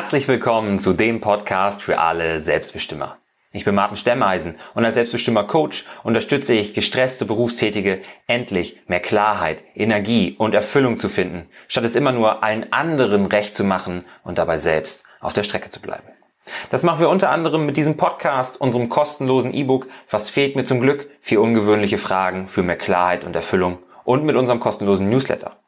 Herzlich 0.00 0.28
willkommen 0.28 0.78
zu 0.78 0.94
dem 0.94 1.20
Podcast 1.20 1.82
für 1.82 1.98
alle 1.98 2.40
Selbstbestimmer. 2.40 3.18
Ich 3.52 3.66
bin 3.66 3.74
Martin 3.74 3.98
Stemmeisen 3.98 4.54
und 4.74 4.82
als 4.82 4.94
Selbstbestimmer 4.94 5.44
Coach 5.44 5.84
unterstütze 6.02 6.54
ich 6.54 6.72
gestresste 6.72 7.26
Berufstätige 7.26 8.00
endlich 8.26 8.80
mehr 8.86 9.00
Klarheit, 9.00 9.62
Energie 9.74 10.36
und 10.38 10.54
Erfüllung 10.54 10.98
zu 10.98 11.10
finden, 11.10 11.50
statt 11.68 11.84
es 11.84 11.96
immer 11.96 12.12
nur 12.12 12.42
allen 12.42 12.72
anderen 12.72 13.26
recht 13.26 13.54
zu 13.54 13.62
machen 13.62 14.06
und 14.24 14.38
dabei 14.38 14.56
selbst 14.56 15.04
auf 15.20 15.34
der 15.34 15.42
Strecke 15.42 15.68
zu 15.68 15.82
bleiben. 15.82 16.08
Das 16.70 16.82
machen 16.82 17.00
wir 17.00 17.10
unter 17.10 17.28
anderem 17.28 17.66
mit 17.66 17.76
diesem 17.76 17.98
Podcast, 17.98 18.58
unserem 18.58 18.88
kostenlosen 18.88 19.52
E-Book 19.52 19.86
Was 20.10 20.30
fehlt 20.30 20.56
mir 20.56 20.64
zum 20.64 20.80
Glück? 20.80 21.10
Vier 21.20 21.42
ungewöhnliche 21.42 21.98
Fragen 21.98 22.48
für 22.48 22.62
mehr 22.62 22.78
Klarheit 22.78 23.22
und 23.22 23.36
Erfüllung 23.36 23.80
und 24.04 24.24
mit 24.24 24.36
unserem 24.36 24.60
kostenlosen 24.60 25.10
Newsletter. 25.10 25.58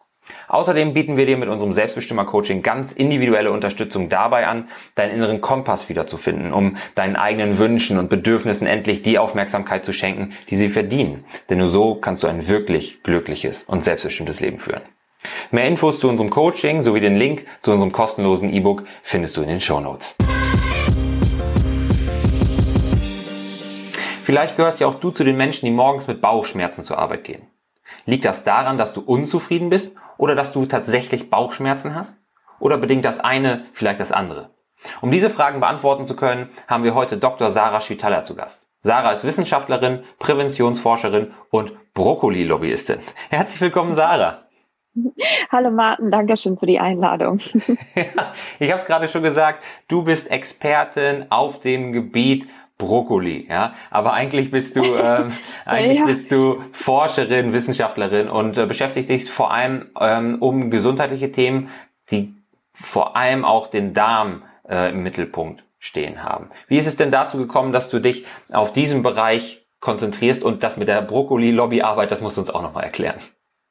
Außerdem 0.48 0.94
bieten 0.94 1.16
wir 1.16 1.26
dir 1.26 1.36
mit 1.36 1.48
unserem 1.48 1.72
Selbstbestimmer-Coaching 1.72 2.62
ganz 2.62 2.92
individuelle 2.92 3.50
Unterstützung 3.50 4.08
dabei 4.08 4.46
an, 4.46 4.68
deinen 4.94 5.14
inneren 5.14 5.40
Kompass 5.40 5.88
wiederzufinden, 5.88 6.52
um 6.52 6.76
deinen 6.94 7.16
eigenen 7.16 7.58
Wünschen 7.58 7.98
und 7.98 8.08
Bedürfnissen 8.08 8.66
endlich 8.66 9.02
die 9.02 9.18
Aufmerksamkeit 9.18 9.84
zu 9.84 9.92
schenken, 9.92 10.32
die 10.48 10.56
sie 10.56 10.68
verdienen. 10.68 11.24
Denn 11.50 11.58
nur 11.58 11.70
so 11.70 11.96
kannst 11.96 12.22
du 12.22 12.28
ein 12.28 12.46
wirklich 12.46 13.02
glückliches 13.02 13.64
und 13.64 13.82
selbstbestimmtes 13.82 14.40
Leben 14.40 14.60
führen. 14.60 14.82
Mehr 15.50 15.66
Infos 15.66 16.00
zu 16.00 16.08
unserem 16.08 16.30
Coaching 16.30 16.82
sowie 16.82 17.00
den 17.00 17.16
Link 17.16 17.46
zu 17.62 17.72
unserem 17.72 17.92
kostenlosen 17.92 18.52
E-Book 18.52 18.84
findest 19.02 19.36
du 19.36 19.42
in 19.42 19.48
den 19.48 19.60
Show 19.60 19.80
Notes. 19.80 20.16
Vielleicht 24.24 24.56
gehörst 24.56 24.78
ja 24.80 24.86
auch 24.86 24.94
du 24.94 25.10
zu 25.10 25.24
den 25.24 25.36
Menschen, 25.36 25.66
die 25.66 25.72
morgens 25.72 26.06
mit 26.06 26.20
Bauchschmerzen 26.20 26.84
zur 26.84 26.98
Arbeit 26.98 27.24
gehen. 27.24 27.42
Liegt 28.06 28.24
das 28.24 28.44
daran, 28.44 28.78
dass 28.78 28.92
du 28.92 29.00
unzufrieden 29.00 29.68
bist 29.68 29.96
oder 30.22 30.36
dass 30.36 30.52
du 30.52 30.66
tatsächlich 30.66 31.30
Bauchschmerzen 31.30 31.96
hast? 31.96 32.16
Oder 32.60 32.78
bedingt 32.78 33.04
das 33.04 33.18
eine 33.18 33.64
vielleicht 33.72 33.98
das 33.98 34.12
andere? 34.12 34.50
Um 35.00 35.10
diese 35.10 35.30
Fragen 35.30 35.58
beantworten 35.58 36.06
zu 36.06 36.14
können, 36.14 36.50
haben 36.68 36.84
wir 36.84 36.94
heute 36.94 37.16
Dr. 37.16 37.50
Sarah 37.50 37.80
Schwitala 37.80 38.22
zu 38.22 38.36
Gast. 38.36 38.68
Sarah 38.82 39.10
ist 39.10 39.24
Wissenschaftlerin, 39.24 40.04
Präventionsforscherin 40.20 41.32
und 41.50 41.72
Brokkoli-Lobbyistin. 41.94 43.00
Herzlich 43.30 43.60
willkommen, 43.60 43.96
Sarah. 43.96 44.44
Hallo 45.50 45.72
Martin, 45.72 46.12
danke 46.12 46.36
schön 46.36 46.56
für 46.56 46.66
die 46.66 46.78
Einladung. 46.78 47.40
Ja, 47.96 48.32
ich 48.60 48.70
habe 48.70 48.80
es 48.80 48.86
gerade 48.86 49.08
schon 49.08 49.24
gesagt, 49.24 49.64
du 49.88 50.04
bist 50.04 50.30
Expertin 50.30 51.26
auf 51.30 51.58
dem 51.58 51.92
Gebiet 51.92 52.48
Brokkoli, 52.82 53.46
ja. 53.48 53.74
Aber 53.90 54.12
eigentlich 54.12 54.50
bist 54.50 54.76
du 54.76 54.82
ähm, 54.96 55.32
eigentlich 55.64 56.00
ja. 56.00 56.04
bist 56.04 56.32
du 56.32 56.62
Forscherin, 56.72 57.52
Wissenschaftlerin 57.52 58.28
und 58.28 58.58
äh, 58.58 58.66
beschäftigst 58.66 59.08
dich 59.08 59.30
vor 59.30 59.52
allem 59.52 59.86
ähm, 60.00 60.36
um 60.40 60.70
gesundheitliche 60.70 61.32
Themen, 61.32 61.68
die 62.10 62.34
vor 62.74 63.16
allem 63.16 63.44
auch 63.44 63.68
den 63.68 63.94
Darm 63.94 64.42
äh, 64.68 64.90
im 64.90 65.02
Mittelpunkt 65.02 65.64
stehen 65.78 66.22
haben. 66.22 66.50
Wie 66.68 66.78
ist 66.78 66.86
es 66.86 66.96
denn 66.96 67.10
dazu 67.10 67.38
gekommen, 67.38 67.72
dass 67.72 67.90
du 67.90 68.00
dich 68.00 68.26
auf 68.52 68.72
diesen 68.72 69.02
Bereich 69.02 69.64
konzentrierst 69.80 70.42
und 70.42 70.62
das 70.62 70.76
mit 70.76 70.88
der 70.88 71.02
Brokkoli-Lobbyarbeit, 71.02 72.10
das 72.10 72.20
musst 72.20 72.36
du 72.36 72.40
uns 72.42 72.50
auch 72.50 72.62
nochmal 72.62 72.84
erklären. 72.84 73.18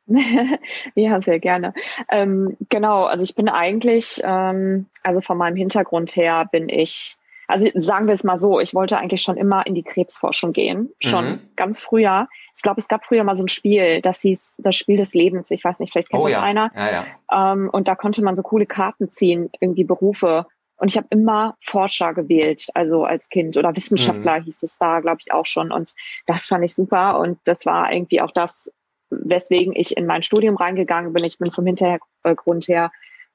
ja, 0.96 1.22
sehr 1.22 1.40
gerne. 1.40 1.74
Ähm, 2.12 2.58
genau, 2.70 3.04
also 3.04 3.24
ich 3.24 3.36
bin 3.36 3.48
eigentlich, 3.48 4.22
ähm, 4.24 4.88
also 5.04 5.22
von 5.22 5.38
meinem 5.38 5.56
Hintergrund 5.56 6.16
her 6.16 6.48
bin 6.52 6.70
ich 6.70 7.18
also 7.52 7.70
sagen 7.76 8.08
wir 8.08 8.14
es 8.14 8.24
mal 8.24 8.38
so, 8.38 8.60
ich 8.60 8.74
wollte 8.74 8.98
eigentlich 8.98 9.22
schon 9.22 9.38
immer 9.38 9.66
in 9.68 9.76
die 9.76 9.84
Krebsforschung 9.84 10.54
gehen, 10.54 10.92
schon 11.02 11.26
mhm. 11.26 11.40
ganz 11.56 11.82
früher. 11.82 12.28
Ich 12.56 12.62
glaube, 12.62 12.80
es 12.80 12.88
gab 12.88 13.06
früher 13.06 13.24
mal 13.24 13.36
so 13.36 13.44
ein 13.44 13.50
Spiel, 13.50 14.02
das 14.02 14.22
hieß 14.22 14.58
das 14.60 14.76
Spiel 14.76 14.98
des 14.98 15.14
Lebens. 15.14 15.52
Ich 15.52 15.64
weiß 15.64 15.80
nicht, 15.80 15.92
vielleicht 15.92 16.10
kennt 16.10 16.24
oh, 16.24 16.28
das 16.28 16.34
ja. 16.34 16.42
einer. 16.42 16.72
Ja, 16.76 16.92
ja. 16.92 17.54
Ähm, 17.54 17.70
und 17.70 17.88
da 17.88 17.96
konnte 17.96 18.24
man 18.24 18.36
so 18.36 18.44
coole 18.44 18.66
Karten 18.66 19.10
ziehen, 19.10 19.50
irgendwie 19.60 19.84
Berufe. 19.84 20.46
Und 20.78 20.90
ich 20.90 20.98
habe 20.98 21.08
immer 21.12 21.56
Forscher 21.64 22.14
gewählt, 22.14 22.68
also 22.74 23.04
als 23.04 23.30
Kind 23.30 23.56
oder 23.56 23.76
Wissenschaftler 23.76 24.40
mhm. 24.40 24.44
hieß 24.46 24.64
es 24.64 24.80
da, 24.80 25.00
glaube 25.00 25.20
ich, 25.20 25.32
auch 25.32 25.46
schon. 25.46 25.72
Und 25.72 25.94
das 26.26 26.46
fand 26.46 26.64
ich 26.64 26.74
super. 26.74 27.20
Und 27.20 27.38
das 27.44 27.66
war 27.66 27.92
irgendwie 27.92 28.22
auch 28.22 28.32
das, 28.32 28.72
weswegen 29.10 29.74
ich 29.76 29.96
in 29.96 30.08
mein 30.08 30.24
Studium 30.24 30.56
reingegangen 30.56 31.14
bin. 31.14 31.24
Ich 31.24 31.38
bin 31.38 31.52
vom 31.52 31.66
Hintergrund 31.66 32.68
her 32.68 32.92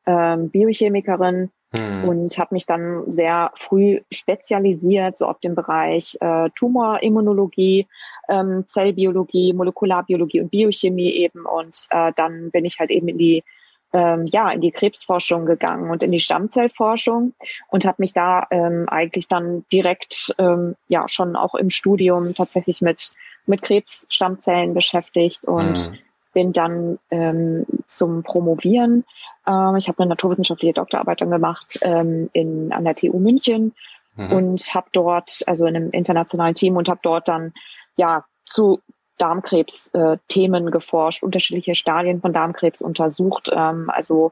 ähm, 0.07 0.51
Biochemikerin 0.51 1.51
mhm. 1.81 2.09
und 2.09 2.39
habe 2.39 2.55
mich 2.55 2.67
dann 2.67 3.11
sehr 3.11 3.53
früh 3.57 4.01
spezialisiert, 4.13 5.19
so 5.19 5.27
auf 5.27 5.41
dem 5.41 5.55
Bereich 5.55 6.17
äh, 6.21 6.51
Tumorimmunologie, 6.55 7.87
ähm, 8.29 8.65
Zellbiologie, 8.67 9.53
Molekularbiologie 9.53 10.41
und 10.41 10.51
Biochemie 10.51 11.11
eben. 11.11 11.47
Und 11.47 11.87
äh, 11.91 12.13
dann 12.17 12.51
bin 12.51 12.65
ich 12.65 12.79
halt 12.79 12.91
eben 12.91 13.09
in 13.09 13.19
die 13.19 13.45
ähm, 13.93 14.27
ja 14.27 14.51
in 14.51 14.61
die 14.61 14.73
Krebsforschung 14.73 15.47
gegangen 15.47 15.91
und 15.91 16.03
in 16.03 16.11
die 16.11 16.21
Stammzellforschung 16.21 17.35
und 17.69 17.85
habe 17.85 17.97
mich 17.99 18.13
da 18.13 18.47
ähm, 18.51 18.87
eigentlich 18.89 19.29
dann 19.29 19.65
direkt 19.73 20.35
ähm, 20.39 20.75
ja 20.89 21.09
schon 21.09 21.37
auch 21.37 21.55
im 21.55 21.71
Studium 21.71 22.35
tatsächlich 22.35 22.83
mit 22.83 23.13
mit 23.47 23.63
Krebsstammzellen 23.63 24.75
beschäftigt 24.75 25.47
und 25.47 25.91
mhm 25.91 25.99
bin 26.37 26.53
dann 26.53 26.99
ähm, 27.11 27.65
zum 27.87 28.23
Promovieren. 28.23 29.07
Ähm, 29.49 29.77
ich 29.77 29.89
habe 29.89 30.01
eine 30.01 30.11
naturwissenschaftliche 30.11 30.75
Doktorarbeit 30.75 31.23
dann 31.23 31.31
gemacht 31.31 31.79
ähm, 31.81 32.29
in, 32.35 32.75
an 32.75 32.85
der 32.85 32.95
TU 32.95 33.19
München 33.19 33.73
mhm. 34.17 34.33
und 34.33 34.75
habe 34.75 34.89
dort, 34.93 35.45
also 35.47 35.65
in 35.65 35.77
einem 35.77 35.91
internationalen 35.93 36.55
Team 36.55 36.77
und 36.77 36.91
habe 36.91 37.01
dort 37.03 37.29
dann 37.29 37.55
ja 37.97 38.27
zu 38.45 38.83
Darmkrebs-Themen 39.17 40.69
äh, 40.69 40.71
geforscht, 40.71 41.23
unterschiedliche 41.23 41.75
Stadien 41.75 42.21
von 42.21 42.35
Darmkrebs 42.35 42.83
untersucht, 42.83 43.49
ähm, 43.51 43.89
also 43.89 44.31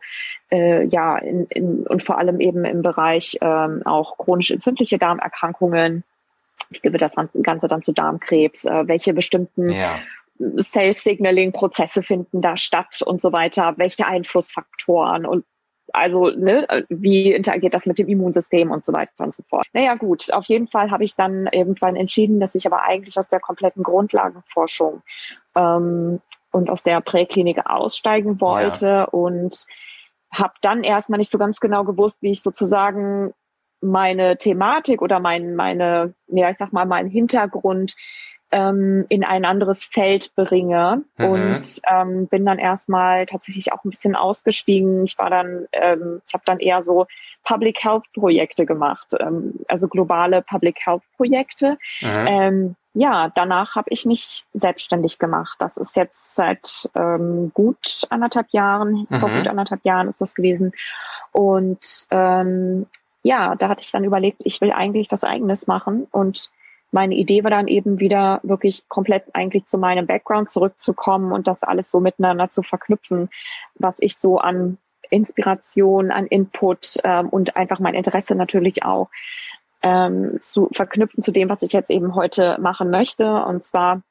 äh, 0.52 0.86
ja 0.86 1.16
in, 1.16 1.46
in, 1.46 1.86
und 1.86 2.02
vor 2.02 2.18
allem 2.18 2.38
eben 2.38 2.66
im 2.66 2.82
Bereich 2.82 3.38
ähm, 3.40 3.80
auch 3.86 4.18
chronisch 4.18 4.50
entzündliche 4.50 4.98
Darmerkrankungen. 4.98 6.04
Ich 6.68 6.82
gebe 6.82 6.98
das 6.98 7.14
Ganze 7.14 7.68
dann 7.68 7.80
zu 7.80 7.92
Darmkrebs, 7.92 8.66
äh, 8.66 8.86
welche 8.88 9.14
bestimmten 9.14 9.70
ja. 9.70 10.00
Sales-Signaling-Prozesse 10.38 12.02
finden 12.02 12.40
da 12.40 12.56
statt 12.56 13.02
und 13.04 13.20
so 13.20 13.32
weiter, 13.32 13.74
welche 13.76 14.06
Einflussfaktoren 14.06 15.26
und 15.26 15.44
also 15.92 16.30
ne, 16.30 16.66
wie 16.88 17.32
interagiert 17.32 17.74
das 17.74 17.86
mit 17.86 17.98
dem 17.98 18.08
Immunsystem 18.08 18.70
und 18.70 18.84
so 18.84 18.92
weiter 18.92 19.12
und 19.18 19.34
so 19.34 19.42
fort. 19.42 19.66
Naja 19.72 19.94
gut, 19.94 20.32
auf 20.32 20.46
jeden 20.46 20.66
Fall 20.66 20.90
habe 20.90 21.04
ich 21.04 21.14
dann 21.14 21.46
irgendwann 21.52 21.94
entschieden, 21.94 22.40
dass 22.40 22.54
ich 22.54 22.66
aber 22.66 22.82
eigentlich 22.82 23.16
aus 23.18 23.28
der 23.28 23.40
kompletten 23.40 23.82
Grundlagenforschung 23.82 25.02
ähm, 25.56 26.20
und 26.50 26.70
aus 26.70 26.82
der 26.82 27.00
Präklinik 27.00 27.66
aussteigen 27.66 28.40
wollte 28.40 28.86
ja. 28.86 29.04
und 29.04 29.66
habe 30.32 30.54
dann 30.62 30.82
erstmal 30.82 31.18
nicht 31.18 31.30
so 31.30 31.38
ganz 31.38 31.60
genau 31.60 31.84
gewusst, 31.84 32.22
wie 32.22 32.32
ich 32.32 32.42
sozusagen 32.42 33.32
meine 33.80 34.38
Thematik 34.38 35.02
oder 35.02 35.20
mein, 35.20 35.54
meine, 35.54 36.14
ja, 36.26 36.48
ich 36.50 36.56
sag 36.56 36.72
mal, 36.72 36.86
meinen 36.86 37.10
Hintergrund 37.10 37.94
ähm, 38.52 39.06
in 39.08 39.24
ein 39.24 39.44
anderes 39.44 39.84
Feld 39.84 40.34
bringe 40.34 41.02
mhm. 41.16 41.24
und 41.24 41.80
ähm, 41.90 42.26
bin 42.28 42.44
dann 42.46 42.58
erstmal 42.58 43.26
tatsächlich 43.26 43.72
auch 43.72 43.84
ein 43.84 43.90
bisschen 43.90 44.14
ausgestiegen. 44.16 45.04
Ich 45.04 45.18
war 45.18 45.30
dann, 45.30 45.66
ähm, 45.72 46.22
ich 46.26 46.34
habe 46.34 46.44
dann 46.46 46.60
eher 46.60 46.82
so 46.82 47.06
Public 47.44 47.82
Health 47.82 48.04
Projekte 48.12 48.66
gemacht, 48.66 49.08
ähm, 49.20 49.54
also 49.68 49.88
globale 49.88 50.42
Public 50.42 50.78
Health 50.84 51.02
Projekte. 51.16 51.78
Mhm. 52.00 52.26
Ähm, 52.26 52.76
ja, 52.94 53.30
danach 53.34 53.74
habe 53.74 53.88
ich 53.90 54.06
mich 54.06 54.44
selbstständig 54.54 55.18
gemacht. 55.18 55.56
Das 55.58 55.76
ist 55.76 55.96
jetzt 55.96 56.36
seit 56.36 56.88
ähm, 56.94 57.50
gut 57.52 58.02
anderthalb 58.08 58.50
Jahren, 58.50 59.08
mhm. 59.10 59.20
vor 59.20 59.30
gut 59.30 59.48
anderthalb 59.48 59.84
Jahren 59.84 60.06
ist 60.06 60.20
das 60.20 60.34
gewesen. 60.36 60.72
Und 61.32 62.06
ähm, 62.12 62.86
ja, 63.24 63.56
da 63.56 63.68
hatte 63.68 63.82
ich 63.82 63.90
dann 63.90 64.04
überlegt, 64.04 64.42
ich 64.44 64.60
will 64.60 64.70
eigentlich 64.70 65.10
was 65.10 65.24
eigenes 65.24 65.66
machen 65.66 66.06
und 66.12 66.50
meine 66.94 67.16
Idee 67.16 67.42
war 67.42 67.50
dann 67.50 67.66
eben 67.66 67.98
wieder 67.98 68.38
wirklich 68.44 68.88
komplett 68.88 69.24
eigentlich 69.34 69.66
zu 69.66 69.78
meinem 69.78 70.06
Background 70.06 70.48
zurückzukommen 70.48 71.32
und 71.32 71.48
das 71.48 71.64
alles 71.64 71.90
so 71.90 71.98
miteinander 71.98 72.50
zu 72.50 72.62
verknüpfen, 72.62 73.30
was 73.74 73.96
ich 73.98 74.16
so 74.16 74.38
an 74.38 74.78
Inspiration, 75.10 76.12
an 76.12 76.28
Input 76.28 76.98
ähm, 77.02 77.30
und 77.30 77.56
einfach 77.56 77.80
mein 77.80 77.94
Interesse 77.94 78.36
natürlich 78.36 78.84
auch 78.84 79.10
ähm, 79.82 80.38
zu 80.40 80.68
verknüpfen 80.72 81.20
zu 81.20 81.32
dem, 81.32 81.48
was 81.48 81.62
ich 81.62 81.72
jetzt 81.72 81.90
eben 81.90 82.14
heute 82.14 82.58
machen 82.60 82.90
möchte. 82.90 83.44
Und 83.44 83.64
zwar 83.64 84.02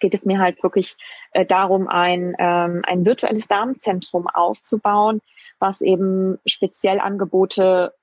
geht 0.00 0.14
es 0.14 0.26
mir 0.26 0.40
halt 0.40 0.60
wirklich 0.64 0.96
äh, 1.30 1.46
darum, 1.46 1.86
ein, 1.86 2.34
ähm, 2.40 2.82
ein 2.88 3.04
virtuelles 3.04 3.46
Darmzentrum 3.46 4.26
aufzubauen, 4.26 5.20
was 5.60 5.80
eben 5.80 6.40
speziell 6.44 6.98
Angebote 6.98 7.94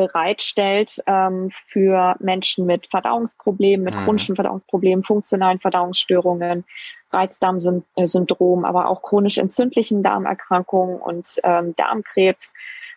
bereitstellt 0.00 1.02
ähm, 1.06 1.50
für 1.50 2.16
Menschen 2.20 2.64
mit 2.64 2.86
Verdauungsproblemen, 2.86 3.84
mit 3.84 3.94
mhm. 3.94 4.04
chronischen 4.04 4.34
Verdauungsproblemen, 4.34 5.04
funktionalen 5.04 5.60
Verdauungsstörungen, 5.60 6.64
Reizdarmsyndrom, 7.12 8.64
aber 8.64 8.88
auch 8.88 9.02
chronisch 9.02 9.36
entzündlichen 9.36 10.02
Darmerkrankungen 10.02 11.02
und 11.02 11.38
ähm, 11.44 11.76
Darmkrebs. 11.76 12.54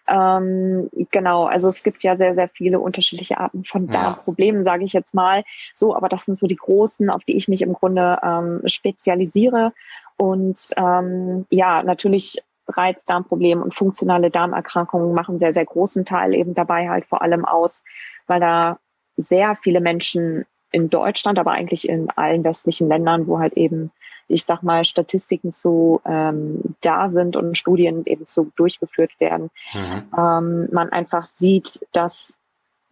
Ähm, 0.07 0.89
genau, 1.11 1.43
also 1.43 1.67
es 1.67 1.83
gibt 1.83 2.03
ja 2.03 2.15
sehr, 2.15 2.33
sehr 2.33 2.47
viele 2.47 2.79
unterschiedliche 2.79 3.37
Arten 3.37 3.65
von 3.65 3.87
Darmproblemen, 3.87 4.61
ja. 4.61 4.63
sage 4.63 4.85
ich 4.85 4.93
jetzt 4.93 5.13
mal. 5.13 5.43
So, 5.75 5.93
aber 5.93 6.07
das 6.07 6.23
sind 6.23 6.37
so 6.37 6.47
die 6.47 6.55
großen, 6.55 7.09
auf 7.09 7.25
die 7.25 7.35
ich 7.35 7.49
mich 7.49 7.61
im 7.61 7.73
Grunde 7.73 8.17
ähm, 8.23 8.61
spezialisiere. 8.65 9.73
Und 10.15 10.69
ähm, 10.77 11.47
ja, 11.49 11.83
natürlich 11.83 12.41
Reizdarmproblem 12.67 13.61
und 13.61 13.75
funktionale 13.75 14.29
Darmerkrankungen 14.29 15.13
machen 15.13 15.39
sehr, 15.39 15.53
sehr 15.53 15.65
großen 15.65 16.05
Teil 16.05 16.33
eben 16.33 16.53
dabei 16.53 16.89
halt 16.89 17.05
vor 17.05 17.21
allem 17.21 17.45
aus, 17.45 17.83
weil 18.27 18.39
da 18.39 18.79
sehr 19.15 19.55
viele 19.55 19.81
Menschen 19.81 20.45
in 20.71 20.89
Deutschland, 20.89 21.37
aber 21.37 21.51
eigentlich 21.51 21.87
in 21.87 22.09
allen 22.15 22.43
westlichen 22.43 22.87
Ländern, 22.87 23.27
wo 23.27 23.39
halt 23.39 23.53
eben, 23.53 23.91
ich 24.27 24.43
sag 24.45 24.63
mal, 24.63 24.83
Statistiken 24.85 25.53
zu 25.53 26.01
ähm, 26.05 26.75
da 26.81 27.09
sind 27.09 27.35
und 27.35 27.57
Studien 27.57 28.03
eben 28.05 28.27
zu 28.27 28.51
durchgeführt 28.55 29.11
werden, 29.19 29.49
mhm. 29.73 30.03
ähm, 30.17 30.67
man 30.71 30.89
einfach 30.89 31.23
sieht, 31.23 31.85
dass 31.91 32.39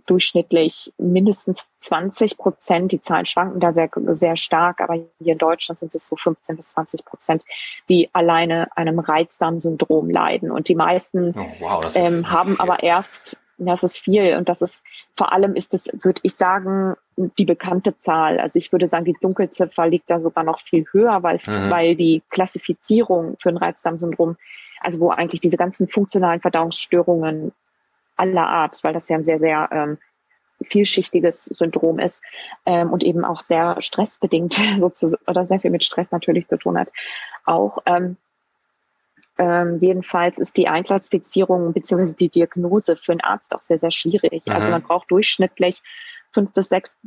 durchschnittlich 0.06 0.94
mindestens 0.98 1.70
20 1.80 2.38
Prozent, 2.38 2.92
die 2.92 3.02
Zahlen 3.02 3.26
schwanken 3.26 3.60
da 3.60 3.74
sehr, 3.74 3.90
sehr 4.08 4.36
stark, 4.36 4.82
aber 4.82 4.96
hier 5.20 5.34
in 5.34 5.38
Deutschland 5.38 5.80
sind 5.80 5.96
es 5.96 6.08
so 6.08 6.16
15 6.16 6.56
bis 6.56 6.70
20 6.70 7.06
Prozent, 7.06 7.44
die 7.90 8.10
alleine 8.14 8.76
einem 8.76 9.00
Reizdarmsyndrom 9.00 10.10
leiden. 10.10 10.52
Und 10.52 10.70
die 10.70 10.76
meisten 10.76 11.34
oh, 11.38 11.46
wow, 11.60 11.96
ähm, 11.96 12.30
haben 12.30 12.56
viel. 12.56 12.62
aber 12.62 12.84
erst, 12.84 13.42
das 13.58 13.84
ist 13.84 13.98
viel 13.98 14.36
und 14.38 14.50
das 14.50 14.62
ist, 14.62 14.84
vor 15.16 15.34
allem 15.34 15.56
ist 15.56 15.74
es, 15.74 15.88
würde 16.02 16.22
ich 16.24 16.36
sagen, 16.36 16.96
die 17.16 17.46
bekannte 17.46 17.98
Zahl. 17.98 18.40
Also 18.40 18.58
ich 18.58 18.72
würde 18.72 18.88
sagen, 18.88 19.06
die 19.06 19.18
Dunkelziffer 19.22 19.88
liegt 19.88 20.10
da 20.10 20.20
sogar 20.20 20.44
noch 20.44 20.62
viel 20.62 20.86
höher, 20.92 21.22
weil, 21.24 21.40
mhm. 21.46 21.70
weil 21.70 21.96
die 21.96 22.24
Klassifizierung 22.30 23.38
für 23.40 23.50
ein 23.50 23.58
Reizdarmsyndrom 23.58 24.38
also 24.82 25.00
wo 25.00 25.10
eigentlich 25.12 25.42
diese 25.42 25.58
ganzen 25.58 25.88
funktionalen 25.88 26.42
Verdauungsstörungen 26.42 27.54
aller 28.22 28.48
Art, 28.48 28.80
weil 28.84 28.94
das 28.94 29.10
ja 29.10 29.18
ein 29.18 29.26
sehr, 29.26 29.40
sehr 29.40 29.70
ähm, 29.72 29.98
vielschichtiges 30.64 31.46
Syndrom 31.46 32.00
ist 32.00 32.22
ähm, 32.66 32.92
und 32.92 33.04
eben 33.04 33.26
auch 33.26 33.40
sehr 33.40 33.82
stressbedingt 33.82 34.54
sozusagen 34.80 35.24
oder 35.28 35.46
sehr 35.46 35.60
viel 35.60 35.72
mit 35.72 35.84
Stress 35.84 36.12
natürlich 36.12 36.48
zu 36.48 36.58
tun 36.58 36.78
hat. 36.78 36.92
Auch 37.46 37.80
ähm, 37.86 38.18
ähm, 39.38 39.80
jedenfalls 39.82 40.38
ist 40.38 40.58
die 40.58 40.68
Einklassifizierung 40.68 41.74
bzw. 41.74 42.14
die 42.14 42.30
Diagnose 42.30 42.96
für 42.96 43.14
einen 43.14 43.22
Arzt 43.22 43.56
auch 43.56 43.62
sehr, 43.62 43.80
sehr 43.80 43.92
schwierig. 43.92 44.44
Also 44.46 44.52
mhm. 44.52 44.56
Also 44.56 44.72
man 44.72 44.84
braucht 44.84 45.10
durchschnittlich 45.10 45.82
fünf 46.32 46.54
bis 46.54 46.68
sechs 46.68 46.98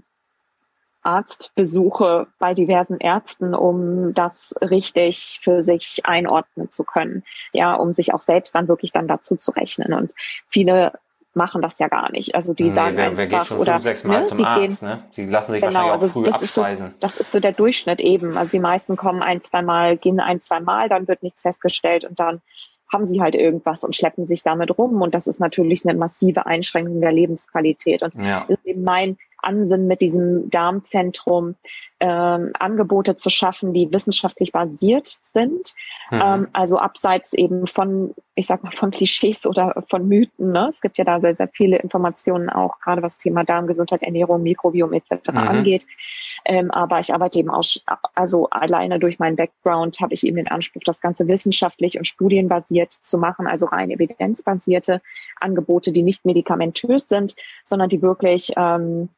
Arztbesuche 1.02 2.26
bei 2.38 2.54
diversen 2.54 2.98
Ärzten, 2.98 3.54
um 3.54 4.14
das 4.14 4.54
richtig 4.62 5.40
für 5.44 5.62
sich 5.62 6.00
einordnen 6.04 6.72
zu 6.72 6.82
können. 6.82 7.22
Ja, 7.52 7.74
um 7.74 7.92
sich 7.92 8.14
auch 8.14 8.22
selbst 8.22 8.54
dann 8.54 8.68
wirklich 8.68 8.90
dann 8.90 9.06
dazu 9.06 9.36
zu 9.36 9.50
rechnen. 9.50 9.92
Und 9.92 10.14
viele 10.48 10.98
machen 11.36 11.62
das 11.62 11.78
ja 11.78 11.88
gar 11.88 12.10
nicht. 12.12 12.34
Also 12.34 12.54
die 12.54 12.64
nee, 12.64 12.74
sagen 12.74 12.96
wer, 12.96 13.16
wer 13.16 13.26
geht 13.26 13.46
schon 13.46 13.58
oder 13.58 13.74
fünf, 13.74 13.84
sechs 13.84 14.04
Mal 14.04 14.20
ne, 14.20 14.26
zum 14.26 14.38
die 14.38 14.44
Arzt, 14.44 14.80
gehen, 14.80 14.88
ne? 14.88 15.02
Die 15.16 15.26
lassen 15.26 15.52
sich 15.52 15.60
genau, 15.60 15.74
wahrscheinlich 15.74 15.92
also 15.92 16.06
auch 16.06 16.12
früh 16.12 16.22
das 16.22 16.34
abspeisen. 16.34 16.86
Ist 16.86 16.92
so, 16.92 16.98
das 17.00 17.16
ist 17.16 17.32
so 17.32 17.40
der 17.40 17.52
Durchschnitt 17.52 18.00
eben. 18.00 18.36
Also 18.36 18.50
die 18.50 18.60
meisten 18.60 18.96
kommen 18.96 19.22
ein, 19.22 19.40
zwei 19.40 19.62
Mal, 19.62 19.96
gehen 19.96 20.20
ein, 20.20 20.40
zwei 20.40 20.60
Mal, 20.60 20.88
dann 20.88 21.08
wird 21.08 21.22
nichts 21.22 21.42
festgestellt 21.42 22.04
und 22.04 22.20
dann 22.20 22.40
haben 22.92 23.06
sie 23.06 23.20
halt 23.20 23.34
irgendwas 23.34 23.82
und 23.82 23.96
schleppen 23.96 24.26
sich 24.26 24.42
damit 24.42 24.78
rum. 24.78 25.02
Und 25.02 25.14
das 25.14 25.26
ist 25.26 25.40
natürlich 25.40 25.86
eine 25.86 25.98
massive 25.98 26.46
Einschränkung 26.46 27.00
der 27.00 27.12
Lebensqualität. 27.12 28.02
Und 28.02 28.14
ja. 28.14 28.44
ist 28.48 28.64
eben 28.64 28.84
mein 28.84 29.16
Ansinnen 29.38 29.86
mit 29.86 30.00
diesem 30.00 30.48
Darmzentrum, 30.50 31.56
ähm, 32.04 32.50
Angebote 32.58 33.16
zu 33.16 33.30
schaffen, 33.30 33.72
die 33.72 33.90
wissenschaftlich 33.90 34.52
basiert 34.52 35.06
sind. 35.06 35.74
Mhm. 36.10 36.20
Ähm, 36.22 36.48
also 36.52 36.76
abseits 36.76 37.32
eben 37.32 37.66
von, 37.66 38.14
ich 38.34 38.46
sag 38.46 38.62
mal, 38.62 38.72
von 38.72 38.90
Klischees 38.90 39.46
oder 39.46 39.82
von 39.88 40.06
Mythen. 40.06 40.52
Ne? 40.52 40.66
Es 40.68 40.82
gibt 40.82 40.98
ja 40.98 41.04
da 41.04 41.22
sehr, 41.22 41.34
sehr 41.34 41.48
viele 41.48 41.78
Informationen 41.78 42.50
auch, 42.50 42.78
gerade 42.80 43.00
was 43.00 43.16
Thema 43.16 43.42
Darmgesundheit, 43.44 44.02
Ernährung, 44.02 44.42
Mikrobiom 44.42 44.92
etc. 44.92 45.30
Mhm. 45.30 45.38
angeht. 45.38 45.86
Ähm, 46.44 46.70
aber 46.72 46.98
ich 46.98 47.14
arbeite 47.14 47.38
eben 47.38 47.48
auch, 47.48 47.64
also 48.14 48.50
alleine 48.50 48.98
durch 48.98 49.18
meinen 49.18 49.36
Background 49.36 49.98
habe 50.00 50.12
ich 50.12 50.26
eben 50.26 50.36
den 50.36 50.48
Anspruch, 50.48 50.82
das 50.84 51.00
Ganze 51.00 51.26
wissenschaftlich 51.26 51.96
und 51.96 52.06
studienbasiert 52.06 52.92
zu 52.92 53.16
machen, 53.16 53.46
also 53.46 53.64
rein 53.64 53.90
evidenzbasierte 53.90 55.00
Angebote, 55.40 55.90
die 55.90 56.02
nicht 56.02 56.26
medikamentös 56.26 57.08
sind, 57.08 57.34
sondern 57.64 57.88
die 57.88 58.02
wirklich 58.02 58.52
ähm, 58.58 59.08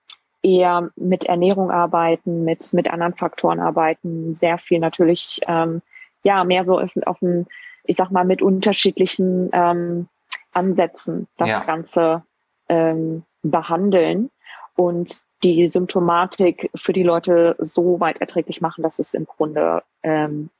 eher 0.46 0.90
mit 0.94 1.24
Ernährung 1.24 1.72
arbeiten, 1.72 2.44
mit, 2.44 2.72
mit 2.72 2.88
anderen 2.88 3.14
Faktoren 3.14 3.58
arbeiten, 3.58 4.36
sehr 4.36 4.58
viel 4.58 4.78
natürlich, 4.78 5.40
ähm, 5.48 5.82
ja, 6.22 6.44
mehr 6.44 6.62
so 6.62 6.78
auf, 6.78 6.92
auf 7.04 7.20
ein, 7.20 7.46
ich 7.84 7.96
sag 7.96 8.10
mal, 8.10 8.24
mit 8.24 8.42
unterschiedlichen 8.42 9.50
ähm, 9.52 10.08
Ansätzen 10.52 11.26
das 11.36 11.48
ja. 11.48 11.64
Ganze 11.64 12.22
ähm, 12.68 13.24
behandeln 13.42 14.30
und 14.76 15.20
die 15.42 15.66
Symptomatik 15.66 16.70
für 16.76 16.92
die 16.92 17.02
Leute 17.02 17.56
so 17.58 17.98
weit 17.98 18.20
erträglich 18.20 18.60
machen, 18.60 18.82
dass 18.82 19.00
es 19.00 19.14
im 19.14 19.26
Grunde, 19.26 19.82
ähm, 20.04 20.50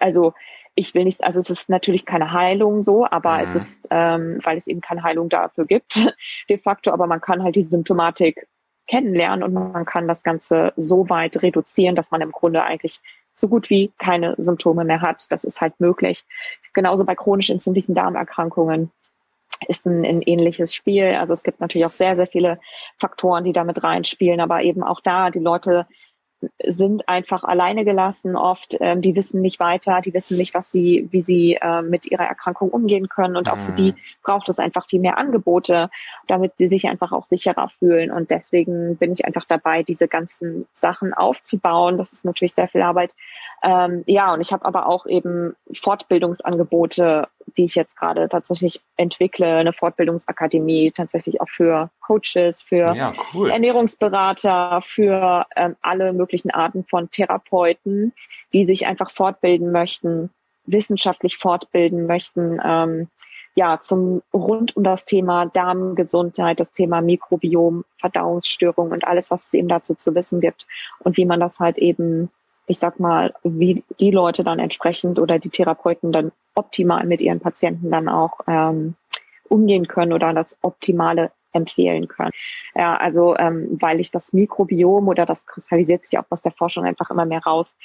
also 0.00 0.34
ich 0.74 0.94
will 0.94 1.04
nicht, 1.04 1.24
also 1.24 1.40
es 1.40 1.48
ist 1.48 1.70
natürlich 1.70 2.04
keine 2.04 2.32
Heilung 2.32 2.82
so, 2.82 3.06
aber 3.10 3.36
mhm. 3.36 3.40
es 3.40 3.54
ist, 3.54 3.88
ähm, 3.90 4.38
weil 4.44 4.58
es 4.58 4.66
eben 4.66 4.82
keine 4.82 5.02
Heilung 5.02 5.30
dafür 5.30 5.64
gibt, 5.64 5.96
de 6.50 6.58
facto, 6.58 6.92
aber 6.92 7.06
man 7.06 7.22
kann 7.22 7.42
halt 7.42 7.56
die 7.56 7.62
Symptomatik 7.62 8.46
kennenlernen 8.86 9.42
und 9.42 9.52
man 9.52 9.84
kann 9.84 10.08
das 10.08 10.22
Ganze 10.22 10.72
so 10.76 11.08
weit 11.08 11.42
reduzieren, 11.42 11.96
dass 11.96 12.10
man 12.10 12.20
im 12.20 12.32
Grunde 12.32 12.62
eigentlich 12.62 13.00
so 13.34 13.48
gut 13.48 13.68
wie 13.70 13.92
keine 13.98 14.34
Symptome 14.38 14.84
mehr 14.84 15.02
hat. 15.02 15.30
Das 15.30 15.44
ist 15.44 15.60
halt 15.60 15.78
möglich. 15.78 16.24
Genauso 16.72 17.04
bei 17.04 17.14
chronisch 17.14 17.50
entzündlichen 17.50 17.94
Darmerkrankungen 17.94 18.90
ist 19.68 19.86
ein, 19.86 20.04
ein 20.04 20.22
ähnliches 20.22 20.74
Spiel. 20.74 21.16
Also 21.18 21.32
es 21.32 21.42
gibt 21.42 21.60
natürlich 21.60 21.86
auch 21.86 21.92
sehr, 21.92 22.16
sehr 22.16 22.26
viele 22.26 22.58
Faktoren, 22.98 23.44
die 23.44 23.52
damit 23.52 23.82
reinspielen, 23.82 24.40
aber 24.40 24.62
eben 24.62 24.82
auch 24.82 25.00
da 25.00 25.30
die 25.30 25.40
Leute 25.40 25.86
sind 26.64 27.08
einfach 27.08 27.44
alleine 27.44 27.84
gelassen 27.84 28.36
oft. 28.36 28.76
Ähm, 28.80 29.02
die 29.02 29.14
wissen 29.14 29.40
nicht 29.40 29.58
weiter, 29.60 30.00
die 30.00 30.14
wissen 30.14 30.36
nicht, 30.36 30.54
was 30.54 30.70
sie, 30.70 31.08
wie 31.10 31.20
sie 31.20 31.54
äh, 31.60 31.82
mit 31.82 32.06
ihrer 32.06 32.24
Erkrankung 32.24 32.70
umgehen 32.70 33.08
können. 33.08 33.36
Und 33.36 33.48
auch 33.48 33.58
für 33.58 33.72
die 33.72 33.92
mhm. 33.92 33.96
braucht 34.22 34.48
es 34.48 34.58
einfach 34.58 34.86
viel 34.86 35.00
mehr 35.00 35.18
Angebote, 35.18 35.90
damit 36.26 36.52
sie 36.58 36.68
sich 36.68 36.88
einfach 36.88 37.12
auch 37.12 37.24
sicherer 37.24 37.68
fühlen. 37.68 38.10
Und 38.10 38.30
deswegen 38.30 38.96
bin 38.96 39.12
ich 39.12 39.24
einfach 39.24 39.44
dabei, 39.44 39.82
diese 39.82 40.08
ganzen 40.08 40.66
Sachen 40.74 41.14
aufzubauen. 41.14 41.98
Das 41.98 42.12
ist 42.12 42.24
natürlich 42.24 42.54
sehr 42.54 42.68
viel 42.68 42.82
Arbeit. 42.82 43.14
Ähm, 43.62 44.02
ja, 44.06 44.32
und 44.32 44.40
ich 44.40 44.52
habe 44.52 44.64
aber 44.64 44.86
auch 44.86 45.06
eben 45.06 45.56
Fortbildungsangebote 45.72 47.28
die 47.56 47.64
ich 47.64 47.74
jetzt 47.74 47.96
gerade 47.96 48.28
tatsächlich 48.28 48.80
entwickle, 48.96 49.56
eine 49.56 49.72
Fortbildungsakademie 49.72 50.90
tatsächlich 50.90 51.40
auch 51.40 51.48
für 51.48 51.90
Coaches, 52.00 52.62
für 52.62 52.94
ja, 52.94 53.14
cool. 53.34 53.50
Ernährungsberater, 53.50 54.80
für 54.82 55.46
ähm, 55.56 55.76
alle 55.80 56.12
möglichen 56.12 56.50
Arten 56.50 56.84
von 56.84 57.10
Therapeuten, 57.10 58.12
die 58.52 58.64
sich 58.64 58.86
einfach 58.86 59.10
fortbilden 59.10 59.72
möchten, 59.72 60.30
wissenschaftlich 60.66 61.36
fortbilden 61.36 62.06
möchten, 62.06 62.60
ähm, 62.64 63.08
ja, 63.54 63.80
zum 63.80 64.22
rund 64.34 64.76
um 64.76 64.84
das 64.84 65.06
Thema 65.06 65.46
Darmgesundheit, 65.46 66.60
das 66.60 66.72
Thema 66.72 67.00
Mikrobiom, 67.00 67.84
Verdauungsstörung 67.98 68.90
und 68.90 69.08
alles, 69.08 69.30
was 69.30 69.46
es 69.46 69.54
eben 69.54 69.68
dazu 69.68 69.94
zu 69.94 70.14
wissen 70.14 70.40
gibt 70.40 70.66
und 70.98 71.16
wie 71.16 71.24
man 71.24 71.40
das 71.40 71.58
halt 71.58 71.78
eben 71.78 72.30
ich 72.66 72.78
sag 72.78 72.98
mal, 73.00 73.34
wie 73.42 73.84
die 74.00 74.10
Leute 74.10 74.44
dann 74.44 74.58
entsprechend 74.58 75.18
oder 75.18 75.38
die 75.38 75.50
Therapeuten 75.50 76.12
dann 76.12 76.32
optimal 76.54 77.06
mit 77.06 77.22
ihren 77.22 77.40
Patienten 77.40 77.90
dann 77.90 78.08
auch 78.08 78.40
ähm, 78.46 78.94
umgehen 79.48 79.86
können 79.86 80.12
oder 80.12 80.32
das 80.32 80.58
Optimale 80.62 81.30
empfehlen 81.52 82.08
können. 82.08 82.32
Ja, 82.74 82.96
also 82.96 83.36
ähm, 83.36 83.78
weil 83.80 84.00
ich 84.00 84.10
das 84.10 84.32
Mikrobiom 84.32 85.08
oder 85.08 85.26
das 85.26 85.46
kristallisiert 85.46 86.04
sich 86.04 86.18
auch 86.18 86.24
aus 86.30 86.42
der 86.42 86.52
Forschung 86.52 86.84
einfach 86.84 87.10
immer 87.10 87.24
mehr 87.24 87.42
raus, 87.42 87.76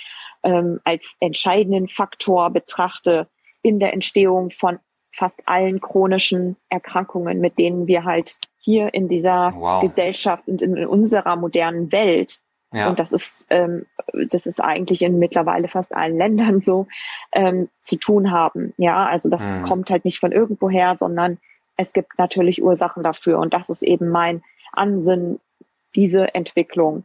ähm, 0.43 0.79
als 0.83 1.15
entscheidenden 1.19 1.87
Faktor 1.87 2.49
betrachte 2.49 3.27
in 3.61 3.79
der 3.79 3.93
Entstehung 3.93 4.51
von 4.51 4.79
fast 5.13 5.41
allen 5.45 5.81
chronischen 5.81 6.57
Erkrankungen, 6.69 7.39
mit 7.39 7.59
denen 7.59 7.87
wir 7.87 8.03
halt 8.03 8.37
hier 8.57 8.93
in 8.93 9.07
dieser 9.09 9.53
wow. 9.55 9.81
Gesellschaft 9.81 10.47
und 10.47 10.61
in, 10.61 10.75
in 10.75 10.87
unserer 10.87 11.35
modernen 11.35 11.91
Welt 11.91 12.39
ja. 12.73 12.89
Und 12.89 12.99
das 12.99 13.11
ist, 13.11 13.47
ähm, 13.49 13.85
das 14.29 14.45
ist 14.45 14.61
eigentlich 14.61 15.01
in 15.01 15.19
mittlerweile 15.19 15.67
fast 15.67 15.93
allen 15.93 16.17
Ländern 16.17 16.61
so 16.61 16.87
ähm, 17.33 17.69
zu 17.81 17.97
tun 17.97 18.31
haben. 18.31 18.73
Ja, 18.77 19.05
also 19.05 19.29
das 19.29 19.61
mhm. 19.61 19.65
kommt 19.65 19.91
halt 19.91 20.05
nicht 20.05 20.19
von 20.19 20.31
irgendwoher, 20.31 20.95
sondern 20.95 21.37
es 21.75 21.93
gibt 21.93 22.17
natürlich 22.17 22.63
Ursachen 22.63 23.03
dafür. 23.03 23.39
Und 23.39 23.53
das 23.53 23.69
ist 23.69 23.83
eben 23.83 24.09
mein 24.09 24.41
Ansinn, 24.71 25.39
diese 25.95 26.33
Entwicklung 26.33 27.03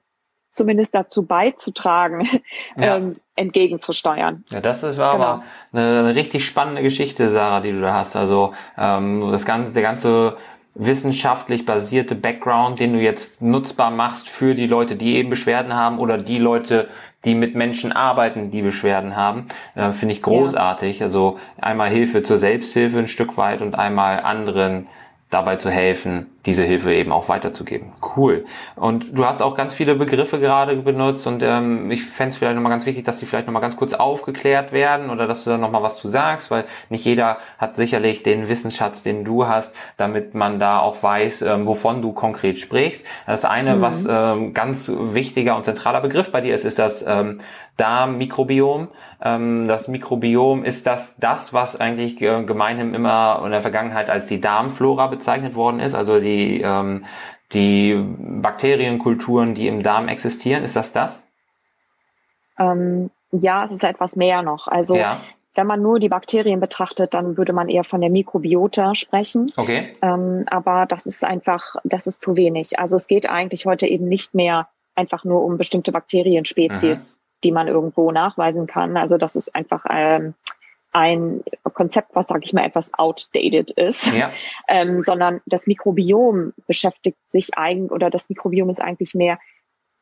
zumindest 0.53 0.95
dazu 0.95 1.25
beizutragen, 1.25 2.27
ja. 2.77 2.97
ähm, 2.97 3.17
entgegenzusteuern. 3.35 4.45
Ja, 4.49 4.61
das 4.61 4.83
ist 4.83 4.99
war 4.99 5.13
genau. 5.13 5.25
aber 5.25 5.45
eine, 5.73 5.99
eine, 6.01 6.15
richtig 6.15 6.47
spannende 6.47 6.83
Geschichte, 6.83 7.31
Sarah, 7.31 7.61
die 7.61 7.73
du 7.73 7.81
da 7.83 7.93
hast. 7.93 8.17
Also 8.17 8.55
ähm, 8.79 9.29
das 9.31 9.45
ganze, 9.45 9.73
der 9.73 9.83
ganze 9.83 10.37
wissenschaftlich 10.79 11.65
basierte 11.65 12.15
Background, 12.15 12.79
den 12.81 12.93
du 12.93 13.01
jetzt 13.01 13.41
nutzbar 13.41 13.91
machst 13.91 14.29
für 14.29 14.55
die 14.55 14.67
Leute, 14.67 14.97
die 14.97 15.17
eben 15.17 15.31
Beschwerden 15.31 15.75
haben 15.75 15.99
oder 15.99 16.19
die 16.19 16.39
Leute, 16.39 16.89
die 17.25 17.35
mit 17.35 17.55
Menschen 17.55 17.93
arbeiten, 17.93 18.51
die 18.51 18.63
Beschwerden 18.63 19.17
haben, 19.17 19.49
äh, 19.75 19.93
finde 19.93 20.15
ich 20.15 20.23
großartig. 20.23 21.01
Ja. 21.01 21.07
Also 21.07 21.39
einmal 21.61 21.89
Hilfe 21.89 22.23
zur 22.23 22.39
Selbsthilfe 22.39 22.99
ein 22.99 23.09
Stück 23.09 23.37
weit 23.37 23.63
und 23.63 23.75
einmal 23.75 24.21
anderen 24.21 24.87
dabei 25.31 25.57
zu 25.57 25.71
helfen, 25.71 26.27
diese 26.47 26.63
Hilfe 26.63 26.95
eben 26.95 27.13
auch 27.13 27.29
weiterzugeben. 27.29 27.93
Cool. 28.17 28.45
Und 28.77 29.17
du 29.17 29.27
hast 29.27 29.43
auch 29.43 29.57
ganz 29.57 29.75
viele 29.75 29.97
Begriffe 29.97 30.39
gerade 30.39 30.77
benutzt 30.77 31.27
und 31.27 31.43
ähm, 31.43 31.91
ich 31.91 32.05
fände 32.05 32.31
es 32.31 32.37
vielleicht 32.37 32.55
nochmal 32.55 32.71
ganz 32.71 32.87
wichtig, 32.87 33.05
dass 33.05 33.19
die 33.19 33.27
vielleicht 33.27 33.47
nochmal 33.47 33.63
ganz 33.63 33.77
kurz 33.77 33.93
aufgeklärt 33.95 34.73
werden 34.73 35.11
oder 35.11 35.27
dass 35.27 35.45
du 35.45 35.51
da 35.51 35.59
nochmal 35.59 35.83
was 35.83 35.99
zu 35.99 36.09
sagst, 36.09 36.51
weil 36.51 36.65
nicht 36.89 37.05
jeder 37.05 37.39
hat 37.59 37.77
sicherlich 37.77 38.23
den 38.23 38.49
Wissensschatz, 38.49 39.03
den 39.03 39.25
du 39.25 39.47
hast, 39.47 39.75
damit 39.97 40.35
man 40.35 40.61
da 40.61 40.79
auch 40.79 41.03
weiß, 41.03 41.43
ähm, 41.43 41.67
wovon 41.67 42.01
du 42.01 42.13
konkret 42.13 42.59
sprichst. 42.59 43.05
Das 43.27 43.45
eine, 43.45 43.77
mhm. 43.77 43.81
was 43.81 44.07
ähm, 44.09 44.55
ganz 44.55 44.91
wichtiger 44.95 45.57
und 45.57 45.65
zentraler 45.65 46.01
Begriff 46.01 46.31
bei 46.31 46.41
dir 46.41 46.55
ist, 46.55 46.65
ist 46.65 46.79
das 46.79 47.05
ähm, 47.07 47.41
Darmmikrobiom. 47.77 48.89
Ähm, 49.23 49.67
das 49.67 49.89
Mikrobiom 49.89 50.65
ist 50.65 50.87
das, 50.87 51.17
das, 51.19 51.53
was 51.53 51.79
eigentlich 51.79 52.21
äh, 52.23 52.43
gemeinhin 52.45 52.95
immer 52.95 53.43
in 53.45 53.51
der 53.51 53.63
Vergangenheit 53.63 54.09
als 54.09 54.27
die 54.27 54.41
Darmflora 54.41 55.09
bezeichnet 55.09 55.55
worden 55.55 55.81
ist, 55.81 55.95
also 55.95 56.19
die, 56.21 56.36
ähm, 56.63 57.05
die 57.53 57.95
Bakterienkulturen, 57.97 59.55
die 59.55 59.69
im 59.69 59.83
Darm 59.83 60.09
existieren. 60.09 60.65
Ist 60.65 60.77
das 60.77 60.93
das? 60.93 61.27
Ähm, 62.59 63.11
ja, 63.31 63.65
es 63.65 63.73
ist 63.73 63.85
etwas 63.85 64.17
mehr 64.17 64.43
noch. 64.43 64.67
Also 64.67 64.97
ja. 64.97 65.21
wenn 65.55 65.67
man 65.67 65.83
nur 65.83 65.99
die 65.99 66.09
Bakterien 66.09 66.61
betrachtet, 66.61 67.15
dann 67.15 67.37
würde 67.37 67.53
man 67.53 67.69
eher 67.69 67.85
von 67.85 68.01
der 68.01 68.11
Mikrobiota 68.11 68.95
sprechen. 68.95 69.53
Okay. 69.57 69.97
Ähm, 70.03 70.45
aber 70.51 70.87
das 70.87 71.07
ist 71.07 71.25
einfach, 71.25 71.77
das 71.85 72.07
ist 72.07 72.21
zu 72.21 72.37
wenig. 72.37 72.79
Also 72.81 72.97
es 72.97 73.07
geht 73.07 73.29
eigentlich 73.29 73.67
heute 73.67 73.87
eben 73.87 74.09
nicht 74.09 74.35
mehr 74.35 74.69
einfach 74.95 75.25
nur 75.25 75.45
um 75.45 75.59
bestimmte 75.59 75.93
Bakterienspezies. 75.93 77.17
Mhm 77.17 77.27
die 77.45 77.53
man 77.53 77.69
irgendwo 77.69 78.11
nachweisen 78.13 78.67
kann. 78.67 78.97
Also 78.97 79.19
das 79.19 79.37
ist 79.37 79.55
einfach 79.55 79.85
ähm, 79.91 80.35
ein 80.97 81.45
Konzept, 81.75 82.15
was, 82.15 82.29
sage 82.29 82.41
ich 82.45 82.55
mal, 82.55 82.65
etwas 82.65 82.95
outdated 82.95 83.71
ist, 83.73 84.11
ja. 84.15 84.33
ähm, 84.69 85.03
sondern 85.03 85.43
das 85.45 85.67
Mikrobiom 85.67 86.55
beschäftigt 86.67 87.19
sich 87.29 87.51
eigentlich, 87.59 87.93
oder 87.93 88.09
das 88.09 88.31
Mikrobiom 88.31 88.71
ist 88.71 88.81
eigentlich 88.81 89.15
mehr 89.15 89.39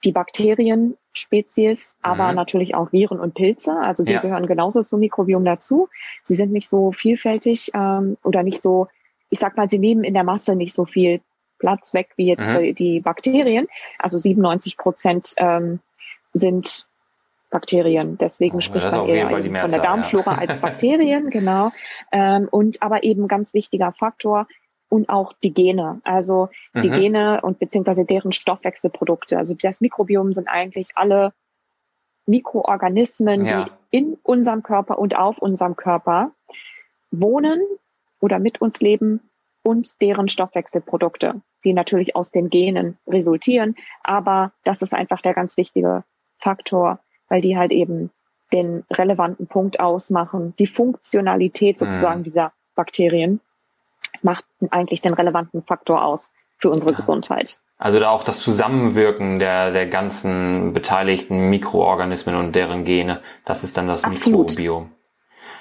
die 0.04 0.12
Bakterienspezies, 0.12 1.96
aber 2.00 2.28
mhm. 2.28 2.36
natürlich 2.36 2.76
auch 2.76 2.92
Viren 2.92 3.18
und 3.18 3.34
Pilze. 3.34 3.76
Also 3.76 4.04
die 4.04 4.12
ja. 4.12 4.20
gehören 4.20 4.46
genauso 4.46 4.82
zum 4.82 5.00
Mikrobiom 5.00 5.44
dazu. 5.44 5.88
Sie 6.22 6.36
sind 6.36 6.52
nicht 6.52 6.68
so 6.68 6.92
vielfältig 6.92 7.72
ähm, 7.74 8.16
oder 8.22 8.44
nicht 8.44 8.62
so, 8.62 8.86
ich 9.30 9.40
sag 9.40 9.56
mal, 9.56 9.68
sie 9.68 9.80
nehmen 9.80 10.04
in 10.04 10.14
der 10.14 10.24
Masse 10.24 10.54
nicht 10.54 10.74
so 10.74 10.84
viel 10.84 11.22
Platz 11.58 11.92
weg 11.92 12.10
wie 12.16 12.26
jetzt 12.26 12.56
mhm. 12.56 12.62
die, 12.62 12.72
die, 12.74 13.00
Bakterien. 13.00 13.66
Also 13.98 14.18
97 14.18 14.76
Prozent 14.76 15.34
ähm, 15.38 15.80
sind 16.34 16.86
Bakterien. 17.54 18.18
Deswegen 18.18 18.56
oh, 18.56 18.60
spricht 18.60 18.90
man 18.90 19.06
eher 19.06 19.30
von 19.30 19.42
der 19.70 19.80
Darmflora 19.80 20.32
ja. 20.32 20.38
als 20.38 20.56
Bakterien, 20.60 21.30
genau. 21.30 21.70
Ähm, 22.10 22.48
und 22.50 22.82
aber 22.82 23.04
eben 23.04 23.28
ganz 23.28 23.54
wichtiger 23.54 23.92
Faktor 23.92 24.48
und 24.88 25.08
auch 25.08 25.32
die 25.32 25.54
Gene. 25.54 26.00
Also 26.02 26.48
die 26.74 26.90
mhm. 26.90 26.94
Gene 26.94 27.40
und 27.42 27.60
beziehungsweise 27.60 28.04
deren 28.04 28.32
Stoffwechselprodukte. 28.32 29.38
Also 29.38 29.54
das 29.54 29.80
Mikrobiom 29.80 30.32
sind 30.32 30.48
eigentlich 30.48 30.90
alle 30.96 31.32
Mikroorganismen, 32.26 33.46
ja. 33.46 33.64
die 33.64 33.70
in 33.96 34.18
unserem 34.24 34.64
Körper 34.64 34.98
und 34.98 35.16
auf 35.16 35.38
unserem 35.38 35.76
Körper 35.76 36.32
wohnen 37.12 37.62
oder 38.20 38.40
mit 38.40 38.60
uns 38.60 38.80
leben 38.80 39.20
und 39.62 40.00
deren 40.02 40.26
Stoffwechselprodukte, 40.26 41.40
die 41.64 41.72
natürlich 41.72 42.16
aus 42.16 42.32
den 42.32 42.50
Genen 42.50 42.98
resultieren. 43.06 43.76
Aber 44.02 44.50
das 44.64 44.82
ist 44.82 44.92
einfach 44.92 45.22
der 45.22 45.34
ganz 45.34 45.56
wichtige 45.56 46.02
Faktor, 46.38 46.98
weil 47.28 47.40
die 47.40 47.56
halt 47.56 47.72
eben 47.72 48.10
den 48.52 48.84
relevanten 48.90 49.46
Punkt 49.46 49.80
ausmachen. 49.80 50.54
Die 50.58 50.66
Funktionalität 50.66 51.78
sozusagen 51.78 52.20
mhm. 52.20 52.24
dieser 52.24 52.52
Bakterien 52.74 53.40
macht 54.22 54.44
eigentlich 54.70 55.02
den 55.02 55.14
relevanten 55.14 55.62
Faktor 55.62 56.04
aus 56.04 56.30
für 56.58 56.70
unsere 56.70 56.92
ja. 56.92 56.96
Gesundheit. 56.96 57.58
Also 57.78 57.98
da 57.98 58.10
auch 58.10 58.22
das 58.22 58.40
Zusammenwirken 58.40 59.38
der, 59.38 59.72
der 59.72 59.86
ganzen 59.86 60.72
beteiligten 60.72 61.50
Mikroorganismen 61.50 62.36
und 62.36 62.52
deren 62.54 62.84
Gene, 62.84 63.20
das 63.44 63.64
ist 63.64 63.76
dann 63.76 63.88
das 63.88 64.04
Absolut. 64.04 64.50
Mikrobiom. 64.50 64.90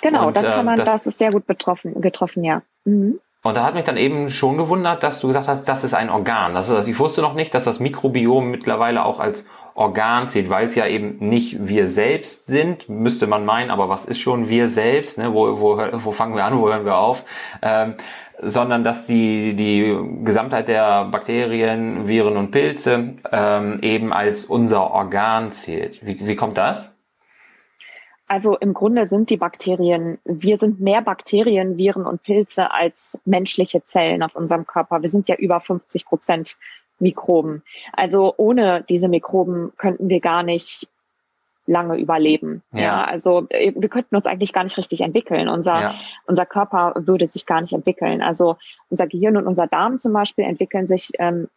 Genau, 0.01 0.27
und, 0.27 0.37
das 0.37 0.45
kann 0.45 0.59
äh, 0.59 0.63
man, 0.63 0.77
das, 0.77 0.85
das, 0.85 1.07
ist 1.07 1.17
sehr 1.17 1.31
gut 1.31 1.47
betroffen, 1.47 1.99
getroffen, 2.01 2.43
ja. 2.43 2.61
Mhm. 2.85 3.19
Und 3.45 3.55
da 3.55 3.65
hat 3.65 3.73
mich 3.73 3.83
dann 3.83 3.97
eben 3.97 4.29
schon 4.29 4.57
gewundert, 4.57 5.03
dass 5.03 5.19
du 5.19 5.27
gesagt 5.27 5.47
hast, 5.47 5.65
das 5.65 5.83
ist 5.83 5.93
ein 5.93 6.09
Organ. 6.09 6.53
Das 6.53 6.69
ist, 6.69 6.87
ich 6.87 6.97
wusste 6.97 7.21
noch 7.21 7.33
nicht, 7.33 7.53
dass 7.53 7.65
das 7.65 7.81
Mikrobiom 7.81 8.49
mittlerweile 8.49 9.03
auch 9.03 9.19
als 9.19 9.45
Organ 9.75 10.29
zählt, 10.29 10.49
weil 10.49 10.67
es 10.67 10.75
ja 10.75 10.87
eben 10.87 11.17
nicht 11.17 11.67
wir 11.67 11.87
selbst 11.87 12.45
sind, 12.45 12.89
müsste 12.89 13.25
man 13.27 13.45
meinen, 13.45 13.71
aber 13.71 13.89
was 13.89 14.05
ist 14.05 14.19
schon 14.19 14.49
wir 14.49 14.69
selbst? 14.69 15.17
Ne? 15.17 15.33
Wo, 15.33 15.59
wo, 15.59 15.81
wo 15.93 16.11
fangen 16.11 16.35
wir 16.35 16.45
an, 16.45 16.59
wo 16.59 16.69
hören 16.69 16.85
wir 16.85 16.97
auf? 16.97 17.25
Ähm, 17.61 17.95
sondern 18.39 18.83
dass 18.83 19.05
die, 19.05 19.55
die 19.55 19.97
Gesamtheit 20.23 20.67
der 20.67 21.05
Bakterien, 21.05 22.07
Viren 22.07 22.37
und 22.37 22.51
Pilze 22.51 23.15
ähm, 23.31 23.79
eben 23.81 24.13
als 24.13 24.45
unser 24.45 24.91
Organ 24.91 25.51
zählt. 25.51 26.05
Wie, 26.05 26.25
wie 26.25 26.35
kommt 26.35 26.57
das? 26.57 26.95
Also 28.27 28.57
im 28.57 28.73
Grunde 28.73 29.05
sind 29.05 29.29
die 29.29 29.37
Bakterien, 29.37 30.17
wir 30.23 30.57
sind 30.57 30.79
mehr 30.79 31.01
Bakterien, 31.01 31.77
Viren 31.77 32.05
und 32.05 32.23
Pilze 32.23 32.71
als 32.71 33.19
menschliche 33.25 33.83
Zellen 33.83 34.23
auf 34.23 34.35
unserem 34.35 34.65
Körper. 34.65 35.01
Wir 35.01 35.09
sind 35.09 35.29
ja 35.29 35.35
über 35.35 35.59
50 35.59 36.05
Prozent 36.05 36.57
Mikroben. 37.03 37.63
Also 37.91 38.33
ohne 38.37 38.83
diese 38.89 39.07
Mikroben 39.07 39.73
könnten 39.77 40.09
wir 40.09 40.19
gar 40.19 40.41
nicht 40.41 40.87
lange 41.65 41.97
überleben. 41.97 42.61
Ja. 42.71 42.81
ja. 42.81 43.03
also 43.03 43.45
äh, 43.49 43.71
wir 43.75 43.89
könnten 43.89 44.15
uns 44.15 44.25
eigentlich 44.25 44.53
gar 44.53 44.63
nicht 44.63 44.77
richtig 44.77 45.01
entwickeln. 45.01 45.47
Unser, 45.47 45.81
ja. 45.81 45.95
unser 46.25 46.45
Körper 46.45 46.93
würde 46.95 47.27
sich 47.27 47.45
gar 47.45 47.61
nicht 47.61 47.73
entwickeln. 47.73 48.21
Also 48.21 48.57
unser 48.89 49.07
Gehirn 49.07 49.37
und 49.37 49.47
unser 49.47 49.67
Darm 49.67 49.97
zum 49.97 50.13
Beispiel 50.13 50.45
entwickeln 50.45 50.87
sich 50.87 51.11
ähm, 51.19 51.47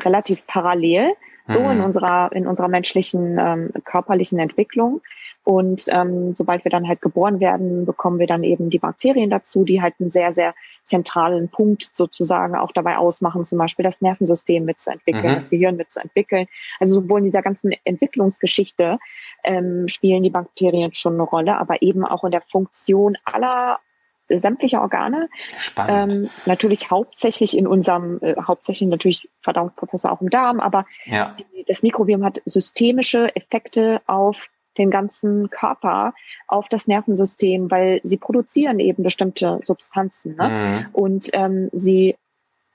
relativ 0.00 0.46
parallel 0.46 1.14
so 1.48 1.60
mhm. 1.60 1.70
in 1.70 1.80
unserer 1.82 2.32
in 2.32 2.46
unserer 2.46 2.68
menschlichen 2.68 3.38
ähm, 3.38 3.70
körperlichen 3.84 4.38
Entwicklung. 4.38 5.02
Und 5.44 5.84
ähm, 5.90 6.34
sobald 6.34 6.64
wir 6.64 6.70
dann 6.70 6.88
halt 6.88 7.02
geboren 7.02 7.38
werden, 7.38 7.84
bekommen 7.84 8.18
wir 8.18 8.26
dann 8.26 8.44
eben 8.44 8.70
die 8.70 8.78
Bakterien 8.78 9.28
dazu, 9.28 9.64
die 9.64 9.82
halt 9.82 9.94
einen 10.00 10.10
sehr, 10.10 10.32
sehr 10.32 10.54
zentralen 10.86 11.50
Punkt 11.50 11.90
sozusagen 11.94 12.54
auch 12.54 12.72
dabei 12.72 12.96
ausmachen, 12.96 13.44
zum 13.44 13.58
Beispiel 13.58 13.82
das 13.82 14.00
Nervensystem 14.00 14.64
mitzuentwickeln, 14.64 15.32
mhm. 15.32 15.34
das 15.34 15.50
Gehirn 15.50 15.76
mitzuentwickeln. 15.76 16.46
Also 16.80 16.94
sowohl 16.94 17.20
in 17.20 17.26
dieser 17.26 17.42
ganzen 17.42 17.72
Entwicklungsgeschichte 17.84 18.98
ähm, 19.44 19.86
spielen 19.88 20.22
die 20.22 20.30
Bakterien 20.30 20.94
schon 20.94 21.14
eine 21.14 21.22
Rolle, 21.22 21.58
aber 21.58 21.82
eben 21.82 22.06
auch 22.06 22.24
in 22.24 22.30
der 22.30 22.42
Funktion 22.42 23.16
aller 23.24 23.80
sämtliche 24.28 24.80
Organe. 24.80 25.28
Spannend. 25.58 26.12
Ähm, 26.12 26.30
natürlich 26.46 26.90
hauptsächlich 26.90 27.56
in 27.56 27.66
unserem, 27.66 28.18
äh, 28.22 28.34
hauptsächlich 28.40 28.88
natürlich 28.88 29.28
Verdauungsprozesse 29.42 30.10
auch 30.10 30.20
im 30.20 30.30
Darm, 30.30 30.60
aber 30.60 30.86
ja. 31.04 31.36
die, 31.38 31.64
das 31.64 31.82
Mikrobiom 31.82 32.24
hat 32.24 32.42
systemische 32.44 33.34
Effekte 33.36 34.00
auf 34.06 34.48
den 34.78 34.90
ganzen 34.90 35.50
Körper, 35.50 36.14
auf 36.48 36.68
das 36.68 36.88
Nervensystem, 36.88 37.70
weil 37.70 38.00
sie 38.02 38.16
produzieren 38.16 38.80
eben 38.80 39.02
bestimmte 39.02 39.60
Substanzen. 39.62 40.36
Ne? 40.36 40.48
Mhm. 40.48 40.86
Und 40.92 41.30
ähm, 41.32 41.70
sie, 41.72 42.16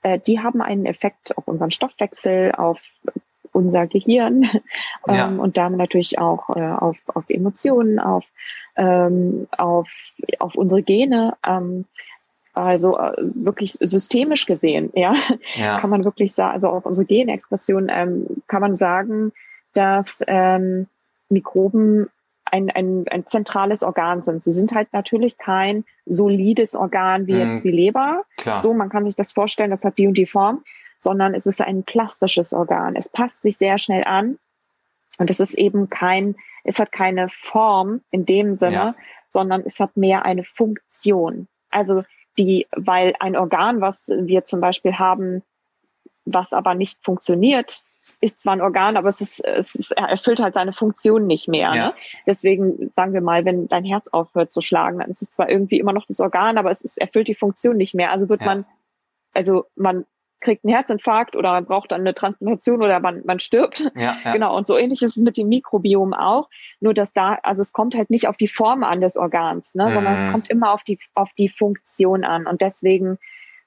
äh, 0.02 0.18
die 0.18 0.40
haben 0.40 0.62
einen 0.62 0.86
Effekt 0.86 1.36
auf 1.36 1.46
unseren 1.46 1.70
Stoffwechsel, 1.70 2.52
auf 2.52 2.78
unser 3.52 3.86
Gehirn 3.86 4.42
ähm, 5.08 5.14
ja. 5.14 5.26
und 5.28 5.56
damit 5.56 5.78
natürlich 5.78 6.18
auch 6.18 6.50
äh, 6.50 6.60
auf, 6.60 6.96
auf 7.06 7.24
Emotionen, 7.28 7.98
auf, 7.98 8.24
ähm, 8.76 9.46
auf, 9.56 9.90
auf 10.38 10.54
unsere 10.54 10.82
Gene. 10.82 11.36
Ähm, 11.46 11.84
also 12.52 12.98
äh, 12.98 13.12
wirklich 13.18 13.78
systemisch 13.80 14.44
gesehen, 14.46 14.90
ja, 14.94 15.14
ja, 15.54 15.78
kann 15.80 15.90
man 15.90 16.04
wirklich 16.04 16.34
sagen, 16.34 16.54
also 16.54 16.68
auf 16.68 16.84
unsere 16.84 17.06
Genexpression 17.06 17.88
ähm, 17.88 18.26
kann 18.48 18.60
man 18.60 18.74
sagen, 18.74 19.32
dass 19.72 20.22
ähm, 20.26 20.88
Mikroben 21.28 22.10
ein, 22.44 22.70
ein, 22.70 23.04
ein 23.08 23.26
zentrales 23.26 23.82
Organ 23.84 24.22
sind. 24.22 24.42
Sie 24.42 24.52
sind 24.52 24.74
halt 24.74 24.92
natürlich 24.92 25.38
kein 25.38 25.84
solides 26.06 26.74
Organ 26.74 27.28
wie 27.28 27.38
jetzt 27.38 27.58
mhm. 27.58 27.62
die 27.62 27.70
Leber. 27.70 28.24
Klar. 28.36 28.60
So, 28.60 28.74
man 28.74 28.88
kann 28.88 29.04
sich 29.04 29.14
das 29.14 29.32
vorstellen, 29.32 29.70
das 29.70 29.84
hat 29.84 29.98
die 29.98 30.08
und 30.08 30.18
die 30.18 30.26
Form 30.26 30.64
sondern 31.00 31.34
es 31.34 31.46
ist 31.46 31.60
ein 31.60 31.84
plastisches 31.84 32.52
Organ. 32.52 32.96
Es 32.96 33.08
passt 33.08 33.42
sich 33.42 33.56
sehr 33.56 33.78
schnell 33.78 34.04
an 34.04 34.38
und 35.18 35.30
es 35.30 35.40
ist 35.40 35.54
eben 35.54 35.88
kein, 35.88 36.36
es 36.64 36.78
hat 36.78 36.92
keine 36.92 37.28
Form 37.28 38.02
in 38.10 38.26
dem 38.26 38.54
Sinne, 38.54 38.74
ja. 38.74 38.94
sondern 39.30 39.62
es 39.64 39.80
hat 39.80 39.96
mehr 39.96 40.24
eine 40.24 40.44
Funktion. 40.44 41.48
Also 41.70 42.04
die, 42.38 42.66
weil 42.72 43.14
ein 43.20 43.36
Organ, 43.36 43.80
was 43.80 44.08
wir 44.08 44.44
zum 44.44 44.60
Beispiel 44.60 44.98
haben, 44.98 45.42
was 46.24 46.52
aber 46.52 46.74
nicht 46.74 47.02
funktioniert, 47.04 47.84
ist 48.20 48.40
zwar 48.40 48.54
ein 48.54 48.60
Organ, 48.60 48.96
aber 48.96 49.08
es 49.08 49.20
ist, 49.20 49.44
es 49.44 49.74
ist, 49.74 49.92
er 49.92 50.08
erfüllt 50.08 50.40
halt 50.40 50.54
seine 50.54 50.72
Funktion 50.72 51.26
nicht 51.26 51.48
mehr. 51.48 51.74
Ja. 51.74 51.86
Ne? 51.88 51.94
Deswegen 52.26 52.90
sagen 52.94 53.14
wir 53.14 53.20
mal, 53.20 53.44
wenn 53.44 53.68
dein 53.68 53.84
Herz 53.84 54.08
aufhört 54.08 54.52
zu 54.52 54.60
schlagen, 54.60 54.98
dann 54.98 55.10
ist 55.10 55.22
es 55.22 55.30
zwar 55.30 55.48
irgendwie 55.48 55.78
immer 55.78 55.92
noch 55.92 56.06
das 56.06 56.20
Organ, 56.20 56.58
aber 56.58 56.70
es 56.70 56.82
ist, 56.82 56.98
erfüllt 56.98 57.28
die 57.28 57.34
Funktion 57.34 57.76
nicht 57.76 57.94
mehr. 57.94 58.10
Also 58.10 58.28
wird 58.28 58.42
ja. 58.42 58.46
man, 58.46 58.66
also 59.32 59.66
man 59.76 60.04
kriegt 60.40 60.64
einen 60.64 60.74
Herzinfarkt 60.74 61.36
oder 61.36 61.52
man 61.52 61.66
braucht 61.66 61.92
dann 61.92 62.00
eine 62.00 62.14
Transplantation 62.14 62.82
oder 62.82 63.00
man, 63.00 63.22
man 63.24 63.38
stirbt. 63.38 63.90
Ja, 63.94 64.16
ja. 64.24 64.32
Genau. 64.32 64.56
Und 64.56 64.66
so 64.66 64.76
ähnlich 64.76 65.02
ist 65.02 65.16
es 65.16 65.22
mit 65.22 65.36
dem 65.36 65.48
Mikrobiom 65.48 66.14
auch. 66.14 66.48
Nur 66.80 66.94
dass 66.94 67.12
da, 67.12 67.38
also 67.42 67.62
es 67.62 67.72
kommt 67.72 67.94
halt 67.94 68.10
nicht 68.10 68.28
auf 68.28 68.36
die 68.36 68.48
Form 68.48 68.84
an 68.84 69.00
des 69.00 69.16
Organs, 69.16 69.74
ne, 69.74 69.86
mhm. 69.86 69.92
sondern 69.92 70.14
es 70.14 70.32
kommt 70.32 70.50
immer 70.50 70.72
auf 70.72 70.82
die, 70.82 70.98
auf 71.14 71.32
die 71.36 71.48
Funktion 71.48 72.24
an. 72.24 72.46
Und 72.46 72.60
deswegen 72.60 73.18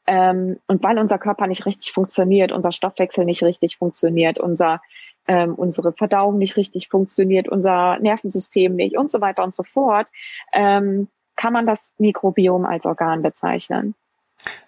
Ähm, 0.05 0.57
und 0.67 0.83
weil 0.83 0.99
unser 0.99 1.17
Körper 1.17 1.47
nicht 1.47 1.65
richtig 1.65 1.93
funktioniert, 1.93 2.51
unser 2.51 2.73
Stoffwechsel 2.73 3.23
nicht 3.23 3.41
richtig 3.41 3.77
funktioniert, 3.77 4.37
unser 4.37 4.81
ähm, 5.27 5.55
unsere 5.55 5.93
Verdauung 5.93 6.37
nicht 6.37 6.57
richtig 6.57 6.89
funktioniert, 6.89 7.47
unser 7.47 7.97
Nervensystem 7.99 8.75
nicht 8.75 8.97
und 8.97 9.09
so 9.09 9.21
weiter 9.21 9.43
und 9.43 9.55
so 9.55 9.63
fort, 9.63 10.09
ähm, 10.51 11.07
kann 11.35 11.53
man 11.53 11.65
das 11.65 11.93
Mikrobiom 11.97 12.65
als 12.65 12.85
Organ 12.85 13.21
bezeichnen. 13.21 13.95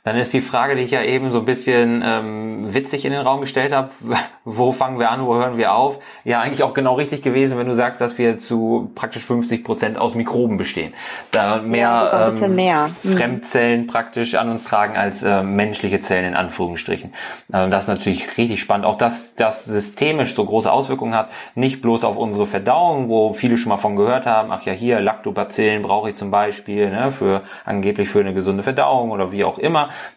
Dann 0.06 0.18
ist 0.18 0.32
die 0.34 0.42
Frage, 0.42 0.76
die 0.76 0.84
ich 0.84 0.92
ja 0.92 1.02
eben 1.02 1.32
so 1.32 1.40
ein 1.40 1.46
bisschen 1.46 2.04
ähm, 2.06 2.74
witzig 2.74 3.06
in 3.06 3.12
den 3.12 3.22
Raum 3.22 3.42
gestellt 3.42 3.74
habe, 3.74 3.90
wo 4.46 4.72
fangen 4.72 5.00
wir 5.00 5.10
an, 5.10 5.26
wo 5.26 5.34
hören 5.34 5.58
wir 5.58 5.74
auf, 5.74 6.00
ja 6.24 6.42
eigentlich 6.42 6.62
auch 6.62 6.76
genau 6.76 6.94
richtig 6.94 7.24
gewesen, 7.24 7.58
wenn 7.58 7.68
du 7.68 7.74
sagst, 7.74 8.00
dass 8.02 8.20
wir 8.20 8.38
zu 8.38 8.92
praktisch 8.94 9.24
50 9.24 9.64
Prozent 9.64 9.98
aus 9.98 10.14
Mikroben 10.14 10.58
bestehen. 10.58 10.94
Da 11.32 11.60
mehr, 11.60 11.90
ja, 11.90 12.30
ähm, 12.30 12.56
mehr. 12.56 12.90
Mhm. 13.02 13.18
Fremdzellen 13.18 13.88
praktisch 13.88 14.36
an 14.36 14.50
uns 14.50 14.66
tragen 14.66 14.96
als 14.96 15.24
äh, 15.24 15.42
menschliche 15.42 16.00
Zellen 16.02 16.26
in 16.26 16.36
Anführungsstrichen. 16.36 17.12
Ähm, 17.52 17.72
das 17.72 17.86
ist 17.86 17.88
natürlich 17.90 18.38
richtig 18.38 18.62
spannend. 18.62 18.86
Auch 18.86 19.00
dass 19.00 19.34
das 19.34 19.66
systemisch 19.66 20.36
so 20.36 20.46
große 20.46 20.72
Auswirkungen 20.72 21.16
hat, 21.16 21.30
nicht 21.56 21.82
bloß 21.82 22.04
auf 22.04 22.18
unsere 22.18 22.46
Verdauung, 22.46 23.10
wo 23.10 23.34
viele 23.34 23.58
schon 23.58 23.70
mal 23.70 23.78
von 23.78 23.96
gehört 23.96 24.28
haben, 24.28 24.52
ach 24.52 24.62
ja 24.68 24.74
hier, 24.74 25.02
Lactobacillen 25.02 25.82
brauche 25.82 26.12
ich 26.12 26.16
zum 26.16 26.30
Beispiel, 26.30 26.92
ne, 26.92 27.12
für 27.12 27.42
angeblich 27.66 28.08
für 28.08 28.20
eine 28.20 28.36
gesunde 28.36 28.62
Verdauung 28.62 29.10
oder 29.10 29.32
wie 29.32 29.44
auch 29.44 29.58
immer, 29.58 29.65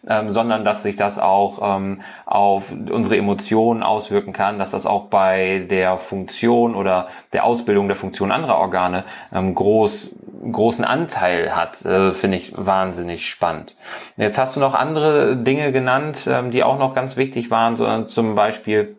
ähm, 0.07 0.29
sondern 0.29 0.65
dass 0.65 0.83
sich 0.83 0.95
das 0.95 1.19
auch 1.19 1.77
ähm, 1.77 2.01
auf 2.25 2.71
unsere 2.71 3.17
Emotionen 3.17 3.83
auswirken 3.83 4.33
kann, 4.33 4.59
dass 4.59 4.71
das 4.71 4.85
auch 4.85 5.05
bei 5.05 5.65
der 5.69 5.97
Funktion 5.97 6.75
oder 6.75 7.07
der 7.33 7.43
Ausbildung 7.43 7.87
der 7.87 7.97
Funktion 7.97 8.31
anderer 8.31 8.57
Organe 8.57 9.03
ähm, 9.33 9.55
groß, 9.55 10.15
großen 10.51 10.85
Anteil 10.85 11.55
hat, 11.55 11.83
äh, 11.85 12.11
finde 12.11 12.37
ich 12.37 12.53
wahnsinnig 12.55 13.29
spannend. 13.29 13.75
Jetzt 14.17 14.37
hast 14.37 14.55
du 14.55 14.59
noch 14.59 14.73
andere 14.73 15.35
Dinge 15.35 15.71
genannt, 15.71 16.27
ähm, 16.27 16.51
die 16.51 16.63
auch 16.63 16.79
noch 16.79 16.95
ganz 16.95 17.17
wichtig 17.17 17.51
waren, 17.51 17.75
sondern 17.75 18.07
zum 18.07 18.35
Beispiel 18.35 18.95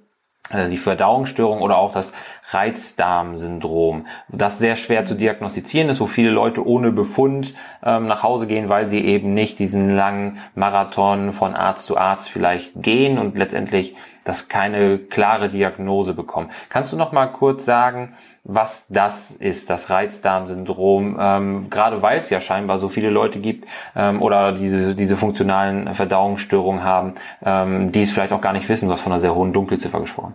äh, 0.51 0.69
die 0.69 0.79
Verdauungsstörung 0.79 1.61
oder 1.61 1.79
auch 1.79 1.93
das 1.93 2.13
Reizdarmsyndrom, 2.53 4.07
das 4.29 4.59
sehr 4.59 4.77
schwer 4.77 5.07
zu 5.07 5.15
diagnostizieren 5.15 5.89
ist, 5.89 6.01
wo 6.01 6.07
viele 6.07 6.31
Leute 6.31 6.67
ohne 6.67 6.93
Befund 6.93 7.55
ähm, 7.85 8.07
nach 8.07 8.23
Hause 8.23 8.47
gehen, 8.47 8.69
weil 8.69 8.87
sie 8.87 9.05
eben 9.05 9.35
nicht 9.35 9.59
diesen 9.59 9.91
langen 9.91 10.39
Marathon 10.55 11.33
von 11.33 11.55
Arzt 11.55 11.87
zu 11.87 11.97
Arzt 11.97 12.29
vielleicht 12.29 12.83
gehen 12.83 13.19
und 13.19 13.37
letztendlich 13.37 13.95
das 14.25 14.49
keine 14.49 14.99
klare 14.99 15.49
Diagnose 15.49 16.15
bekommen. 16.15 16.51
Kannst 16.69 16.93
du 16.93 16.97
noch 16.97 17.13
mal 17.13 17.27
kurz 17.27 17.65
sagen, 17.65 18.15
was 18.45 18.87
das 18.89 19.31
ist, 19.33 19.71
das 19.71 19.91
Reizdarmsyndrom, 19.91 21.19
ähm, 21.21 21.71
gerade 21.71 22.03
weil 22.03 22.21
es 22.21 22.31
ja 22.31 22.41
scheinbar 22.41 22.79
so 22.79 22.89
viele 22.89 23.11
Leute 23.11 23.39
gibt 23.39 23.67
ähm, 23.95 24.23
oder 24.23 24.53
diese, 24.53 24.95
diese 24.95 25.17
funktionalen 25.17 25.95
Verdauungsstörungen 25.95 26.83
haben, 26.83 27.15
ähm, 27.45 27.93
die 27.93 28.03
es 28.03 28.13
vielleicht 28.13 28.33
auch 28.33 28.41
gar 28.41 28.53
nicht 28.53 28.69
wissen, 28.69 28.91
hast 28.91 29.03
von 29.03 29.13
einer 29.13 29.21
sehr 29.21 29.35
hohen 29.35 29.53
Dunkelziffer 29.53 30.01
gesprochen. 30.01 30.35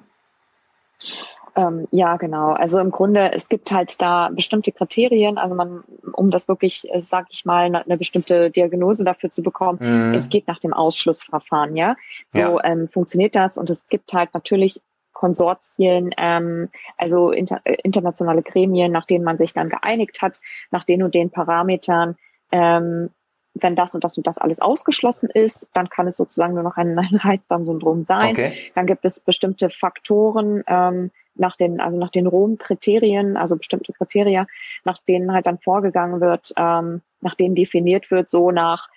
Ähm, 1.55 1.87
ja, 1.91 2.17
genau. 2.17 2.51
Also 2.51 2.79
im 2.79 2.91
Grunde, 2.91 3.31
es 3.31 3.47
gibt 3.47 3.71
halt 3.71 4.01
da 4.01 4.29
bestimmte 4.29 4.73
Kriterien, 4.73 5.37
also 5.37 5.55
man, 5.55 5.83
um 6.11 6.29
das 6.29 6.47
wirklich, 6.49 6.85
äh, 6.91 6.99
sag 6.99 7.27
ich 7.29 7.45
mal, 7.45 7.73
eine, 7.73 7.97
bestimmte 7.97 8.51
Diagnose 8.51 9.05
dafür 9.05 9.31
zu 9.31 9.41
bekommen, 9.41 9.79
mhm. 9.81 10.13
es 10.13 10.29
geht 10.29 10.47
nach 10.47 10.59
dem 10.59 10.73
Ausschlussverfahren, 10.73 11.77
ja. 11.77 11.95
So 12.29 12.41
ja. 12.41 12.63
Ähm, 12.65 12.89
funktioniert 12.89 13.35
das 13.35 13.57
und 13.57 13.69
es 13.69 13.87
gibt 13.87 14.13
halt 14.13 14.33
natürlich 14.33 14.81
Konsortien, 15.13 16.11
ähm, 16.17 16.69
also 16.97 17.31
inter, 17.31 17.61
äh, 17.63 17.77
internationale 17.83 18.43
Gremien, 18.43 18.91
nach 18.91 19.05
denen 19.05 19.23
man 19.23 19.37
sich 19.37 19.53
dann 19.53 19.69
geeinigt 19.69 20.21
hat, 20.21 20.41
nach 20.71 20.83
den 20.83 21.03
und 21.03 21.15
den 21.15 21.31
Parametern. 21.31 22.17
Ähm, 22.51 23.09
wenn 23.53 23.77
das 23.77 23.95
und 23.95 24.03
das 24.03 24.17
und 24.17 24.27
das 24.27 24.37
alles 24.37 24.59
ausgeschlossen 24.59 25.29
ist, 25.29 25.69
dann 25.73 25.87
kann 25.89 26.07
es 26.07 26.17
sozusagen 26.17 26.53
nur 26.53 26.63
noch 26.63 26.75
ein, 26.75 26.99
ein 26.99 27.15
Reizdarmsyndrom 27.15 28.03
sein. 28.03 28.31
Okay. 28.31 28.53
Dann 28.75 28.85
gibt 28.85 29.05
es 29.05 29.21
bestimmte 29.21 29.69
Faktoren, 29.69 30.63
ähm, 30.67 31.11
nach 31.35 31.55
den, 31.55 31.79
also 31.79 31.97
nach 31.97 32.09
den 32.09 32.27
Rom-Kriterien, 32.27 33.37
also 33.37 33.57
bestimmte 33.57 33.93
Kriterien, 33.93 34.47
nach 34.83 34.97
denen 35.07 35.33
halt 35.33 35.45
dann 35.45 35.59
vorgegangen 35.59 36.21
wird, 36.21 36.53
ähm, 36.57 37.01
nach 37.21 37.35
denen 37.35 37.55
definiert 37.55 38.11
wird, 38.11 38.29
so 38.29 38.51
nach, 38.51 38.87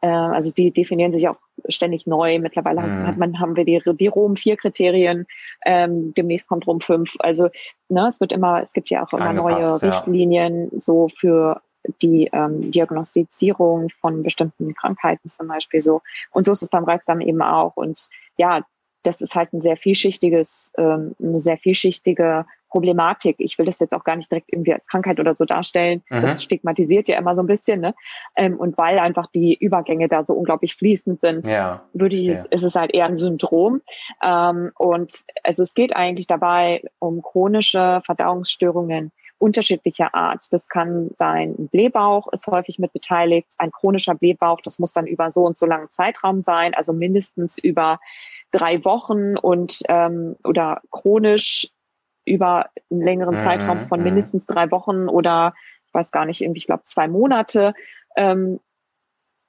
äh, 0.00 0.08
also 0.08 0.50
die 0.50 0.70
definieren 0.70 1.12
sich 1.12 1.28
auch 1.28 1.36
ständig 1.68 2.06
neu. 2.06 2.38
Mittlerweile 2.38 2.80
mhm. 2.80 3.06
hat 3.06 3.16
man, 3.16 3.40
haben 3.40 3.56
wir 3.56 3.64
die, 3.64 3.80
die 3.84 4.06
Rom-4-Kriterien, 4.06 5.26
ähm, 5.64 6.14
demnächst 6.14 6.48
kommt 6.48 6.66
Rom 6.66 6.80
5. 6.80 7.16
Also 7.20 7.48
ne, 7.88 8.06
es 8.06 8.20
wird 8.20 8.32
immer, 8.32 8.60
es 8.60 8.72
gibt 8.72 8.90
ja 8.90 9.04
auch 9.04 9.12
immer 9.12 9.26
Angepasst, 9.26 9.82
neue 9.82 9.82
Richtlinien 9.82 10.70
so 10.78 11.08
für 11.08 11.60
die 12.00 12.30
ähm, 12.32 12.70
Diagnostizierung 12.70 13.88
von 14.00 14.22
bestimmten 14.22 14.74
Krankheiten 14.74 15.28
zum 15.28 15.48
Beispiel 15.48 15.80
so. 15.80 16.02
Und 16.30 16.46
so 16.46 16.52
ist 16.52 16.62
es 16.62 16.68
beim 16.68 16.84
Reizdarm 16.84 17.20
eben 17.20 17.42
auch. 17.42 17.76
Und 17.76 18.08
ja, 18.36 18.62
das 19.02 19.20
ist 19.20 19.34
halt 19.34 19.52
ein 19.52 19.60
sehr 19.60 19.76
vielschichtiges, 19.76 20.72
ähm, 20.76 21.14
eine 21.20 21.38
sehr 21.38 21.58
vielschichtige 21.58 22.46
Problematik. 22.68 23.36
Ich 23.38 23.58
will 23.58 23.66
das 23.66 23.80
jetzt 23.80 23.92
auch 23.94 24.04
gar 24.04 24.16
nicht 24.16 24.30
direkt 24.30 24.50
irgendwie 24.50 24.72
als 24.72 24.86
Krankheit 24.86 25.20
oder 25.20 25.36
so 25.36 25.44
darstellen. 25.44 26.02
Mhm. 26.08 26.22
Das 26.22 26.42
stigmatisiert 26.42 27.06
ja 27.06 27.18
immer 27.18 27.36
so 27.36 27.42
ein 27.42 27.46
bisschen, 27.46 27.80
ne? 27.80 27.94
Ähm, 28.34 28.56
und 28.58 28.78
weil 28.78 28.98
einfach 28.98 29.26
die 29.26 29.54
Übergänge 29.54 30.08
da 30.08 30.24
so 30.24 30.32
unglaublich 30.32 30.74
fließend 30.76 31.20
sind, 31.20 31.46
ja, 31.46 31.82
würde 31.92 32.16
ich, 32.16 32.30
ist 32.50 32.64
es 32.64 32.74
halt 32.74 32.94
eher 32.94 33.06
ein 33.06 33.16
Syndrom. 33.16 33.82
Ähm, 34.24 34.72
und 34.78 35.12
also 35.44 35.62
es 35.62 35.74
geht 35.74 35.94
eigentlich 35.94 36.26
dabei 36.26 36.82
um 36.98 37.20
chronische 37.20 38.00
Verdauungsstörungen 38.04 39.12
unterschiedlicher 39.42 40.14
Art. 40.14 40.46
Das 40.52 40.68
kann 40.68 41.10
sein, 41.18 41.56
ein 41.58 41.68
Blähbauch 41.68 42.32
ist 42.32 42.46
häufig 42.46 42.78
mit 42.78 42.92
beteiligt, 42.92 43.48
ein 43.58 43.72
chronischer 43.72 44.14
Blähbauch, 44.14 44.60
das 44.62 44.78
muss 44.78 44.92
dann 44.92 45.06
über 45.06 45.32
so 45.32 45.44
und 45.44 45.58
so 45.58 45.66
langen 45.66 45.88
Zeitraum 45.88 46.42
sein, 46.42 46.74
also 46.74 46.92
mindestens 46.92 47.58
über 47.58 47.98
drei 48.52 48.84
Wochen 48.84 49.36
und 49.36 49.80
ähm, 49.88 50.36
oder 50.44 50.82
chronisch 50.90 51.68
über 52.24 52.66
einen 52.90 53.02
längeren 53.02 53.34
mhm, 53.34 53.40
Zeitraum 53.40 53.88
von 53.88 54.00
mhm. 54.00 54.04
mindestens 54.04 54.46
drei 54.46 54.70
Wochen 54.70 55.08
oder 55.08 55.54
ich 55.88 55.94
weiß 55.94 56.10
gar 56.10 56.24
nicht, 56.24 56.40
irgendwie, 56.40 56.58
ich 56.58 56.66
glaube, 56.66 56.84
zwei 56.84 57.08
Monate 57.08 57.74
ähm, 58.16 58.60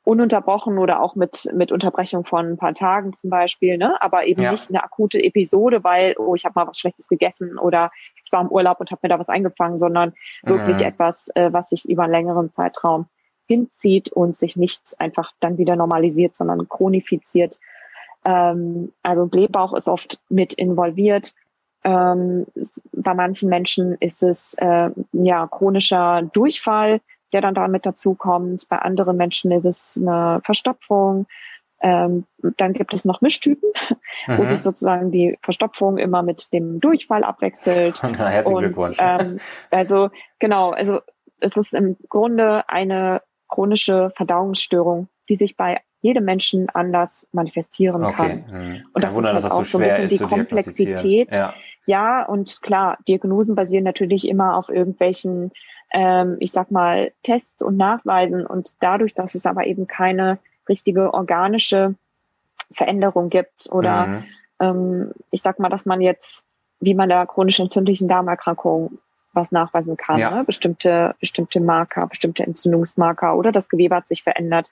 ununterbrochen 0.03 0.77
oder 0.77 1.01
auch 1.01 1.15
mit, 1.15 1.49
mit 1.53 1.71
Unterbrechung 1.71 2.25
von 2.25 2.51
ein 2.51 2.57
paar 2.57 2.73
Tagen 2.73 3.13
zum 3.13 3.29
Beispiel, 3.29 3.77
ne? 3.77 4.01
aber 4.01 4.25
eben 4.25 4.41
ja. 4.41 4.51
nicht 4.51 4.69
eine 4.69 4.83
akute 4.83 5.23
Episode, 5.23 5.83
weil, 5.83 6.15
oh, 6.17 6.35
ich 6.35 6.43
habe 6.43 6.53
mal 6.55 6.67
was 6.67 6.77
Schlechtes 6.77 7.07
gegessen 7.07 7.57
oder 7.57 7.91
ich 8.25 8.31
war 8.31 8.41
im 8.41 8.49
Urlaub 8.49 8.81
und 8.81 8.91
habe 8.91 8.99
mir 9.03 9.09
da 9.09 9.19
was 9.19 9.29
eingefangen, 9.29 9.79
sondern 9.79 10.13
wirklich 10.43 10.79
mhm. 10.79 10.83
etwas, 10.83 11.29
äh, 11.35 11.53
was 11.53 11.69
sich 11.69 11.87
über 11.87 12.03
einen 12.03 12.11
längeren 12.11 12.51
Zeitraum 12.51 13.07
hinzieht 13.45 14.11
und 14.11 14.35
sich 14.35 14.57
nicht 14.57 14.81
einfach 14.99 15.31
dann 15.39 15.57
wieder 15.57 15.75
normalisiert, 15.75 16.35
sondern 16.35 16.67
chronifiziert 16.67 17.59
ähm, 18.25 18.93
also 19.03 19.27
Blähbauch 19.27 19.73
ist 19.73 19.87
oft 19.87 20.21
mit 20.29 20.53
involviert. 20.53 21.33
Ähm, 21.83 22.45
bei 22.93 23.13
manchen 23.13 23.49
Menschen 23.49 23.95
ist 23.99 24.23
es 24.23 24.53
äh, 24.55 24.89
ja 25.11 25.47
chronischer 25.47 26.21
Durchfall, 26.21 27.01
der 27.33 27.41
dann 27.41 27.55
damit 27.55 27.85
dazu 27.85 28.15
kommt. 28.15 28.67
Bei 28.69 28.77
anderen 28.77 29.17
Menschen 29.17 29.51
ist 29.51 29.65
es 29.65 29.99
eine 30.01 30.41
Verstopfung. 30.43 31.27
Ähm, 31.81 32.25
dann 32.37 32.71
gibt 32.71 32.93
es 32.93 33.03
noch 33.03 33.19
Mischtypen, 33.19 33.69
mhm. 34.27 34.37
wo 34.37 34.45
sich 34.45 34.61
sozusagen 34.61 35.11
die 35.11 35.37
Verstopfung 35.41 35.97
immer 35.97 36.23
mit 36.23 36.53
dem 36.53 36.79
Durchfall 36.79 37.25
abwechselt. 37.25 37.99
Na, 38.03 38.27
herzlichen 38.27 38.55
Und, 38.55 38.63
Glückwunsch. 38.63 38.97
Ähm, 38.99 39.39
also 39.69 40.09
genau, 40.39 40.71
also 40.71 41.01
es 41.41 41.57
ist 41.57 41.73
im 41.73 41.97
Grunde 42.07 42.69
eine 42.69 43.21
chronische 43.49 44.11
Verdauungsstörung, 44.15 45.09
die 45.27 45.35
sich 45.35 45.57
bei 45.57 45.81
jedem 46.03 46.25
Menschen 46.25 46.69
anders 46.73 47.25
manifestieren 47.31 48.03
okay. 48.03 48.15
kann. 48.15 48.51
Hm. 48.51 48.85
Und 48.93 49.03
das 49.03 49.15
Wunder, 49.15 49.35
ist 49.35 49.43
halt 49.43 49.53
auch 49.53 49.63
so 49.63 49.77
ein 49.79 49.85
bisschen 49.85 50.07
die 50.09 50.17
Komplexität. 50.17 51.33
Ja. 51.33 51.53
ja, 51.85 52.25
und 52.25 52.61
klar, 52.61 52.97
Diagnosen 53.07 53.55
basieren 53.55 53.85
natürlich 53.85 54.27
immer 54.27 54.57
auf 54.57 54.67
irgendwelchen, 54.67 55.51
ähm, 55.93 56.35
ich 56.41 56.51
sag 56.51 56.71
mal, 56.71 57.13
Tests 57.23 57.63
und 57.63 57.77
Nachweisen. 57.77 58.45
Und 58.45 58.73
dadurch, 58.81 59.13
dass 59.13 59.33
es 59.33 59.45
aber 59.45 59.65
eben 59.65 59.87
keine 59.87 60.39
richtige 60.67 61.13
organische 61.13 61.95
Veränderung 62.69 63.29
gibt 63.29 63.69
oder 63.71 64.07
mhm. 64.07 64.23
ähm, 64.59 65.11
ich 65.31 65.41
sag 65.41 65.57
mal, 65.59 65.69
dass 65.69 65.85
man 65.85 66.01
jetzt, 66.01 66.45
wie 66.81 66.95
man 66.95 67.07
der 67.07 67.25
chronisch 67.27 67.61
entzündlichen 67.61 68.09
Darmerkrankung 68.09 68.99
was 69.31 69.53
nachweisen 69.53 69.95
kann, 69.95 70.19
ja. 70.19 70.31
ne? 70.31 70.43
bestimmte, 70.43 71.15
bestimmte 71.21 71.61
Marker, 71.61 72.07
bestimmte 72.07 72.43
Entzündungsmarker 72.43 73.37
oder 73.37 73.53
das 73.53 73.69
Gewebe 73.69 73.95
hat 73.95 74.09
sich 74.09 74.21
verändert. 74.21 74.69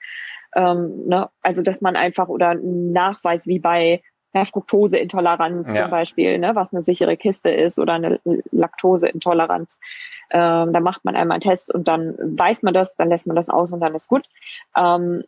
Ähm, 0.54 1.06
ne? 1.06 1.28
Also 1.42 1.62
dass 1.62 1.80
man 1.80 1.96
einfach 1.96 2.28
oder 2.28 2.50
einen 2.50 2.92
Nachweis 2.92 3.46
wie 3.46 3.58
bei 3.58 4.02
einer 4.32 4.46
Fructoseintoleranz 4.46 5.72
ja. 5.74 5.82
zum 5.82 5.90
Beispiel, 5.90 6.38
ne, 6.38 6.54
was 6.54 6.72
eine 6.72 6.82
sichere 6.82 7.16
Kiste 7.16 7.50
ist 7.50 7.78
oder 7.78 7.94
eine 7.94 8.20
Laktoseintoleranz. 8.50 9.78
Ähm, 10.30 10.72
da 10.72 10.80
macht 10.80 11.04
man 11.04 11.16
einmal 11.16 11.34
einen 11.36 11.42
Test 11.42 11.74
und 11.74 11.88
dann 11.88 12.16
weiß 12.18 12.62
man 12.62 12.72
das, 12.72 12.96
dann 12.96 13.08
lässt 13.08 13.26
man 13.26 13.36
das 13.36 13.50
aus 13.50 13.72
und 13.72 13.80
dann 13.80 13.94
ist 13.94 14.08
gut. 14.08 14.28
Ähm, 14.76 15.24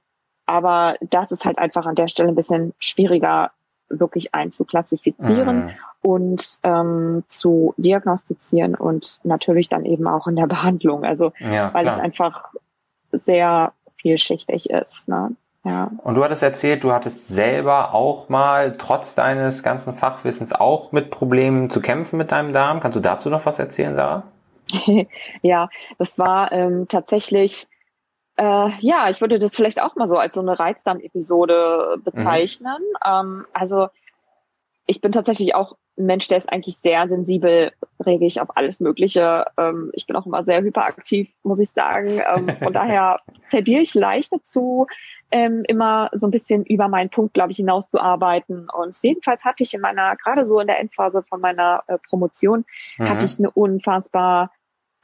aber 0.46 0.96
das 1.00 1.32
ist 1.32 1.44
halt 1.44 1.58
einfach 1.58 1.86
an 1.86 1.94
der 1.94 2.08
Stelle 2.08 2.30
ein 2.30 2.34
bisschen 2.34 2.74
schwieriger 2.78 3.50
wirklich 3.88 4.34
einzuklassifizieren 4.34 5.66
mhm. 5.66 5.70
und 6.02 6.58
ähm, 6.62 7.24
zu 7.28 7.74
diagnostizieren 7.76 8.74
und 8.74 9.20
natürlich 9.24 9.68
dann 9.68 9.84
eben 9.84 10.08
auch 10.08 10.26
in 10.26 10.36
der 10.36 10.46
Behandlung. 10.46 11.04
Also 11.04 11.32
ja, 11.38 11.72
weil 11.74 11.86
es 11.86 11.98
einfach 11.98 12.54
sehr 13.12 13.72
vielschichtig 14.04 14.68
ist. 14.68 15.08
Ne? 15.08 15.34
Ja. 15.64 15.90
Und 16.02 16.14
du 16.14 16.22
hattest 16.22 16.42
erzählt, 16.42 16.84
du 16.84 16.92
hattest 16.92 17.28
selber 17.28 17.94
auch 17.94 18.28
mal, 18.28 18.76
trotz 18.76 19.14
deines 19.14 19.62
ganzen 19.62 19.94
Fachwissens, 19.94 20.52
auch 20.52 20.92
mit 20.92 21.10
Problemen 21.10 21.70
zu 21.70 21.80
kämpfen 21.80 22.18
mit 22.18 22.32
deinem 22.32 22.52
Darm. 22.52 22.80
Kannst 22.80 22.96
du 22.96 23.00
dazu 23.00 23.30
noch 23.30 23.46
was 23.46 23.58
erzählen, 23.58 23.96
Sarah? 23.96 24.24
ja, 25.42 25.70
das 25.98 26.18
war 26.18 26.52
ähm, 26.52 26.86
tatsächlich, 26.88 27.66
äh, 28.36 28.70
ja, 28.78 29.08
ich 29.08 29.22
würde 29.22 29.38
das 29.38 29.54
vielleicht 29.54 29.80
auch 29.80 29.96
mal 29.96 30.06
so 30.06 30.18
als 30.18 30.34
so 30.34 30.40
eine 30.40 30.58
Reizdarm-Episode 30.58 31.96
bezeichnen. 32.04 32.76
Mhm. 33.06 33.10
Ähm, 33.10 33.46
also 33.54 33.88
ich 34.86 35.00
bin 35.00 35.12
tatsächlich 35.12 35.54
auch 35.54 35.76
ein 35.96 36.06
Mensch, 36.06 36.28
der 36.28 36.38
ist 36.38 36.50
eigentlich 36.52 36.78
sehr 36.78 37.08
sensibel, 37.08 37.72
rege 38.04 38.26
ich 38.26 38.40
auf 38.40 38.56
alles 38.56 38.80
Mögliche. 38.80 39.44
Ähm, 39.58 39.90
ich 39.94 40.06
bin 40.06 40.16
auch 40.16 40.26
immer 40.26 40.44
sehr 40.44 40.62
hyperaktiv, 40.62 41.28
muss 41.42 41.60
ich 41.60 41.70
sagen. 41.70 42.20
Ähm, 42.34 42.48
von 42.62 42.72
daher 42.72 43.20
tendiere 43.50 43.82
ich 43.82 43.94
leicht 43.94 44.32
dazu, 44.32 44.86
ähm, 45.30 45.62
immer 45.66 46.10
so 46.12 46.26
ein 46.26 46.30
bisschen 46.30 46.64
über 46.64 46.88
meinen 46.88 47.10
Punkt, 47.10 47.34
glaube 47.34 47.52
ich, 47.52 47.56
hinauszuarbeiten. 47.56 48.68
Und 48.70 48.96
jedenfalls 49.02 49.44
hatte 49.44 49.62
ich 49.62 49.74
in 49.74 49.80
meiner, 49.80 50.16
gerade 50.16 50.46
so 50.46 50.60
in 50.60 50.66
der 50.66 50.80
Endphase 50.80 51.22
von 51.22 51.40
meiner 51.40 51.82
äh, 51.86 51.98
Promotion, 51.98 52.64
mhm. 52.98 53.08
hatte 53.08 53.24
ich 53.24 53.38
eine 53.38 53.50
unfassbar 53.50 54.50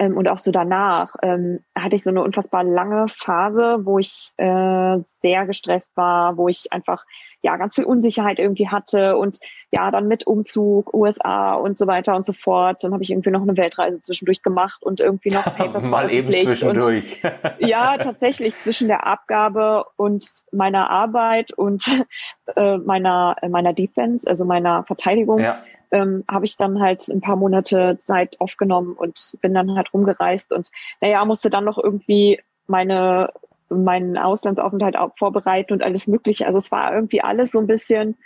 ähm, 0.00 0.16
und 0.16 0.29
auch 0.29 0.38
so 0.38 0.50
danach 0.50 1.14
ähm, 1.22 1.61
hatte 1.76 1.94
ich 1.94 2.03
so 2.03 2.11
eine 2.11 2.22
unfassbar 2.22 2.64
lange 2.64 3.07
Phase, 3.09 3.81
wo 3.85 3.98
ich 3.98 4.33
äh, 4.38 4.98
sehr 5.20 5.46
gestresst 5.46 5.90
war, 5.94 6.37
wo 6.37 6.48
ich 6.48 6.72
einfach 6.72 7.05
ja 7.42 7.57
ganz 7.57 7.74
viel 7.74 7.85
Unsicherheit 7.85 8.38
irgendwie 8.38 8.68
hatte 8.68 9.16
und 9.16 9.38
ja 9.72 9.90
dann 9.90 10.09
mit 10.09 10.26
Umzug 10.26 10.92
USA 10.92 11.55
und 11.55 11.79
so 11.79 11.87
weiter 11.87 12.14
und 12.16 12.26
so 12.26 12.33
fort. 12.33 12.83
Dann 12.83 12.92
habe 12.92 13.03
ich 13.03 13.11
irgendwie 13.11 13.31
noch 13.31 13.42
eine 13.42 13.57
Weltreise 13.57 14.03
zwischendurch 14.03 14.42
gemacht 14.42 14.83
und 14.83 15.00
irgendwie 15.00 15.31
noch 15.31 15.44
Papers 15.57 15.87
Mal 15.87 16.11
eben 16.12 16.29
zwischendurch. 16.29 17.22
Und, 17.22 17.33
ja, 17.68 17.96
tatsächlich 17.98 18.55
zwischen 18.57 18.88
der 18.88 19.07
Abgabe 19.07 19.85
und 19.96 20.29
meiner 20.53 20.90
Arbeit 20.90 21.53
und 21.53 21.85
äh, 22.57 22.79
meiner 22.79 23.37
meiner 23.48 23.72
Defense, 23.72 24.29
also 24.29 24.44
meiner 24.44 24.85
Verteidigung. 24.85 25.40
Ja. 25.40 25.62
Ähm, 25.92 26.22
habe 26.31 26.44
ich 26.44 26.57
dann 26.57 26.81
halt 26.81 27.09
ein 27.09 27.20
paar 27.20 27.35
Monate 27.35 27.98
Zeit 27.98 28.40
aufgenommen 28.40 28.92
und 28.92 29.33
bin 29.40 29.55
dann 29.55 29.74
halt 29.74 29.92
rumgereist 29.92 30.53
und 30.53 30.70
naja, 31.00 31.24
musste 31.24 31.50
dann 31.50 31.64
noch 31.64 31.79
irgendwie 31.79 32.38
meine 32.68 33.33
meinen 33.70 34.18
Auslandsaufenthalt 34.18 34.96
auch 34.96 35.16
vorbereiten 35.16 35.72
und 35.72 35.83
alles 35.83 36.06
Mögliche. 36.06 36.46
Also 36.46 36.59
es 36.59 36.70
war 36.70 36.94
irgendwie 36.94 37.22
alles 37.22 37.52
so 37.52 37.61
ein 37.61 37.66
bisschen, 37.66 38.16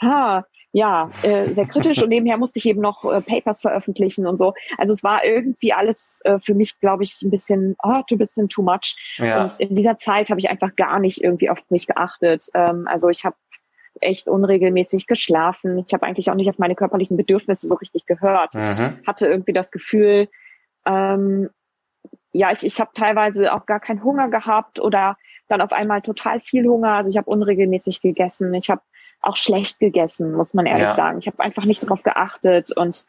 ha, 0.00 0.44
ja, 0.72 1.08
äh, 1.22 1.46
sehr 1.48 1.66
kritisch 1.66 2.02
und 2.02 2.08
nebenher 2.10 2.36
musste 2.36 2.58
ich 2.58 2.66
eben 2.66 2.80
noch 2.80 3.04
äh, 3.04 3.20
Papers 3.20 3.60
veröffentlichen 3.60 4.26
und 4.26 4.38
so. 4.38 4.54
Also 4.76 4.92
es 4.92 5.02
war 5.02 5.24
irgendwie 5.24 5.72
alles 5.72 6.20
äh, 6.24 6.38
für 6.38 6.54
mich, 6.54 6.78
glaube 6.80 7.04
ich, 7.04 7.22
ein 7.22 7.30
bisschen, 7.30 7.76
oh, 7.82 8.02
ein 8.10 8.18
bisschen 8.18 8.48
too 8.48 8.62
much. 8.62 8.96
Ja. 9.16 9.44
Und 9.44 9.58
in 9.60 9.74
dieser 9.74 9.96
Zeit 9.96 10.30
habe 10.30 10.40
ich 10.40 10.50
einfach 10.50 10.74
gar 10.76 10.98
nicht 10.98 11.22
irgendwie 11.22 11.50
auf 11.50 11.58
mich 11.70 11.86
geachtet. 11.86 12.46
Ähm, 12.54 12.86
also 12.86 13.08
ich 13.08 13.24
habe 13.24 13.36
echt 14.00 14.28
unregelmäßig 14.28 15.06
geschlafen. 15.06 15.78
Ich 15.78 15.92
habe 15.92 16.06
eigentlich 16.06 16.30
auch 16.30 16.34
nicht 16.34 16.50
auf 16.50 16.58
meine 16.58 16.74
körperlichen 16.74 17.16
Bedürfnisse 17.16 17.66
so 17.66 17.74
richtig 17.76 18.06
gehört. 18.06 18.54
Mhm. 18.54 18.98
Ich 19.00 19.08
hatte 19.08 19.26
irgendwie 19.26 19.52
das 19.52 19.70
Gefühl, 19.70 20.28
ähm, 20.86 21.50
ja, 22.38 22.52
ich, 22.52 22.64
ich 22.64 22.80
habe 22.80 22.90
teilweise 22.94 23.52
auch 23.52 23.66
gar 23.66 23.80
keinen 23.80 24.04
Hunger 24.04 24.28
gehabt 24.28 24.78
oder 24.78 25.18
dann 25.48 25.60
auf 25.60 25.72
einmal 25.72 26.02
total 26.02 26.40
viel 26.40 26.68
Hunger. 26.68 26.92
Also 26.92 27.10
ich 27.10 27.16
habe 27.16 27.28
unregelmäßig 27.28 28.00
gegessen. 28.00 28.54
Ich 28.54 28.70
habe 28.70 28.80
auch 29.20 29.34
schlecht 29.34 29.80
gegessen, 29.80 30.34
muss 30.34 30.54
man 30.54 30.66
ehrlich 30.66 30.84
ja. 30.84 30.94
sagen. 30.94 31.18
Ich 31.18 31.26
habe 31.26 31.40
einfach 31.40 31.64
nicht 31.64 31.82
darauf 31.82 32.04
geachtet 32.04 32.70
und 32.76 33.04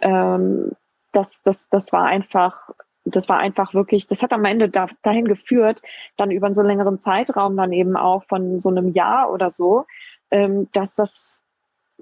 ähm, 0.00 0.72
das, 1.12 1.42
das, 1.42 1.68
das 1.68 1.92
war 1.92 2.06
einfach, 2.06 2.70
das 3.04 3.28
war 3.28 3.38
einfach 3.38 3.72
wirklich, 3.72 4.08
das 4.08 4.20
hat 4.20 4.32
am 4.32 4.44
Ende 4.44 4.68
da, 4.68 4.86
dahin 5.02 5.26
geführt, 5.26 5.82
dann 6.16 6.32
über 6.32 6.52
so 6.52 6.62
einen 6.62 6.70
längeren 6.70 6.98
Zeitraum, 6.98 7.56
dann 7.56 7.72
eben 7.72 7.96
auch 7.96 8.24
von 8.24 8.58
so 8.58 8.68
einem 8.68 8.88
Jahr 8.88 9.30
oder 9.30 9.48
so, 9.48 9.86
ähm, 10.32 10.68
dass 10.72 10.96
das 10.96 11.41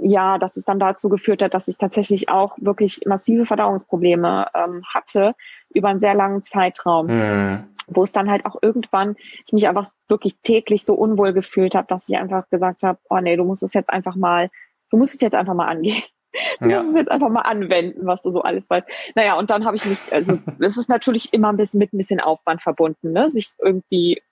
ja, 0.02 0.38
dass 0.38 0.56
es 0.56 0.64
dann 0.64 0.78
dazu 0.78 1.08
geführt 1.08 1.42
hat, 1.42 1.54
dass 1.54 1.68
ich 1.68 1.78
tatsächlich 1.78 2.28
auch 2.28 2.56
wirklich 2.58 3.00
massive 3.06 3.46
Verdauungsprobleme 3.46 4.46
ähm, 4.54 4.82
hatte 4.88 5.34
über 5.72 5.88
einen 5.88 6.00
sehr 6.00 6.14
langen 6.14 6.42
Zeitraum. 6.42 7.06
Mhm. 7.06 7.64
Wo 7.92 8.04
es 8.04 8.12
dann 8.12 8.30
halt 8.30 8.46
auch 8.46 8.56
irgendwann, 8.62 9.16
ich 9.46 9.52
mich 9.52 9.68
einfach 9.68 9.90
wirklich 10.08 10.36
täglich 10.42 10.84
so 10.84 10.94
unwohl 10.94 11.32
gefühlt 11.32 11.74
habe, 11.74 11.88
dass 11.88 12.08
ich 12.08 12.16
einfach 12.16 12.48
gesagt 12.48 12.84
habe, 12.84 13.00
oh 13.08 13.18
nee, 13.18 13.36
du 13.36 13.44
musst 13.44 13.64
es 13.64 13.74
jetzt 13.74 13.90
einfach 13.90 14.14
mal, 14.14 14.48
du 14.90 14.96
musst 14.96 15.14
es 15.14 15.20
jetzt 15.20 15.34
einfach 15.34 15.54
mal 15.54 15.66
angehen. 15.66 16.02
Du 16.60 16.68
ja. 16.68 16.80
musst 16.84 16.94
es 16.94 17.00
jetzt 17.00 17.10
einfach 17.10 17.28
mal 17.28 17.40
anwenden, 17.40 18.06
was 18.06 18.22
du 18.22 18.30
so 18.30 18.42
alles 18.42 18.70
weißt. 18.70 18.86
Naja, 19.16 19.36
und 19.36 19.50
dann 19.50 19.64
habe 19.64 19.74
ich 19.74 19.84
mich, 19.84 19.98
also 20.12 20.38
es 20.60 20.76
ist 20.76 20.88
natürlich 20.88 21.32
immer 21.32 21.48
ein 21.48 21.56
bisschen 21.56 21.78
mit 21.78 21.92
ein 21.92 21.98
bisschen 21.98 22.20
Aufwand 22.20 22.62
verbunden, 22.62 23.10
ne? 23.10 23.28
sich 23.28 23.48
irgendwie 23.58 24.22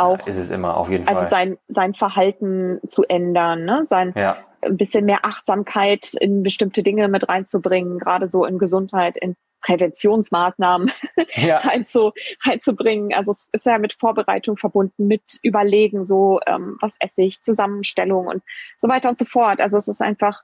auch. 0.00 0.26
Ist 0.26 0.38
es 0.38 0.50
immer, 0.50 0.76
auf 0.76 0.90
jeden 0.90 1.06
also 1.06 1.14
Fall. 1.14 1.24
Also 1.24 1.30
sein, 1.30 1.58
sein 1.68 1.94
Verhalten 1.94 2.80
zu 2.88 3.04
ändern, 3.04 3.64
ne? 3.64 3.82
sein, 3.84 4.12
ja 4.16 4.36
ein 4.62 4.76
bisschen 4.76 5.04
mehr 5.04 5.24
Achtsamkeit 5.24 6.14
in 6.14 6.42
bestimmte 6.42 6.82
Dinge 6.82 7.08
mit 7.08 7.28
reinzubringen, 7.28 7.98
gerade 7.98 8.28
so 8.28 8.44
in 8.44 8.58
Gesundheit, 8.58 9.16
in 9.16 9.36
Präventionsmaßnahmen 9.62 10.90
ja. 11.32 11.58
reinzu, 11.58 12.12
reinzubringen. 12.44 13.12
Also 13.14 13.32
es 13.32 13.48
ist 13.52 13.66
ja 13.66 13.78
mit 13.78 13.94
Vorbereitung 13.94 14.56
verbunden, 14.56 15.06
mit 15.06 15.38
Überlegen, 15.42 16.04
so 16.04 16.40
ähm, 16.46 16.76
was 16.80 16.96
esse 17.00 17.22
ich, 17.22 17.42
Zusammenstellung 17.42 18.26
und 18.26 18.42
so 18.78 18.88
weiter 18.88 19.08
und 19.08 19.18
so 19.18 19.24
fort. 19.24 19.60
Also 19.60 19.76
es 19.76 19.88
ist 19.88 20.00
einfach 20.00 20.42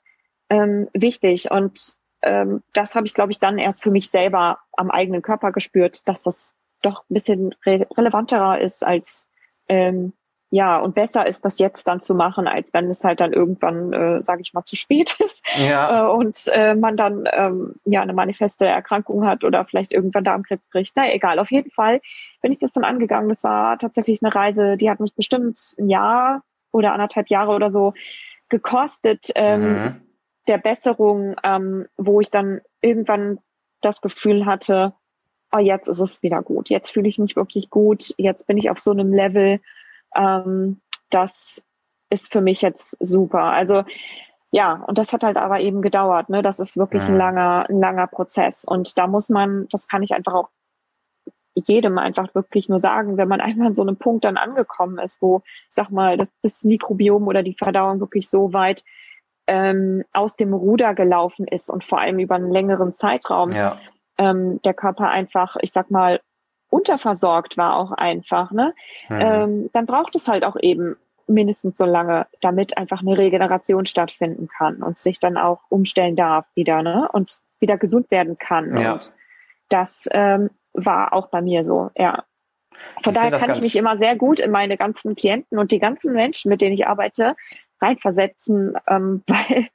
ähm, 0.49 0.87
wichtig 0.93 1.51
und 1.51 1.93
ähm, 2.21 2.63
das 2.73 2.95
habe 2.95 3.07
ich, 3.07 3.13
glaube 3.13 3.31
ich, 3.31 3.39
dann 3.39 3.57
erst 3.57 3.83
für 3.83 3.91
mich 3.91 4.09
selber 4.09 4.59
am 4.73 4.91
eigenen 4.91 5.21
Körper 5.21 5.51
gespürt, 5.51 6.07
dass 6.07 6.23
das 6.23 6.53
doch 6.81 7.03
ein 7.09 7.13
bisschen 7.13 7.55
re 7.65 7.87
relevanterer 7.95 8.61
ist 8.61 8.85
als 8.85 9.26
ähm, 9.69 10.13
ja, 10.49 10.79
und 10.79 10.95
besser 10.95 11.27
ist 11.27 11.43
das 11.43 11.59
jetzt 11.59 11.89
dann 11.89 11.99
zu 11.99 12.15
machen, 12.15 12.47
als 12.47 12.73
wenn 12.73 12.89
es 12.89 13.03
halt 13.03 13.19
dann 13.19 13.33
irgendwann, 13.33 13.91
äh, 13.91 14.23
sage 14.23 14.41
ich 14.41 14.53
mal, 14.53 14.63
zu 14.63 14.77
spät 14.77 15.19
ist 15.25 15.43
ja. 15.57 16.07
äh, 16.07 16.11
und 16.11 16.37
äh, 16.53 16.73
man 16.73 16.95
dann 16.95 17.27
ähm, 17.31 17.75
ja 17.83 18.01
eine 18.01 18.13
manifeste 18.13 18.65
Erkrankung 18.65 19.25
hat 19.25 19.43
oder 19.43 19.65
vielleicht 19.65 19.91
irgendwann 19.91 20.23
Darmkrebs 20.23 20.69
kriegt. 20.69 20.93
Na 20.95 21.13
egal, 21.13 21.39
auf 21.39 21.51
jeden 21.51 21.71
Fall 21.71 21.99
bin 22.41 22.53
ich 22.53 22.59
das 22.59 22.71
dann 22.71 22.85
angegangen. 22.85 23.27
Das 23.27 23.43
war 23.43 23.77
tatsächlich 23.77 24.23
eine 24.23 24.33
Reise, 24.33 24.77
die 24.77 24.89
hat 24.89 25.01
mich 25.01 25.13
bestimmt 25.15 25.59
ein 25.77 25.89
Jahr 25.89 26.43
oder 26.71 26.93
anderthalb 26.93 27.27
Jahre 27.27 27.51
oder 27.51 27.69
so 27.69 27.93
gekostet 28.47 29.31
ähm, 29.35 29.61
mhm. 29.61 30.01
der 30.47 30.59
Besserung, 30.59 31.35
ähm, 31.43 31.87
wo 31.97 32.21
ich 32.21 32.31
dann 32.31 32.61
irgendwann 32.81 33.39
das 33.81 33.99
Gefühl 33.99 34.45
hatte, 34.45 34.93
oh, 35.53 35.59
jetzt 35.59 35.87
ist 35.87 35.99
es 35.99 36.23
wieder 36.23 36.41
gut, 36.41 36.69
jetzt 36.69 36.91
fühle 36.91 37.07
ich 37.07 37.19
mich 37.19 37.35
wirklich 37.35 37.69
gut, 37.69 38.13
jetzt 38.17 38.47
bin 38.47 38.57
ich 38.57 38.69
auf 38.69 38.79
so 38.79 38.91
einem 38.91 39.13
Level, 39.13 39.59
ähm, 40.15 40.81
das 41.09 41.63
ist 42.09 42.31
für 42.31 42.41
mich 42.41 42.61
jetzt 42.61 42.97
super. 42.99 43.43
Also 43.43 43.83
ja, 44.51 44.83
und 44.87 44.97
das 44.97 45.11
hat 45.11 45.23
halt 45.23 45.37
aber 45.37 45.59
eben 45.59 45.81
gedauert. 45.81 46.29
Ne? 46.29 46.41
Das 46.41 46.59
ist 46.59 46.77
wirklich 46.77 47.03
ja. 47.03 47.09
ein 47.09 47.17
langer, 47.17 47.65
ein 47.69 47.79
langer 47.79 48.07
Prozess. 48.07 48.63
Und 48.63 48.97
da 48.97 49.07
muss 49.07 49.29
man, 49.29 49.67
das 49.69 49.87
kann 49.87 50.03
ich 50.03 50.13
einfach 50.13 50.33
auch 50.33 50.49
jedem 51.53 51.97
einfach 51.97 52.33
wirklich 52.35 52.69
nur 52.69 52.79
sagen, 52.79 53.17
wenn 53.17 53.27
man 53.27 53.41
einmal 53.41 53.67
an 53.67 53.75
so 53.75 53.81
einem 53.81 53.97
Punkt 53.97 54.25
dann 54.25 54.37
angekommen 54.37 54.99
ist, 54.99 55.21
wo, 55.21 55.41
sag 55.69 55.89
mal, 55.89 56.17
das, 56.17 56.31
das 56.41 56.63
Mikrobiom 56.63 57.27
oder 57.27 57.43
die 57.43 57.55
Verdauung 57.57 57.99
wirklich 57.99 58.29
so 58.29 58.53
weit 58.53 58.83
ähm, 59.47 60.03
aus 60.13 60.35
dem 60.35 60.53
Ruder 60.53 60.93
gelaufen 60.93 61.47
ist 61.47 61.69
und 61.69 61.83
vor 61.83 61.99
allem 61.99 62.19
über 62.19 62.35
einen 62.35 62.51
längeren 62.51 62.93
Zeitraum 62.93 63.51
ja. 63.51 63.79
Ähm, 64.17 64.61
der 64.63 64.73
Körper 64.73 65.09
einfach, 65.09 65.55
ich 65.61 65.71
sag 65.71 65.91
mal, 65.91 66.19
unterversorgt 66.69 67.57
war 67.57 67.77
auch 67.77 67.91
einfach, 67.91 68.51
ne? 68.51 68.73
Mhm. 69.09 69.21
Ähm, 69.21 69.69
dann 69.73 69.85
braucht 69.85 70.15
es 70.15 70.27
halt 70.27 70.43
auch 70.43 70.57
eben 70.59 70.97
mindestens 71.27 71.77
so 71.77 71.85
lange, 71.85 72.27
damit 72.41 72.77
einfach 72.77 73.01
eine 73.01 73.17
Regeneration 73.17 73.85
stattfinden 73.85 74.47
kann 74.47 74.81
und 74.81 74.99
sich 74.99 75.19
dann 75.19 75.37
auch 75.37 75.59
umstellen 75.69 76.15
darf 76.15 76.45
wieder, 76.55 76.81
ne? 76.81 77.09
Und 77.11 77.39
wieder 77.59 77.77
gesund 77.77 78.11
werden 78.11 78.37
kann. 78.37 78.77
Ja. 78.77 78.93
Und 78.93 79.13
das 79.69 80.07
ähm, 80.11 80.49
war 80.73 81.13
auch 81.13 81.27
bei 81.27 81.41
mir 81.41 81.63
so, 81.63 81.91
ja. 81.97 82.23
Von 83.01 83.13
ich 83.13 83.19
daher 83.19 83.31
kann 83.31 83.51
ich 83.51 83.61
mich 83.61 83.75
immer 83.75 83.97
sehr 83.97 84.15
gut 84.15 84.39
in 84.39 84.51
meine 84.51 84.77
ganzen 84.77 85.15
Klienten 85.15 85.57
und 85.57 85.71
die 85.71 85.79
ganzen 85.79 86.13
Menschen, 86.13 86.49
mit 86.49 86.61
denen 86.61 86.73
ich 86.73 86.87
arbeite, 86.87 87.35
reinversetzen, 87.81 88.77
ähm, 88.87 89.23
weil, 89.27 89.67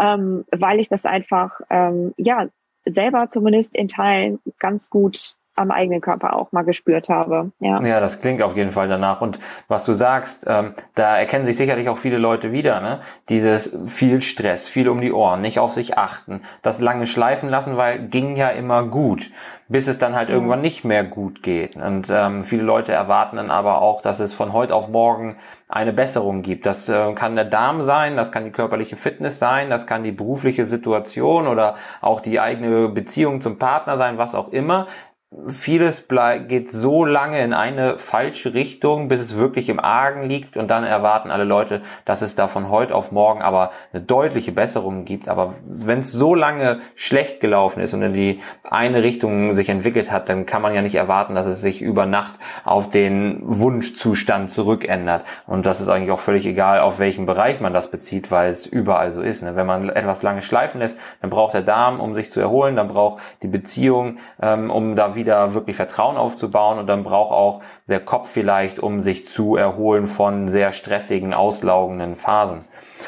ähm, 0.00 0.44
weil 0.50 0.80
ich 0.80 0.88
das 0.88 1.04
einfach 1.04 1.60
ähm, 1.70 2.14
ja 2.16 2.48
selber 2.86 3.28
zumindest 3.28 3.74
in 3.74 3.88
Teilen 3.88 4.38
ganz 4.58 4.90
gut 4.90 5.36
am 5.56 5.70
eigenen 5.70 6.00
Körper 6.00 6.36
auch 6.36 6.52
mal 6.52 6.62
gespürt 6.62 7.08
habe. 7.08 7.50
Ja. 7.60 7.82
ja, 7.82 8.00
das 8.00 8.20
klingt 8.20 8.42
auf 8.42 8.56
jeden 8.56 8.70
Fall 8.70 8.88
danach. 8.88 9.20
Und 9.20 9.38
was 9.68 9.84
du 9.84 9.92
sagst, 9.92 10.44
ähm, 10.48 10.74
da 10.94 11.18
erkennen 11.18 11.46
sich 11.46 11.56
sicherlich 11.56 11.88
auch 11.88 11.98
viele 11.98 12.18
Leute 12.18 12.52
wieder. 12.52 12.80
Ne? 12.80 13.00
Dieses 13.28 13.76
viel 13.86 14.20
Stress, 14.20 14.66
viel 14.66 14.88
um 14.88 15.00
die 15.00 15.12
Ohren, 15.12 15.40
nicht 15.40 15.58
auf 15.58 15.72
sich 15.72 15.96
achten, 15.98 16.42
das 16.62 16.80
lange 16.80 17.06
schleifen 17.06 17.48
lassen, 17.48 17.76
weil 17.76 18.06
ging 18.08 18.36
ja 18.36 18.50
immer 18.50 18.84
gut, 18.84 19.30
bis 19.68 19.88
es 19.88 19.98
dann 19.98 20.14
halt 20.14 20.28
ja. 20.28 20.34
irgendwann 20.34 20.60
nicht 20.60 20.84
mehr 20.84 21.04
gut 21.04 21.42
geht. 21.42 21.76
Und 21.76 22.08
ähm, 22.10 22.44
viele 22.44 22.62
Leute 22.62 22.92
erwarten 22.92 23.36
dann 23.36 23.50
aber 23.50 23.80
auch, 23.80 24.02
dass 24.02 24.20
es 24.20 24.32
von 24.34 24.52
heute 24.52 24.74
auf 24.74 24.88
morgen 24.88 25.36
eine 25.68 25.92
Besserung 25.92 26.42
gibt. 26.42 26.64
Das 26.64 26.88
äh, 26.88 27.12
kann 27.14 27.34
der 27.34 27.44
Darm 27.44 27.82
sein, 27.82 28.16
das 28.16 28.30
kann 28.30 28.44
die 28.44 28.52
körperliche 28.52 28.96
Fitness 28.96 29.40
sein, 29.40 29.68
das 29.68 29.86
kann 29.86 30.04
die 30.04 30.12
berufliche 30.12 30.64
Situation 30.64 31.48
oder 31.48 31.74
auch 32.00 32.20
die 32.20 32.38
eigene 32.38 32.88
Beziehung 32.88 33.40
zum 33.40 33.58
Partner 33.58 33.96
sein, 33.96 34.16
was 34.16 34.36
auch 34.36 34.50
immer 34.50 34.86
vieles 35.48 36.06
geht 36.46 36.70
so 36.70 37.04
lange 37.04 37.42
in 37.42 37.52
eine 37.52 37.98
falsche 37.98 38.54
Richtung, 38.54 39.08
bis 39.08 39.20
es 39.20 39.36
wirklich 39.36 39.68
im 39.68 39.80
Argen 39.80 40.22
liegt 40.22 40.56
und 40.56 40.68
dann 40.70 40.84
erwarten 40.84 41.32
alle 41.32 41.42
Leute, 41.42 41.82
dass 42.04 42.22
es 42.22 42.36
da 42.36 42.46
von 42.46 42.68
heute 42.68 42.94
auf 42.94 43.10
morgen 43.10 43.42
aber 43.42 43.72
eine 43.92 44.02
deutliche 44.02 44.52
Besserung 44.52 45.04
gibt. 45.04 45.28
Aber 45.28 45.54
wenn 45.66 45.98
es 45.98 46.12
so 46.12 46.36
lange 46.36 46.78
schlecht 46.94 47.40
gelaufen 47.40 47.80
ist 47.80 47.92
und 47.92 48.02
in 48.02 48.12
die 48.12 48.40
eine 48.62 49.02
Richtung 49.02 49.54
sich 49.56 49.68
entwickelt 49.68 50.12
hat, 50.12 50.28
dann 50.28 50.46
kann 50.46 50.62
man 50.62 50.74
ja 50.74 50.80
nicht 50.82 50.94
erwarten, 50.94 51.34
dass 51.34 51.46
es 51.46 51.60
sich 51.60 51.82
über 51.82 52.06
Nacht 52.06 52.36
auf 52.64 52.88
den 52.88 53.40
Wunschzustand 53.42 54.52
zurückändert. 54.52 55.24
Und 55.48 55.66
das 55.66 55.80
ist 55.80 55.88
eigentlich 55.88 56.12
auch 56.12 56.20
völlig 56.20 56.46
egal, 56.46 56.78
auf 56.78 57.00
welchen 57.00 57.26
Bereich 57.26 57.60
man 57.60 57.74
das 57.74 57.90
bezieht, 57.90 58.30
weil 58.30 58.50
es 58.50 58.64
überall 58.64 59.10
so 59.10 59.22
ist. 59.22 59.42
Ne? 59.42 59.56
Wenn 59.56 59.66
man 59.66 59.88
etwas 59.88 60.22
lange 60.22 60.42
schleifen 60.42 60.80
lässt, 60.80 60.96
dann 61.20 61.30
braucht 61.30 61.54
der 61.54 61.62
Darm, 61.62 61.98
um 61.98 62.14
sich 62.14 62.30
zu 62.30 62.38
erholen, 62.40 62.76
dann 62.76 62.86
braucht 62.86 63.20
die 63.42 63.48
Beziehung, 63.48 64.18
ähm, 64.40 64.70
um 64.70 64.94
da 64.94 65.15
wieder 65.16 65.54
wirklich 65.54 65.76
Vertrauen 65.76 66.16
aufzubauen 66.16 66.78
und 66.78 66.86
dann 66.86 67.02
braucht 67.02 67.32
auch 67.32 67.62
der 67.88 68.00
Kopf 68.00 68.30
vielleicht, 68.30 68.78
um 68.78 69.00
sich 69.00 69.26
zu 69.26 69.56
erholen 69.56 70.06
von 70.06 70.48
sehr 70.48 70.72
stressigen, 70.72 71.34
auslaugenden 71.34 72.14
Phasen. 72.16 72.64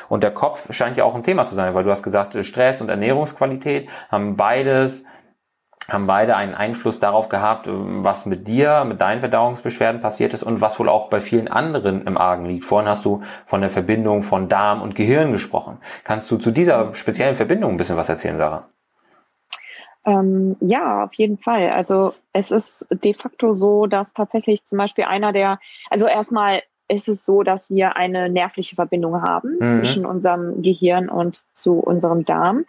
Und 0.09 0.23
der 0.23 0.33
Kopf 0.33 0.73
scheint 0.73 0.97
ja 0.97 1.05
auch 1.05 1.15
ein 1.15 1.23
Thema 1.23 1.47
zu 1.47 1.55
sein, 1.55 1.75
weil 1.75 1.85
du 1.85 1.91
hast 1.91 2.03
gesagt, 2.03 2.37
Stress 2.45 2.81
und 2.81 2.89
Ernährungsqualität 2.89 3.89
haben 4.11 4.37
beides 4.37 5.05
haben 5.89 6.07
beide 6.07 6.37
einen 6.37 6.55
Einfluss 6.55 7.01
darauf 7.01 7.29
gehabt, 7.29 7.67
was 7.67 8.27
mit 8.27 8.47
dir, 8.47 8.85
mit 8.85 9.01
deinen 9.01 9.21
Verdauungsbeschwerden 9.21 10.01
passiert 10.01 10.35
ist 10.35 10.43
und 10.43 10.61
was 10.61 10.79
wohl 10.79 10.89
auch 10.89 11.09
bei 11.09 11.21
vielen 11.21 11.49
anderen 11.49 12.07
im 12.07 12.19
Argen 12.19 12.45
liegt. 12.45 12.67
Vorhin 12.67 12.89
hast 12.89 13.05
du 13.05 13.23
von 13.47 13.63
der 13.63 13.71
Verbindung 13.71 14.23
von 14.23 14.49
Darm 14.49 14.83
und 14.83 14.95
Gehirn 14.95 15.33
gesprochen. 15.33 15.79
Kannst 16.05 16.31
du 16.31 16.37
zu 16.37 16.51
dieser 16.51 16.95
speziellen 16.95 17.37
Verbindung 17.37 17.73
ein 17.73 17.77
bisschen 17.79 17.97
was 17.97 18.11
erzählen, 18.11 18.37
Sarah? 18.37 18.69
Ähm, 20.09 20.57
ja, 20.61 21.05
auf 21.05 21.13
jeden 21.15 21.37
Fall. 21.37 21.69
Also 21.71 22.15
es 22.33 22.51
ist 22.51 22.87
de 22.91 23.13
facto 23.13 23.53
so, 23.53 23.87
dass 23.87 24.15
tatsächlich 24.15 24.65
zum 24.65 24.79
Beispiel 24.79 25.05
einer 25.05 25.33
der, 25.33 25.61
also 25.91 26.07
erstmal 26.07 26.63
ist 26.89 27.09
es 27.09 27.27
so, 27.27 27.43
dass 27.43 27.69
wir 27.69 27.97
eine 27.97 28.31
nervliche 28.31 28.75
Verbindung 28.75 29.21
haben 29.21 29.59
mhm. 29.61 29.67
zwischen 29.67 30.07
unserem 30.07 30.63
Gehirn 30.63 31.11
und 31.11 31.43
zu 31.55 31.75
unserem 31.75 32.25
Darm. 32.25 32.65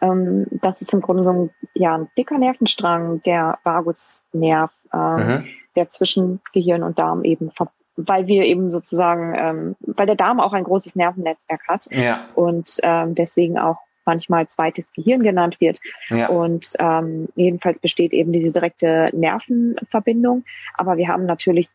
Ähm, 0.00 0.46
das 0.50 0.82
ist 0.82 0.92
im 0.92 1.00
Grunde 1.00 1.22
so 1.22 1.30
ein, 1.30 1.50
ja, 1.74 1.96
ein 1.96 2.08
dicker 2.18 2.38
Nervenstrang, 2.38 3.22
der 3.22 3.58
Vagusnerv, 3.62 4.72
ähm, 4.92 5.16
mhm. 5.16 5.44
der 5.76 5.88
zwischen 5.88 6.40
Gehirn 6.52 6.82
und 6.82 6.98
Darm 6.98 7.22
eben 7.22 7.52
weil 7.96 8.28
wir 8.28 8.44
eben 8.44 8.70
sozusagen, 8.70 9.34
ähm, 9.36 9.76
weil 9.80 10.06
der 10.06 10.14
Darm 10.14 10.40
auch 10.40 10.54
ein 10.54 10.64
großes 10.64 10.96
Nervennetzwerk 10.96 11.68
hat 11.68 11.86
ja. 11.90 12.28
und 12.34 12.78
ähm, 12.82 13.14
deswegen 13.14 13.58
auch 13.58 13.76
manchmal 14.10 14.48
zweites 14.48 14.92
Gehirn 14.92 15.22
genannt 15.22 15.60
wird. 15.60 15.78
Ja. 16.08 16.28
Und 16.28 16.72
ähm, 16.80 17.28
jedenfalls 17.36 17.78
besteht 17.78 18.12
eben 18.12 18.32
diese 18.32 18.52
direkte 18.52 19.10
Nervenverbindung. 19.12 20.44
Aber 20.74 20.96
wir 20.96 21.06
haben 21.06 21.26
natürlich, 21.26 21.68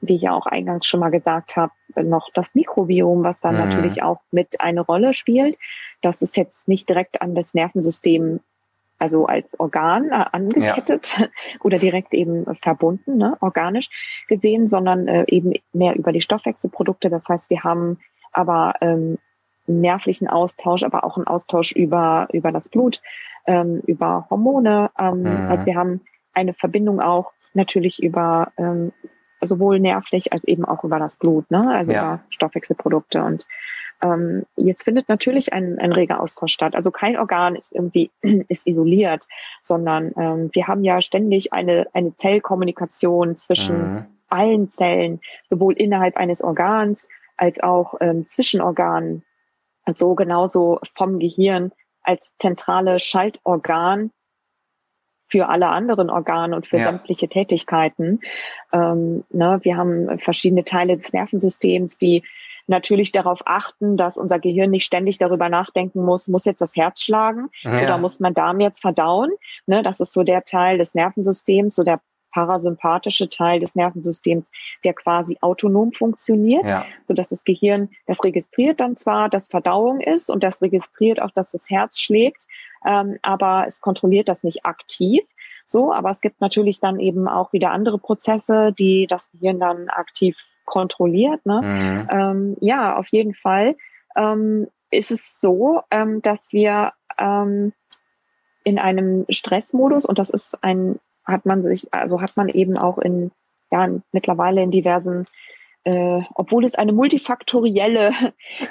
wie 0.00 0.16
ich 0.16 0.22
ja 0.22 0.32
auch 0.32 0.46
eingangs 0.46 0.86
schon 0.86 1.00
mal 1.00 1.10
gesagt 1.10 1.56
habe, 1.56 1.72
noch 2.02 2.30
das 2.32 2.54
Mikrobiom, 2.54 3.22
was 3.22 3.40
dann 3.40 3.56
mhm. 3.56 3.68
natürlich 3.68 4.02
auch 4.02 4.20
mit 4.30 4.60
eine 4.60 4.80
Rolle 4.80 5.12
spielt. 5.12 5.58
Das 6.00 6.22
ist 6.22 6.38
jetzt 6.38 6.66
nicht 6.66 6.88
direkt 6.88 7.20
an 7.20 7.34
das 7.34 7.52
Nervensystem 7.52 8.40
also 8.98 9.26
als 9.26 9.58
Organ 9.58 10.10
äh, 10.10 10.24
angekettet 10.30 11.18
ja. 11.18 11.26
oder 11.60 11.76
direkt 11.76 12.14
eben 12.14 12.46
verbunden, 12.54 13.16
ne, 13.16 13.36
organisch 13.40 13.88
gesehen, 14.28 14.68
sondern 14.68 15.08
äh, 15.08 15.24
eben 15.26 15.54
mehr 15.72 15.96
über 15.96 16.12
die 16.12 16.20
Stoffwechselprodukte. 16.20 17.10
Das 17.10 17.28
heißt, 17.28 17.50
wir 17.50 17.64
haben 17.64 17.98
aber 18.30 18.74
ähm, 18.80 19.18
nervlichen 19.66 20.28
Austausch, 20.28 20.82
aber 20.82 21.04
auch 21.04 21.16
einen 21.16 21.26
Austausch 21.26 21.72
über, 21.72 22.28
über 22.32 22.52
das 22.52 22.68
Blut, 22.68 23.00
ähm, 23.46 23.82
über 23.86 24.26
Hormone. 24.30 24.90
Ähm, 24.98 25.22
mhm. 25.22 25.48
Also 25.48 25.66
wir 25.66 25.76
haben 25.76 26.00
eine 26.34 26.54
Verbindung 26.54 27.00
auch 27.00 27.32
natürlich 27.54 28.02
über 28.02 28.52
ähm, 28.56 28.92
sowohl 29.40 29.80
nervlich 29.80 30.32
als 30.32 30.44
eben 30.44 30.64
auch 30.64 30.84
über 30.84 30.98
das 30.98 31.16
Blut, 31.16 31.50
ne? 31.50 31.72
also 31.74 31.92
ja. 31.92 32.00
über 32.00 32.20
Stoffwechselprodukte. 32.30 33.22
Und 33.22 33.46
ähm, 34.02 34.44
jetzt 34.56 34.84
findet 34.84 35.08
natürlich 35.08 35.52
ein, 35.52 35.78
ein 35.78 35.92
reger 35.92 36.20
Austausch 36.20 36.52
statt. 36.52 36.74
Also 36.74 36.90
kein 36.90 37.16
Organ 37.16 37.56
ist 37.56 37.72
irgendwie 37.72 38.10
ist 38.48 38.66
isoliert, 38.66 39.26
sondern 39.62 40.12
ähm, 40.16 40.50
wir 40.52 40.68
haben 40.68 40.84
ja 40.84 41.00
ständig 41.00 41.52
eine, 41.52 41.86
eine 41.92 42.14
Zellkommunikation 42.16 43.36
zwischen 43.36 43.94
mhm. 43.94 44.06
allen 44.28 44.68
Zellen, 44.68 45.20
sowohl 45.50 45.74
innerhalb 45.74 46.16
eines 46.16 46.42
Organs 46.42 47.08
als 47.36 47.60
auch 47.60 47.94
ähm, 48.00 48.26
zwischen 48.26 48.60
Organen 48.60 49.24
so 49.94 50.14
genauso 50.14 50.78
vom 50.94 51.18
Gehirn 51.18 51.72
als 52.02 52.34
zentrale 52.38 52.98
Schaltorgan 52.98 54.10
für 55.26 55.48
alle 55.48 55.68
anderen 55.68 56.10
Organe 56.10 56.54
und 56.54 56.66
für 56.66 56.78
ja. 56.78 56.84
sämtliche 56.84 57.28
Tätigkeiten. 57.28 58.20
Ähm, 58.72 59.24
ne, 59.30 59.60
wir 59.62 59.76
haben 59.76 60.18
verschiedene 60.18 60.64
Teile 60.64 60.96
des 60.96 61.12
Nervensystems, 61.12 61.96
die 61.96 62.22
natürlich 62.66 63.12
darauf 63.12 63.40
achten, 63.46 63.96
dass 63.96 64.16
unser 64.16 64.38
Gehirn 64.38 64.70
nicht 64.70 64.84
ständig 64.84 65.18
darüber 65.18 65.48
nachdenken 65.48 66.04
muss, 66.04 66.28
muss 66.28 66.44
jetzt 66.44 66.60
das 66.60 66.76
Herz 66.76 67.00
schlagen 67.00 67.48
ja. 67.62 67.82
oder 67.82 67.98
muss 67.98 68.20
man 68.20 68.34
Darm 68.34 68.60
jetzt 68.60 68.82
verdauen. 68.82 69.30
Ne, 69.66 69.82
das 69.82 70.00
ist 70.00 70.12
so 70.12 70.22
der 70.22 70.44
Teil 70.44 70.78
des 70.78 70.94
Nervensystems, 70.94 71.74
so 71.74 71.82
der 71.82 72.00
parasympathische 72.32 73.28
Teil 73.28 73.60
des 73.60 73.74
Nervensystems, 73.74 74.50
der 74.84 74.94
quasi 74.94 75.38
autonom 75.40 75.92
funktioniert, 75.92 76.68
ja. 76.68 76.84
so 77.06 77.14
dass 77.14 77.28
das 77.28 77.44
Gehirn, 77.44 77.90
das 78.06 78.24
registriert 78.24 78.80
dann 78.80 78.96
zwar, 78.96 79.28
dass 79.28 79.48
Verdauung 79.48 80.00
ist 80.00 80.30
und 80.30 80.42
das 80.42 80.62
registriert 80.62 81.22
auch, 81.22 81.30
dass 81.30 81.52
das 81.52 81.70
Herz 81.70 81.98
schlägt, 81.98 82.46
ähm, 82.86 83.18
aber 83.22 83.64
es 83.66 83.80
kontrolliert 83.80 84.28
das 84.28 84.42
nicht 84.42 84.66
aktiv. 84.66 85.22
So, 85.66 85.92
aber 85.92 86.10
es 86.10 86.20
gibt 86.20 86.40
natürlich 86.40 86.80
dann 86.80 87.00
eben 87.00 87.28
auch 87.28 87.52
wieder 87.52 87.70
andere 87.70 87.98
Prozesse, 87.98 88.74
die 88.78 89.06
das 89.08 89.30
Gehirn 89.30 89.58
dann 89.58 89.88
aktiv 89.88 90.36
kontrolliert. 90.64 91.46
Ne? 91.46 91.62
Mhm. 91.62 92.08
Ähm, 92.12 92.56
ja, 92.60 92.96
auf 92.96 93.06
jeden 93.08 93.34
Fall 93.34 93.76
ähm, 94.16 94.66
ist 94.90 95.10
es 95.10 95.40
so, 95.40 95.80
ähm, 95.90 96.20
dass 96.20 96.52
wir 96.52 96.92
ähm, 97.18 97.72
in 98.64 98.78
einem 98.78 99.24
Stressmodus, 99.28 100.04
und 100.06 100.18
das 100.18 100.30
ist 100.30 100.62
ein 100.62 101.00
hat 101.24 101.46
man 101.46 101.62
sich, 101.62 101.92
also 101.92 102.20
hat 102.20 102.36
man 102.36 102.48
eben 102.48 102.76
auch 102.76 102.98
in, 102.98 103.30
ja, 103.70 103.88
mittlerweile 104.12 104.62
in 104.62 104.70
diversen 104.70 105.26
äh, 105.84 106.20
obwohl 106.34 106.64
es 106.64 106.76
eine 106.76 106.92
multifaktorielle 106.92 108.12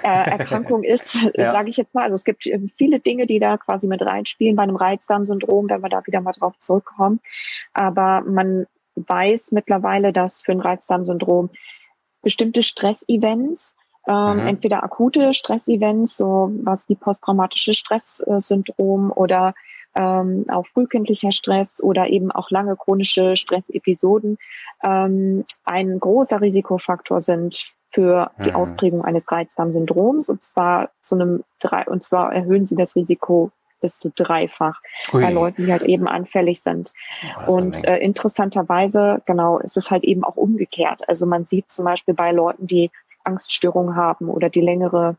äh, 0.02 0.04
Erkrankung 0.04 0.84
ist, 0.84 1.18
ja. 1.36 1.52
sage 1.52 1.70
ich 1.70 1.78
jetzt 1.78 1.94
mal. 1.94 2.04
Also 2.04 2.16
es 2.16 2.24
gibt 2.24 2.46
äh, 2.48 2.60
viele 2.78 3.00
Dinge, 3.00 3.28
die 3.28 3.40
da 3.40 3.58
quasi 3.58 3.88
mit 3.88 4.02
reinspielen 4.02 4.56
bei 4.56 4.64
einem 4.64 4.78
Reizdarmsyndrom, 4.78 5.70
wenn 5.70 5.82
wir 5.82 5.90
da 5.90 6.06
wieder 6.06 6.22
mal 6.22 6.32
drauf 6.32 6.58
zurückkommen. 6.60 7.20
Aber 7.74 8.22
man 8.22 8.66
weiß 8.96 9.52
mittlerweile, 9.52 10.14
dass 10.14 10.42
für 10.42 10.54
ein 10.54 10.62
Reizdarmsyndrom 10.62 11.50
bestimmte 12.22 12.64
Stressevents, 12.64 13.76
ähm, 14.08 14.42
mhm. 14.42 14.48
entweder 14.48 14.84
akute 14.84 15.34
Stressevents, 15.34 16.16
so 16.16 16.52
was 16.64 16.88
wie 16.88 16.96
posttraumatische 16.96 17.74
Stresssyndrom 17.74 19.12
oder 19.12 19.54
ähm, 19.96 20.46
auch 20.50 20.66
frühkindlicher 20.68 21.32
Stress 21.32 21.82
oder 21.84 22.08
eben 22.08 22.32
auch 22.32 22.50
lange 22.50 22.76
chronische 22.76 23.36
Stressepisoden 23.36 24.38
ähm, 24.84 25.46
ein 25.66 26.00
großer 26.00 26.42
Risikofaktor 26.42 27.22
sind 27.22 27.66
für 27.90 28.32
die 28.44 28.52
mhm. 28.52 28.56
Ausprägung 28.56 29.04
eines 29.04 29.30
Reizdarmsyndroms 29.30 30.30
und 30.30 30.44
zwar 30.44 30.92
zu 31.02 31.16
einem 31.16 31.44
drei 31.60 31.86
und 31.86 32.04
zwar 32.04 32.34
erhöhen 32.34 32.66
sie 32.66 32.76
das 32.76 32.96
Risiko 32.96 33.52
bis 33.82 33.98
zu 34.00 34.12
dreifach 34.16 34.80
Ui. 35.12 35.22
bei 35.22 35.32
Leuten, 35.32 35.66
die 35.66 35.72
halt 35.72 35.82
eben 35.82 36.08
anfällig 36.08 36.62
sind. 36.62 36.94
Oh, 37.48 37.56
und 37.56 37.84
äh, 37.88 37.98
interessanterweise, 37.98 39.22
genau, 39.26 39.58
ist 39.58 39.76
es 39.76 39.90
halt 39.90 40.04
eben 40.04 40.24
auch 40.24 40.38
umgekehrt. 40.38 41.10
Also 41.10 41.26
man 41.26 41.46
sieht 41.46 41.72
zum 41.72 41.86
Beispiel 41.86 42.14
bei 42.14 42.32
Leuten, 42.32 42.68
die 42.68 42.92
Angststörungen 43.24 43.96
haben 43.96 44.30
oder 44.30 44.50
die 44.50 44.62
längere 44.62 45.18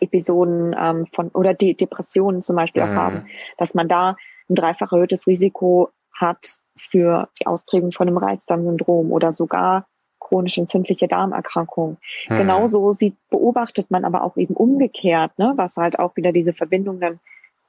Episoden 0.00 0.74
ähm, 0.78 1.06
von 1.06 1.28
oder 1.28 1.54
die 1.54 1.76
Depressionen 1.76 2.42
zum 2.42 2.56
Beispiel 2.56 2.84
mhm. 2.84 2.90
auch 2.90 2.94
haben, 2.94 3.26
dass 3.58 3.74
man 3.74 3.88
da 3.88 4.16
ein 4.48 4.54
dreifach 4.54 4.92
erhöhtes 4.92 5.26
Risiko 5.26 5.90
hat 6.12 6.58
für 6.76 7.28
die 7.40 7.46
Ausprägung 7.46 7.92
von 7.92 8.08
einem 8.08 8.18
Reizdarmsyndrom 8.18 9.12
oder 9.12 9.32
sogar 9.32 9.86
chronisch 10.20 10.58
entzündliche 10.58 11.06
Darmerkrankungen. 11.06 11.98
Mhm. 12.28 12.38
Genauso 12.38 12.92
sieht, 12.92 13.16
beobachtet 13.30 13.90
man 13.90 14.04
aber 14.04 14.24
auch 14.24 14.36
eben 14.36 14.54
umgekehrt, 14.54 15.38
ne, 15.38 15.52
was 15.56 15.76
halt 15.76 15.98
auch 15.98 16.16
wieder 16.16 16.32
diese 16.32 16.52
Verbindung 16.52 17.00
dann 17.00 17.20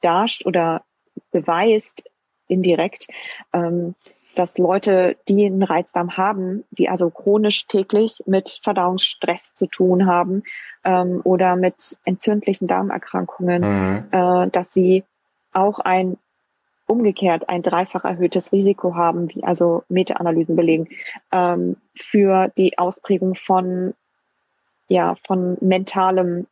darstellt 0.02 0.48
oder 0.48 0.84
beweist 1.32 2.04
indirekt, 2.48 3.08
ähm, 3.54 3.96
dass 4.36 4.58
Leute, 4.58 5.18
die 5.28 5.46
einen 5.46 5.64
Reizdarm 5.64 6.18
haben, 6.18 6.64
die 6.72 6.90
also 6.90 7.10
chronisch 7.10 7.68
täglich 7.68 8.24
mit 8.26 8.60
Verdauungsstress 8.64 9.56
zu 9.56 9.68
tun 9.68 10.06
haben 10.06 10.44
ähm, 10.84 11.22
oder 11.24 11.56
mit 11.56 11.98
entzündlichen 12.06 12.68
Darmerkrankungen, 12.68 13.62
mhm. 13.62 14.06
äh, 14.12 14.50
dass 14.50 14.74
sie 14.74 15.04
auch 15.54 15.80
ein 15.80 16.18
umgekehrt 16.88 17.50
ein 17.50 17.64
dreifach 17.64 18.06
erhöhtes 18.06 18.52
Risiko 18.52 18.96
haben, 18.96 19.34
wie 19.34 19.44
also 19.44 19.84
Meta-Analysen 19.90 20.56
belegen, 20.56 20.90
ähm, 21.32 21.78
für 21.96 22.52
die 22.58 22.78
Ausprägung 22.78 23.36
von 23.36 23.96
ja 24.88 25.16
von 25.26 25.58
mentalem 25.62 26.46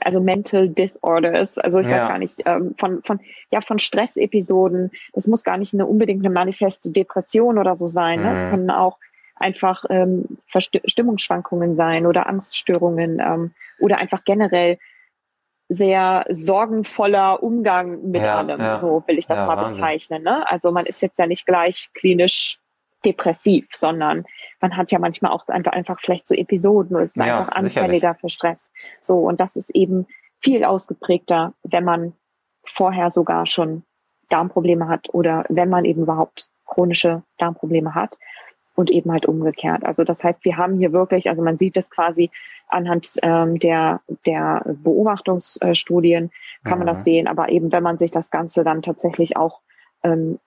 also 0.00 0.20
Mental 0.20 0.68
Disorders, 0.68 1.58
also 1.58 1.80
ich 1.80 1.88
ja. 1.88 1.98
weiß 1.98 2.08
gar 2.08 2.18
nicht, 2.18 2.42
ähm, 2.44 2.74
von, 2.78 3.02
von, 3.02 3.20
ja, 3.50 3.60
von 3.60 3.78
Stressepisoden. 3.78 4.90
Das 5.12 5.26
muss 5.26 5.44
gar 5.44 5.56
nicht 5.56 5.74
eine 5.74 5.86
unbedingt 5.86 6.24
eine 6.24 6.32
manifeste 6.32 6.90
Depression 6.90 7.58
oder 7.58 7.74
so 7.74 7.86
sein. 7.86 8.22
Ne? 8.22 8.30
Es 8.30 8.44
mhm. 8.44 8.50
können 8.50 8.70
auch 8.70 8.98
einfach 9.36 9.84
ähm, 9.90 10.38
Stimmungsschwankungen 10.48 11.76
sein 11.76 12.06
oder 12.06 12.26
Angststörungen 12.26 13.20
ähm, 13.20 13.54
oder 13.78 13.98
einfach 13.98 14.24
generell 14.24 14.78
sehr 15.68 16.24
sorgenvoller 16.28 17.42
Umgang 17.42 18.10
mit 18.10 18.22
ja, 18.22 18.38
allem, 18.38 18.60
ja. 18.60 18.78
so 18.78 19.02
will 19.06 19.18
ich 19.18 19.26
das 19.26 19.40
ja, 19.40 19.46
mal 19.46 19.56
Wahnsinn. 19.56 19.74
bezeichnen. 19.74 20.22
Ne? 20.22 20.48
Also 20.48 20.70
man 20.70 20.86
ist 20.86 21.02
jetzt 21.02 21.18
ja 21.18 21.26
nicht 21.26 21.44
gleich 21.44 21.90
klinisch 21.92 22.60
depressiv, 23.04 23.68
sondern 23.72 24.24
man 24.60 24.76
hat 24.76 24.90
ja 24.90 24.98
manchmal 24.98 25.32
auch 25.32 25.46
einfach, 25.48 25.72
einfach 25.72 26.00
vielleicht 26.00 26.28
so 26.28 26.34
Episoden 26.34 26.96
und 26.96 27.02
ist 27.02 27.16
ja, 27.16 27.40
einfach 27.40 27.52
anfälliger 27.52 27.92
sicherlich. 27.92 28.20
für 28.20 28.28
Stress. 28.28 28.70
So, 29.02 29.18
und 29.18 29.40
das 29.40 29.56
ist 29.56 29.70
eben 29.70 30.06
viel 30.40 30.64
ausgeprägter, 30.64 31.54
wenn 31.62 31.84
man 31.84 32.12
vorher 32.64 33.10
sogar 33.10 33.46
schon 33.46 33.84
Darmprobleme 34.28 34.88
hat 34.88 35.12
oder 35.12 35.44
wenn 35.48 35.68
man 35.68 35.84
eben 35.84 36.02
überhaupt 36.02 36.48
chronische 36.64 37.22
Darmprobleme 37.38 37.94
hat 37.94 38.18
und 38.74 38.90
eben 38.90 39.10
halt 39.12 39.26
umgekehrt. 39.26 39.84
Also 39.84 40.04
das 40.04 40.22
heißt, 40.22 40.44
wir 40.44 40.56
haben 40.56 40.78
hier 40.78 40.92
wirklich, 40.92 41.28
also 41.28 41.42
man 41.42 41.58
sieht 41.58 41.76
es 41.76 41.90
quasi 41.90 42.30
anhand 42.68 43.12
ähm, 43.22 43.58
der, 43.58 44.00
der 44.26 44.62
Beobachtungsstudien, 44.66 46.30
kann 46.64 46.72
mhm. 46.72 46.78
man 46.78 46.86
das 46.86 47.04
sehen, 47.04 47.28
aber 47.28 47.48
eben 47.48 47.72
wenn 47.72 47.82
man 47.82 47.98
sich 47.98 48.10
das 48.10 48.30
Ganze 48.30 48.64
dann 48.64 48.82
tatsächlich 48.82 49.36
auch 49.36 49.60
ähm, 50.02 50.38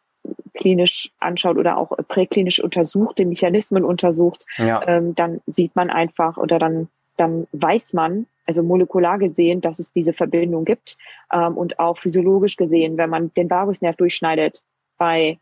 klinisch 0.53 1.11
anschaut 1.19 1.57
oder 1.57 1.77
auch 1.77 1.91
präklinisch 2.07 2.63
untersucht, 2.63 3.17
die 3.17 3.25
Mechanismen 3.25 3.83
untersucht, 3.83 4.45
ja. 4.57 4.85
ähm, 4.87 5.15
dann 5.15 5.41
sieht 5.45 5.75
man 5.75 5.89
einfach 5.89 6.37
oder 6.37 6.59
dann, 6.59 6.87
dann 7.17 7.47
weiß 7.51 7.93
man, 7.93 8.25
also 8.45 8.63
molekular 8.63 9.19
gesehen, 9.19 9.61
dass 9.61 9.77
es 9.77 9.91
diese 9.91 10.11
Verbindung 10.11 10.65
gibt 10.65 10.97
ähm, 11.31 11.55
und 11.55 11.79
auch 11.79 11.99
physiologisch 11.99 12.55
gesehen, 12.55 12.97
wenn 12.97 13.09
man 13.09 13.31
den 13.35 13.49
Vagusnerv 13.49 13.95
durchschneidet 13.95 14.63
bei, 14.97 15.37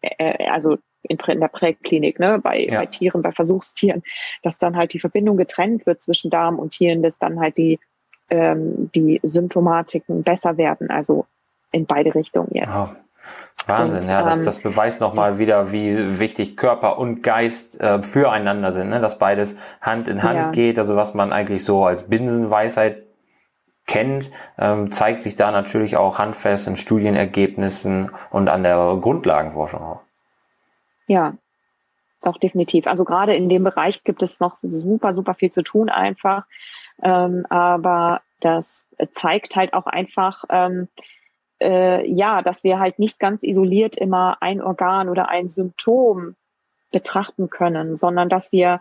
äh, 0.00 0.48
also 0.48 0.78
in, 1.02 1.18
in 1.18 1.40
der 1.40 1.48
Präklinik, 1.48 2.18
ne, 2.18 2.38
bei, 2.42 2.64
ja. 2.64 2.80
bei 2.80 2.86
Tieren, 2.86 3.22
bei 3.22 3.32
Versuchstieren, 3.32 4.02
dass 4.42 4.58
dann 4.58 4.76
halt 4.76 4.94
die 4.94 5.00
Verbindung 5.00 5.36
getrennt 5.36 5.86
wird 5.86 6.00
zwischen 6.02 6.30
Darm 6.30 6.58
und 6.58 6.70
Tieren, 6.70 7.02
dass 7.02 7.18
dann 7.18 7.38
halt 7.38 7.56
die, 7.58 7.78
ähm, 8.30 8.90
die 8.94 9.20
Symptomatiken 9.22 10.22
besser 10.22 10.56
werden, 10.56 10.90
also 10.90 11.26
in 11.70 11.86
beide 11.86 12.14
Richtungen 12.14 12.50
jetzt. 12.52 12.72
Oh. 12.74 12.88
Wahnsinn, 13.68 14.00
und, 14.00 14.10
ja, 14.10 14.22
das, 14.22 14.38
ähm, 14.38 14.44
das 14.44 14.58
beweist 14.60 15.00
nochmal 15.00 15.38
wieder, 15.38 15.72
wie 15.72 16.18
wichtig 16.18 16.56
Körper 16.56 16.98
und 16.98 17.22
Geist 17.22 17.80
äh, 17.80 18.02
füreinander 18.02 18.72
sind, 18.72 18.88
ne? 18.88 19.00
dass 19.00 19.18
beides 19.18 19.56
Hand 19.80 20.08
in 20.08 20.22
Hand 20.22 20.36
ja. 20.36 20.50
geht. 20.50 20.78
Also 20.78 20.96
was 20.96 21.14
man 21.14 21.32
eigentlich 21.32 21.64
so 21.64 21.84
als 21.84 22.08
Binsenweisheit 22.08 23.04
kennt, 23.86 24.30
ähm, 24.58 24.90
zeigt 24.90 25.22
sich 25.22 25.36
da 25.36 25.50
natürlich 25.50 25.96
auch 25.96 26.18
handfest 26.18 26.66
in 26.66 26.76
Studienergebnissen 26.76 28.10
und 28.30 28.48
an 28.48 28.62
der 28.62 28.98
Grundlagenforschung 29.00 29.82
auch. 29.82 30.00
Ja, 31.06 31.34
doch 32.22 32.38
definitiv. 32.38 32.86
Also 32.86 33.04
gerade 33.04 33.34
in 33.34 33.48
dem 33.48 33.64
Bereich 33.64 34.02
gibt 34.02 34.22
es 34.22 34.40
noch 34.40 34.54
super, 34.54 35.12
super 35.12 35.34
viel 35.34 35.50
zu 35.50 35.62
tun 35.62 35.88
einfach. 35.88 36.44
Ähm, 37.02 37.46
aber 37.48 38.22
das 38.40 38.86
zeigt 39.12 39.56
halt 39.56 39.74
auch 39.74 39.86
einfach, 39.86 40.44
ähm, 40.50 40.88
äh, 41.60 42.06
ja, 42.08 42.42
dass 42.42 42.64
wir 42.64 42.78
halt 42.78 42.98
nicht 42.98 43.18
ganz 43.18 43.42
isoliert 43.42 43.96
immer 43.96 44.38
ein 44.40 44.62
Organ 44.62 45.08
oder 45.08 45.28
ein 45.28 45.48
Symptom 45.48 46.36
betrachten 46.90 47.50
können, 47.50 47.96
sondern 47.96 48.28
dass 48.28 48.52
wir 48.52 48.80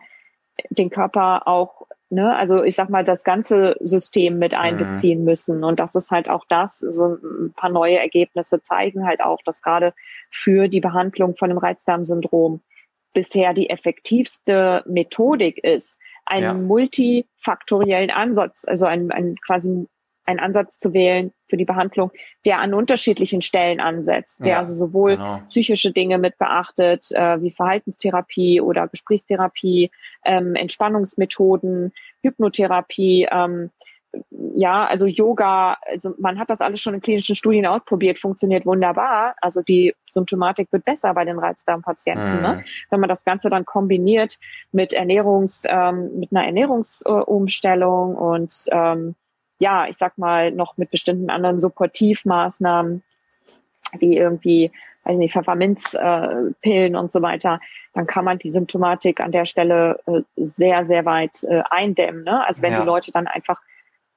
den 0.69 0.89
Körper 0.89 1.47
auch, 1.47 1.87
ne, 2.09 2.35
also 2.35 2.63
ich 2.63 2.75
sag 2.75 2.89
mal, 2.89 3.03
das 3.03 3.23
ganze 3.23 3.75
System 3.79 4.39
mit 4.39 4.53
mhm. 4.53 4.59
einbeziehen 4.59 5.19
mhm. 5.19 5.25
müssen. 5.25 5.63
Und 5.63 5.79
das 5.79 5.95
ist 5.95 6.11
halt 6.11 6.29
auch 6.29 6.45
das, 6.47 6.79
so 6.79 7.17
ein 7.21 7.53
paar 7.55 7.69
neue 7.69 7.99
Ergebnisse 7.99 8.61
zeigen 8.61 9.05
halt 9.05 9.21
auch, 9.21 9.39
dass 9.43 9.61
gerade 9.61 9.93
für 10.29 10.67
die 10.67 10.81
Behandlung 10.81 11.35
von 11.35 11.49
dem 11.49 11.57
Reizdarmsyndrom 11.57 12.61
bisher 13.13 13.53
die 13.53 13.69
effektivste 13.69 14.83
Methodik 14.85 15.63
ist, 15.63 15.99
einen 16.25 16.43
ja. 16.43 16.53
multifaktoriellen 16.53 18.11
Ansatz, 18.11 18.65
also 18.67 18.85
ein, 18.85 19.11
ein 19.11 19.35
quasi 19.37 19.87
einen 20.27 20.39
Ansatz 20.39 20.77
zu 20.77 20.93
wählen 20.93 21.31
für 21.47 21.57
die 21.57 21.65
Behandlung, 21.65 22.11
der 22.45 22.59
an 22.59 22.73
unterschiedlichen 22.73 23.41
Stellen 23.41 23.79
ansetzt, 23.79 24.45
der 24.45 24.53
ja, 24.53 24.57
also 24.59 24.73
sowohl 24.73 25.15
genau. 25.15 25.41
psychische 25.49 25.91
Dinge 25.91 26.17
mit 26.17 26.37
beachtet, 26.37 27.07
äh, 27.13 27.41
wie 27.41 27.51
Verhaltenstherapie 27.51 28.61
oder 28.61 28.87
Gesprächstherapie, 28.87 29.91
ähm, 30.25 30.55
Entspannungsmethoden, 30.55 31.93
Hypnotherapie, 32.21 33.27
ähm, 33.31 33.71
ja, 34.55 34.85
also 34.85 35.05
Yoga, 35.05 35.77
also 35.85 36.13
man 36.17 36.39
hat 36.39 36.49
das 36.49 36.61
alles 36.61 36.81
schon 36.81 36.93
in 36.93 37.01
klinischen 37.01 37.35
Studien 37.35 37.65
ausprobiert, 37.65 38.19
funktioniert 38.19 38.65
wunderbar. 38.65 39.35
Also 39.41 39.61
die 39.61 39.93
Symptomatik 40.11 40.71
wird 40.71 40.85
besser 40.85 41.13
bei 41.13 41.25
den 41.25 41.39
Reizdarmpatienten. 41.39 42.37
Mhm. 42.37 42.41
Ne? 42.41 42.65
Wenn 42.89 42.99
man 42.99 43.09
das 43.09 43.25
Ganze 43.25 43.49
dann 43.49 43.65
kombiniert 43.65 44.39
mit 44.71 44.93
Ernährungs, 44.93 45.63
ähm, 45.67 46.19
mit 46.19 46.31
einer 46.31 46.45
Ernährungsumstellung 46.45 48.15
und 48.15 48.55
ähm, 48.71 49.15
ja, 49.59 49.87
ich 49.87 49.97
sag 49.97 50.17
mal, 50.17 50.51
noch 50.51 50.77
mit 50.77 50.91
bestimmten 50.91 51.29
anderen 51.29 51.59
Supportivmaßnahmen, 51.59 53.03
wie 53.99 54.17
irgendwie, 54.17 54.71
weiß 55.03 55.17
nicht, 55.17 55.33
Pfefferminzpillen 55.33 56.95
äh, 56.95 56.97
und 56.97 57.11
so 57.11 57.21
weiter, 57.21 57.59
dann 57.93 58.07
kann 58.07 58.25
man 58.25 58.37
die 58.37 58.51
Symptomatik 58.51 59.21
an 59.21 59.31
der 59.31 59.45
Stelle 59.45 59.99
äh, 60.05 60.21
sehr, 60.35 60.85
sehr 60.85 61.05
weit 61.05 61.43
äh, 61.43 61.63
eindämmen. 61.69 62.23
Ne? 62.23 62.45
Also 62.45 62.61
wenn 62.61 62.73
ja. 62.73 62.81
die 62.81 62.85
Leute 62.85 63.11
dann 63.11 63.27
einfach 63.27 63.61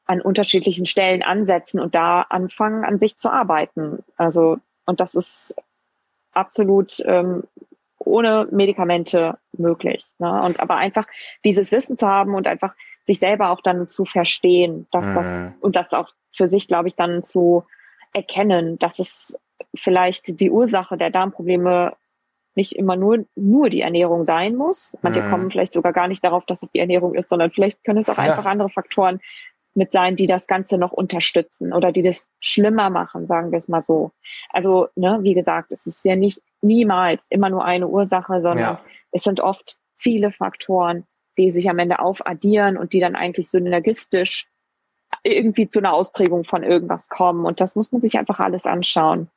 an 0.06 0.20
unterschiedlichen 0.20 0.86
Stellen 0.86 1.22
ansetzen 1.22 1.80
und 1.80 1.94
da 1.94 2.22
anfangen, 2.22 2.84
an 2.84 2.98
sich 2.98 3.16
zu 3.16 3.30
arbeiten. 3.30 4.02
Also, 4.16 4.58
und 4.84 5.00
das 5.00 5.14
ist 5.14 5.54
absolut 6.32 7.00
ähm, 7.06 7.44
ohne 7.98 8.48
Medikamente 8.50 9.38
möglich. 9.52 10.04
Ne? 10.18 10.40
Und 10.42 10.58
aber 10.58 10.76
einfach 10.76 11.06
dieses 11.44 11.70
Wissen 11.70 11.96
zu 11.96 12.08
haben 12.08 12.34
und 12.34 12.48
einfach 12.48 12.74
sich 13.06 13.18
selber 13.18 13.50
auch 13.50 13.60
dann 13.60 13.88
zu 13.88 14.04
verstehen, 14.04 14.86
dass 14.90 15.08
mhm. 15.08 15.14
das 15.14 15.44
und 15.60 15.76
das 15.76 15.92
auch 15.92 16.10
für 16.34 16.48
sich, 16.48 16.68
glaube 16.68 16.88
ich, 16.88 16.96
dann 16.96 17.22
zu 17.22 17.64
erkennen, 18.12 18.78
dass 18.78 18.98
es 18.98 19.38
vielleicht 19.74 20.40
die 20.40 20.50
Ursache 20.50 20.96
der 20.96 21.10
Darmprobleme 21.10 21.94
nicht 22.56 22.74
immer 22.74 22.96
nur, 22.96 23.24
nur 23.36 23.70
die 23.70 23.80
Ernährung 23.80 24.24
sein 24.24 24.56
muss. 24.56 24.96
Manche 25.02 25.22
mhm. 25.22 25.30
kommen 25.30 25.50
vielleicht 25.50 25.72
sogar 25.72 25.92
gar 25.92 26.08
nicht 26.08 26.24
darauf, 26.24 26.44
dass 26.46 26.62
es 26.62 26.70
die 26.70 26.80
Ernährung 26.80 27.14
ist, 27.14 27.28
sondern 27.28 27.50
vielleicht 27.50 27.84
können 27.84 27.98
es 27.98 28.08
auch 28.08 28.18
ja. 28.18 28.24
einfach 28.24 28.44
andere 28.44 28.68
Faktoren 28.68 29.20
mit 29.74 29.92
sein, 29.92 30.16
die 30.16 30.26
das 30.26 30.48
Ganze 30.48 30.78
noch 30.78 30.92
unterstützen 30.92 31.72
oder 31.72 31.92
die 31.92 32.02
das 32.02 32.28
schlimmer 32.40 32.90
machen, 32.90 33.26
sagen 33.26 33.52
wir 33.52 33.58
es 33.58 33.68
mal 33.68 33.80
so. 33.80 34.10
Also, 34.48 34.88
ne, 34.96 35.20
wie 35.22 35.34
gesagt, 35.34 35.72
es 35.72 35.86
ist 35.86 36.04
ja 36.04 36.16
nicht 36.16 36.42
niemals 36.60 37.24
immer 37.30 37.50
nur 37.50 37.64
eine 37.64 37.86
Ursache, 37.86 38.42
sondern 38.42 38.58
ja. 38.58 38.80
es 39.12 39.22
sind 39.22 39.40
oft 39.40 39.78
viele 39.94 40.32
Faktoren, 40.32 41.04
die 41.40 41.50
sich 41.50 41.70
am 41.70 41.78
Ende 41.78 42.00
aufaddieren 42.00 42.76
und 42.76 42.92
die 42.92 43.00
dann 43.00 43.16
eigentlich 43.16 43.48
synergistisch 43.48 44.48
irgendwie 45.22 45.68
zu 45.68 45.80
einer 45.80 45.92
Ausprägung 45.92 46.44
von 46.44 46.62
irgendwas 46.62 47.08
kommen. 47.08 47.44
Und 47.44 47.60
das 47.60 47.76
muss 47.76 47.92
man 47.92 48.00
sich 48.00 48.18
einfach 48.18 48.40
alles 48.40 48.66
anschauen. 48.66 49.30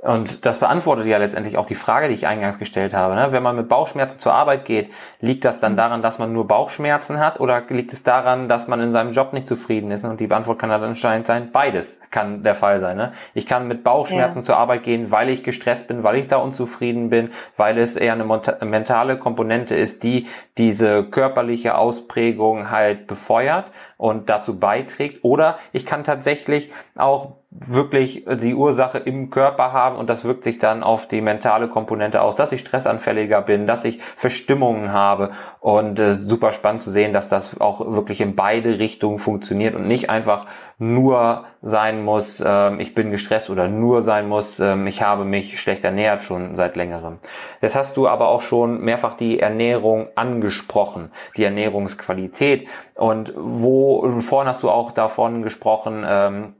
Und 0.00 0.46
das 0.46 0.60
beantwortet 0.60 1.06
ja 1.06 1.18
letztendlich 1.18 1.58
auch 1.58 1.66
die 1.66 1.74
Frage, 1.74 2.06
die 2.06 2.14
ich 2.14 2.28
eingangs 2.28 2.60
gestellt 2.60 2.94
habe. 2.94 3.16
Ne? 3.16 3.32
Wenn 3.32 3.42
man 3.42 3.56
mit 3.56 3.68
Bauchschmerzen 3.68 4.20
zur 4.20 4.32
Arbeit 4.32 4.64
geht, 4.64 4.92
liegt 5.20 5.44
das 5.44 5.58
dann 5.58 5.72
mhm. 5.72 5.78
daran, 5.78 6.02
dass 6.02 6.20
man 6.20 6.32
nur 6.32 6.46
Bauchschmerzen 6.46 7.18
hat 7.18 7.40
oder 7.40 7.64
liegt 7.68 7.92
es 7.92 8.04
daran, 8.04 8.46
dass 8.46 8.68
man 8.68 8.80
in 8.80 8.92
seinem 8.92 9.10
Job 9.10 9.32
nicht 9.32 9.48
zufrieden 9.48 9.90
ist? 9.90 10.04
Und 10.04 10.20
die 10.20 10.30
Antwort 10.30 10.60
kann 10.60 10.70
dann 10.70 10.84
anscheinend 10.84 11.26
sein, 11.26 11.50
beides 11.50 11.98
kann 12.12 12.44
der 12.44 12.54
Fall 12.54 12.78
sein. 12.78 12.96
Ne? 12.96 13.12
Ich 13.34 13.46
kann 13.46 13.66
mit 13.66 13.82
Bauchschmerzen 13.82 14.38
ja. 14.38 14.44
zur 14.44 14.56
Arbeit 14.56 14.84
gehen, 14.84 15.10
weil 15.10 15.30
ich 15.30 15.42
gestresst 15.42 15.88
bin, 15.88 16.04
weil 16.04 16.14
ich 16.14 16.28
da 16.28 16.36
unzufrieden 16.36 17.10
bin, 17.10 17.30
weil 17.56 17.76
es 17.76 17.96
eher 17.96 18.12
eine 18.12 18.24
mentale 18.24 19.18
Komponente 19.18 19.74
ist, 19.74 20.04
die 20.04 20.28
diese 20.58 21.04
körperliche 21.04 21.76
Ausprägung 21.76 22.70
halt 22.70 23.08
befeuert 23.08 23.72
und 23.96 24.28
dazu 24.28 24.60
beiträgt. 24.60 25.24
Oder 25.24 25.58
ich 25.72 25.84
kann 25.84 26.04
tatsächlich 26.04 26.70
auch 26.94 27.32
wirklich 27.50 28.26
die 28.42 28.54
Ursache 28.54 28.98
im 28.98 29.30
Körper 29.30 29.72
haben 29.72 29.96
und 29.96 30.10
das 30.10 30.24
wirkt 30.24 30.44
sich 30.44 30.58
dann 30.58 30.82
auf 30.82 31.08
die 31.08 31.22
mentale 31.22 31.68
Komponente 31.68 32.20
aus, 32.20 32.36
dass 32.36 32.52
ich 32.52 32.60
stressanfälliger 32.60 33.40
bin, 33.40 33.66
dass 33.66 33.86
ich 33.86 34.02
Verstimmungen 34.02 34.92
habe 34.92 35.30
und 35.60 35.98
äh, 35.98 36.14
super 36.14 36.52
spannend 36.52 36.82
zu 36.82 36.90
sehen, 36.90 37.14
dass 37.14 37.30
das 37.30 37.58
auch 37.58 37.80
wirklich 37.90 38.20
in 38.20 38.36
beide 38.36 38.78
Richtungen 38.78 39.18
funktioniert 39.18 39.74
und 39.74 39.88
nicht 39.88 40.10
einfach 40.10 40.44
nur 40.76 41.46
sein 41.62 42.04
muss, 42.04 42.40
äh, 42.40 42.76
ich 42.76 42.94
bin 42.94 43.10
gestresst 43.10 43.48
oder 43.48 43.66
nur 43.66 44.02
sein 44.02 44.28
muss, 44.28 44.60
äh, 44.60 44.76
ich 44.84 45.02
habe 45.02 45.24
mich 45.24 45.58
schlecht 45.58 45.84
ernährt 45.84 46.22
schon 46.22 46.54
seit 46.54 46.76
längerem. 46.76 47.18
Jetzt 47.62 47.76
hast 47.76 47.96
du 47.96 48.08
aber 48.08 48.28
auch 48.28 48.42
schon 48.42 48.82
mehrfach 48.82 49.14
die 49.14 49.40
Ernährung 49.40 50.08
angesprochen, 50.16 51.10
die 51.38 51.44
Ernährungsqualität 51.44 52.68
und 52.94 53.32
wo 53.36 54.20
vorhin 54.20 54.50
hast 54.50 54.62
du 54.62 54.68
auch 54.68 54.92
davon 54.92 55.42
gesprochen, 55.42 56.04
ähm, 56.06 56.54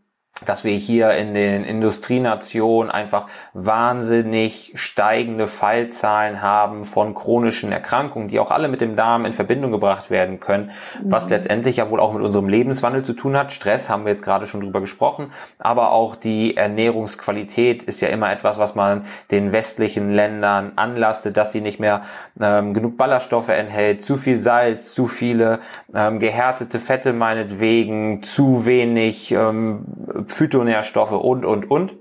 dass 0.46 0.64
wir 0.64 0.72
hier 0.72 1.12
in 1.12 1.34
den 1.34 1.64
Industrienationen 1.64 2.90
einfach 2.90 3.28
wahnsinnig 3.54 4.72
steigende 4.76 5.46
Fallzahlen 5.46 6.42
haben 6.42 6.84
von 6.84 7.14
chronischen 7.14 7.72
Erkrankungen, 7.72 8.28
die 8.28 8.38
auch 8.38 8.50
alle 8.50 8.68
mit 8.68 8.80
dem 8.80 8.96
Darm 8.96 9.24
in 9.24 9.32
Verbindung 9.32 9.72
gebracht 9.72 10.10
werden 10.10 10.40
können, 10.40 10.70
mhm. 11.02 11.12
was 11.12 11.28
letztendlich 11.28 11.76
ja 11.76 11.90
wohl 11.90 12.00
auch 12.00 12.12
mit 12.12 12.22
unserem 12.22 12.48
Lebenswandel 12.48 13.04
zu 13.04 13.14
tun 13.14 13.36
hat. 13.36 13.52
Stress 13.52 13.88
haben 13.88 14.04
wir 14.04 14.12
jetzt 14.12 14.22
gerade 14.22 14.46
schon 14.46 14.60
drüber 14.60 14.80
gesprochen, 14.80 15.32
aber 15.58 15.90
auch 15.90 16.14
die 16.14 16.56
Ernährungsqualität 16.56 17.82
ist 17.82 18.00
ja 18.00 18.08
immer 18.08 18.30
etwas, 18.30 18.58
was 18.58 18.74
man 18.74 19.04
den 19.30 19.52
westlichen 19.52 20.12
Ländern 20.12 20.72
anlastet, 20.76 21.36
dass 21.36 21.52
sie 21.52 21.60
nicht 21.60 21.80
mehr 21.80 22.02
ähm, 22.40 22.74
genug 22.74 22.96
Ballaststoffe 22.96 23.48
enthält, 23.48 24.04
zu 24.04 24.16
viel 24.16 24.38
Salz, 24.38 24.94
zu 24.94 25.06
viele 25.06 25.60
ähm, 25.94 26.18
gehärtete 26.18 26.78
Fette 26.78 27.12
meinetwegen, 27.12 28.22
zu 28.22 28.66
wenig 28.66 29.32
ähm, 29.32 29.84
Phytonährstoffe 30.30 31.12
und, 31.12 31.44
und, 31.44 31.70
und. 31.70 31.94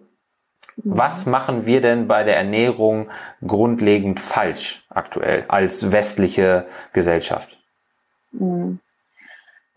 Was 0.78 1.26
machen 1.26 1.66
wir 1.66 1.82
denn 1.82 2.08
bei 2.08 2.24
der 2.24 2.38
Ernährung 2.38 3.10
grundlegend 3.46 4.20
falsch 4.20 4.86
aktuell 4.90 5.46
als 5.48 5.92
westliche 5.92 6.68
Gesellschaft? 6.94 7.58
Mhm. 8.32 8.80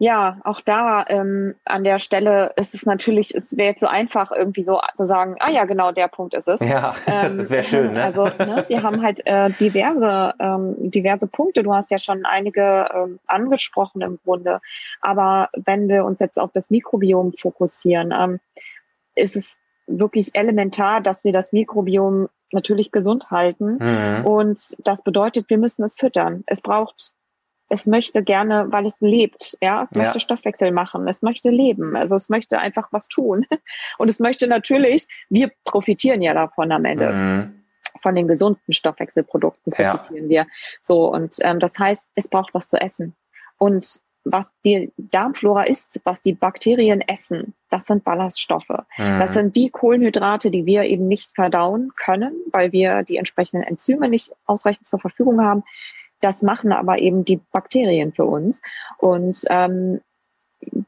Ja, 0.03 0.39
auch 0.45 0.63
da 0.63 1.05
ähm, 1.09 1.57
an 1.67 1.85
der 1.85 1.99
Stelle 1.99 2.55
ist 2.57 2.73
es 2.73 2.87
natürlich, 2.87 3.35
es 3.35 3.59
wäre 3.59 3.69
jetzt 3.69 3.81
so 3.81 3.87
einfach 3.87 4.33
irgendwie 4.33 4.63
so 4.63 4.81
zu 4.97 5.05
sagen, 5.05 5.37
ah 5.41 5.51
ja, 5.51 5.67
genau, 5.67 5.93
der 5.93 6.09
Punkt 6.09 6.33
ist 6.33 6.49
es. 6.49 6.61
Ja, 6.61 6.95
ähm, 7.07 7.51
wäre 7.51 7.63
schön. 7.63 7.93
Ne? 7.93 8.05
Also 8.05 8.25
ne, 8.25 8.65
wir 8.67 8.83
haben 8.83 9.03
halt 9.03 9.21
äh, 9.27 9.51
diverse, 9.61 10.33
ähm, 10.41 10.75
diverse 10.91 11.27
Punkte. 11.27 11.63
Du 11.63 11.75
hast 11.75 11.91
ja 11.91 11.99
schon 11.99 12.25
einige 12.25 12.89
ähm, 12.95 13.19
angesprochen 13.27 14.01
im 14.01 14.19
Grunde. 14.25 14.63
Aber 15.03 15.51
wenn 15.55 15.87
wir 15.87 16.07
uns 16.07 16.19
jetzt 16.19 16.41
auf 16.41 16.51
das 16.51 16.71
Mikrobiom 16.71 17.35
fokussieren, 17.35 18.15
ähm, 18.19 18.41
ist 19.15 19.37
es 19.37 19.59
wirklich 19.87 20.35
elementar, 20.35 21.03
dass 21.03 21.25
wir 21.25 21.33
das 21.35 21.53
Mikrobiom 21.53 22.31
natürlich 22.53 22.91
gesund 22.91 23.31
halten. 23.31 23.77
Mhm. 23.79 24.25
Und 24.25 24.77
das 24.83 25.03
bedeutet, 25.03 25.51
wir 25.51 25.59
müssen 25.59 25.85
es 25.85 25.95
füttern. 25.97 26.43
Es 26.47 26.63
braucht, 26.63 27.13
es 27.71 27.87
möchte 27.87 28.23
gerne, 28.23 28.67
weil 28.71 28.85
es 28.85 29.01
lebt, 29.01 29.57
ja, 29.63 29.85
es 29.85 29.93
möchte 29.93 30.19
ja. 30.19 30.21
Stoffwechsel 30.21 30.73
machen, 30.73 31.07
es 31.09 31.23
möchte 31.23 31.51
leben, 31.51 31.97
also 31.97 32.17
es 32.17 32.29
möchte 32.29 32.59
einfach 32.59 32.89
was 32.91 33.09
tun. 33.09 33.47
Und 33.99 34.09
es 34.09 34.19
möchte 34.19 34.49
natürlich, 34.49 35.07
wir 35.31 35.51
profitieren 35.65 36.21
ja 36.21 36.35
davon 36.35 36.73
am 36.73 36.85
Ende. 36.85 37.13
Mhm. 37.13 37.57
Von 38.03 38.15
den 38.15 38.29
gesunden 38.29 38.73
Stoffwechselprodukten 38.73 39.73
profitieren 39.73 40.31
ja. 40.31 40.45
wir. 40.45 40.47
So, 40.81 41.13
und 41.13 41.37
ähm, 41.41 41.59
das 41.59 41.77
heißt, 41.77 42.09
es 42.15 42.29
braucht 42.29 42.55
was 42.55 42.69
zu 42.69 42.81
essen. 42.81 43.17
Und 43.59 44.01
was 44.23 44.53
die 44.65 44.93
Darmflora 44.97 45.65
ist, 45.65 46.01
was 46.05 46.23
die 46.23 46.33
Bakterien 46.33 47.01
essen, 47.01 47.55
das 47.69 47.87
sind 47.87 48.05
Ballaststoffe. 48.05 48.69
Mhm. 48.69 49.19
Das 49.19 49.35
sind 49.35 49.57
die 49.57 49.71
Kohlenhydrate, 49.71 50.53
die 50.53 50.67
wir 50.67 50.85
eben 50.85 51.09
nicht 51.09 51.35
verdauen 51.35 51.91
können, 51.97 52.33
weil 52.53 52.71
wir 52.71 53.03
die 53.03 53.17
entsprechenden 53.17 53.65
Enzyme 53.65 54.09
nicht 54.09 54.31
ausreichend 54.47 54.87
zur 54.87 55.01
Verfügung 55.01 55.41
haben. 55.41 55.65
Das 56.21 56.43
machen 56.43 56.73
aber 56.73 56.99
eben 56.99 57.25
die 57.25 57.41
Bakterien 57.53 58.13
für 58.13 58.25
uns. 58.25 58.61
Und 58.99 59.45
ähm, 59.49 60.01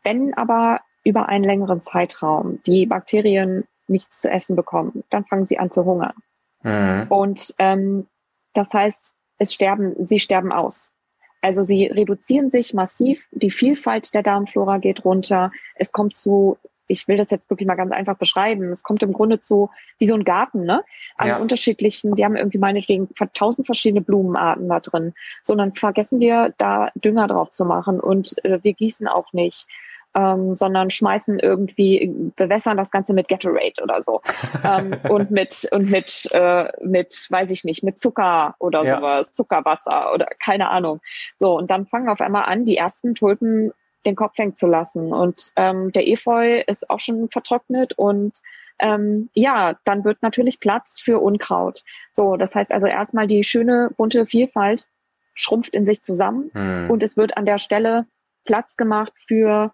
wenn 0.03 0.35
aber 0.35 0.81
über 1.05 1.29
einen 1.29 1.45
längeren 1.45 1.81
Zeitraum 1.83 2.61
die 2.67 2.87
Bakterien 2.87 3.65
nichts 3.89 4.21
zu 4.21 4.31
essen 4.31 4.57
bekommen, 4.57 5.05
dann 5.11 5.25
fangen 5.25 5.47
sie 5.47 5.59
an 5.59 5.71
zu 5.71 5.85
hungern. 5.85 6.15
Mhm. 6.63 7.07
Und 7.09 7.55
ähm, 7.59 8.07
das 8.53 8.73
heißt, 8.73 9.15
es 9.39 9.55
sterben, 9.55 9.95
sie 10.05 10.21
sterben 10.21 10.53
aus. 10.53 10.93
Also 11.41 11.63
sie 11.65 11.87
reduzieren 11.87 12.51
sich 12.51 12.73
massiv, 12.73 13.27
die 13.33 13.51
Vielfalt 13.51 14.15
der 14.15 14.23
Darmflora 14.23 14.79
geht 14.79 15.05
runter, 15.05 15.51
es 15.75 15.91
kommt 15.91 16.15
zu, 16.15 16.57
ich 16.93 17.09
will 17.09 17.17
das 17.17 17.31
jetzt 17.31 17.51
wirklich 17.51 17.67
mal 17.67 17.75
ganz 17.75 17.93
einfach 17.93 18.17
beschreiben, 18.17 18.71
es 18.71 18.83
kommt 18.83 19.03
im 19.03 19.13
Grunde 19.13 19.41
zu, 19.41 19.71
wie 19.99 20.07
so 20.07 20.15
ein 20.15 20.25
Garten, 20.25 20.65
ne? 20.65 20.85
An 21.17 21.29
ja. 21.29 21.37
unterschiedlichen, 21.39 22.17
wir 22.17 22.25
haben 22.25 22.37
irgendwie 22.37 22.59
meinetwegen 22.59 23.09
tausend 23.35 23.67
verschiedene 23.67 24.03
Blumenarten 24.03 24.69
da 24.69 24.81
drin, 24.81 25.15
sondern 25.43 25.75
vergessen 25.75 26.21
wir 26.21 26.55
da 26.59 26.91
Dünger 26.95 27.27
drauf 27.27 27.51
zu 27.51 27.65
machen 27.65 28.01
und 28.01 28.43
äh, 28.45 28.63
wir 28.63 28.75
gießen 28.75 29.09
auch 29.09 29.33
nicht 29.33 29.67
ähm, 30.15 30.57
sondern 30.57 30.91
schmeißen 30.91 31.39
irgendwie, 31.39 32.33
bewässern 32.37 32.77
das 32.77 32.91
Ganze 32.91 33.15
mit 33.15 33.29
Gatorade 33.29 33.83
oder 33.83 34.03
so. 34.03 34.21
ähm, 34.65 34.95
und 35.09 35.31
mit, 35.31 35.69
und 35.73 35.91
mit, 35.91 36.29
äh, 36.33 36.69
mit, 36.85 37.27
weiß 37.31 37.51
ich 37.51 37.65
nicht, 37.65 37.83
mit 37.83 37.99
Zucker 37.99 38.55
oder 38.59 38.85
ja. 38.85 38.97
sowas, 38.97 39.33
Zuckerwasser 39.33 40.13
oder 40.13 40.27
keine 40.43 40.69
Ahnung. 40.69 41.01
So, 41.39 41.57
und 41.57 41.71
dann 41.71 41.87
fangen 41.87 42.09
auf 42.09 42.21
einmal 42.21 42.45
an, 42.45 42.65
die 42.65 42.77
ersten 42.77 43.15
Tulpen 43.15 43.73
den 44.07 44.17
Kopf 44.17 44.37
hängen 44.37 44.57
zu 44.57 44.67
lassen. 44.67 45.13
Und 45.13 45.53
ähm, 45.57 45.93
der 45.93 46.07
Efeu 46.09 46.61
ist 46.67 46.91
auch 46.91 47.01
schon 47.01 47.29
vertrocknet 47.29 47.95
und 47.95 48.39
ähm, 48.79 49.31
ja, 49.35 49.77
dann 49.85 50.05
wird 50.05 50.23
natürlich 50.23 50.59
Platz 50.59 51.01
für 51.01 51.21
Unkraut. 51.21 51.83
So, 52.15 52.37
das 52.37 52.55
heißt 52.55 52.73
also 52.73 52.87
erstmal 52.87 53.27
die 53.27 53.45
schöne 53.45 53.91
bunte 53.97 54.27
Vielfalt 54.27 54.89
schrumpft 55.35 55.75
in 55.75 55.87
sich 55.87 56.03
zusammen 56.03 56.51
hm. 56.53 56.91
und 56.91 57.03
es 57.03 57.17
wird 57.17 57.37
an 57.37 57.47
der 57.47 57.59
Stelle 57.59 58.07
Platz 58.45 58.77
gemacht 58.77 59.13
für 59.27 59.73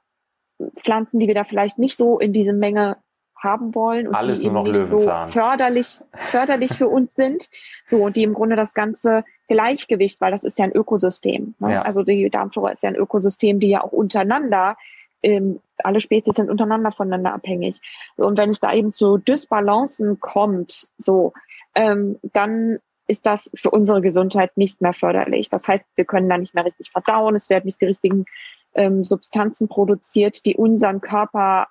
Pflanzen, 0.76 1.20
die 1.20 1.26
wir 1.26 1.34
da 1.34 1.44
vielleicht 1.44 1.78
nicht 1.78 1.96
so 1.96 2.18
in 2.18 2.32
diese 2.32 2.52
Menge 2.52 2.96
haben 3.38 3.74
wollen 3.74 4.08
und 4.08 4.14
Alles 4.14 4.40
die 4.40 4.46
eben 4.46 4.62
nicht 4.62 4.84
so 4.84 4.98
förderlich, 4.98 6.00
förderlich 6.12 6.72
für 6.72 6.88
uns 6.88 7.14
sind. 7.14 7.48
So, 7.86 8.04
und 8.04 8.16
die 8.16 8.22
im 8.22 8.34
Grunde 8.34 8.56
das 8.56 8.74
ganze 8.74 9.24
Gleichgewicht, 9.48 10.20
weil 10.20 10.32
das 10.32 10.44
ist 10.44 10.58
ja 10.58 10.64
ein 10.64 10.72
Ökosystem. 10.72 11.54
Ne? 11.58 11.74
Ja. 11.74 11.82
Also 11.82 12.02
die 12.02 12.28
Darmflora 12.30 12.70
ist 12.70 12.82
ja 12.82 12.90
ein 12.90 12.96
Ökosystem, 12.96 13.60
die 13.60 13.68
ja 13.68 13.82
auch 13.82 13.92
untereinander, 13.92 14.76
ähm, 15.22 15.60
alle 15.78 16.00
Spezies 16.00 16.36
sind 16.36 16.50
untereinander 16.50 16.90
voneinander 16.90 17.32
abhängig. 17.32 17.80
Und 18.16 18.38
wenn 18.38 18.50
es 18.50 18.60
da 18.60 18.72
eben 18.72 18.92
zu 18.92 19.18
Dysbalancen 19.18 20.20
kommt, 20.20 20.88
so, 20.98 21.32
ähm, 21.74 22.18
dann 22.22 22.78
ist 23.06 23.26
das 23.26 23.50
für 23.54 23.70
unsere 23.70 24.02
Gesundheit 24.02 24.56
nicht 24.56 24.82
mehr 24.82 24.92
förderlich. 24.92 25.48
Das 25.48 25.66
heißt, 25.66 25.84
wir 25.96 26.04
können 26.04 26.28
da 26.28 26.36
nicht 26.36 26.54
mehr 26.54 26.64
richtig 26.64 26.90
verdauen, 26.90 27.34
es 27.34 27.48
werden 27.48 27.64
nicht 27.64 27.80
die 27.80 27.86
richtigen 27.86 28.26
ähm, 28.74 29.02
Substanzen 29.02 29.66
produziert, 29.66 30.44
die 30.44 30.56
unseren 30.56 31.00
Körper 31.00 31.68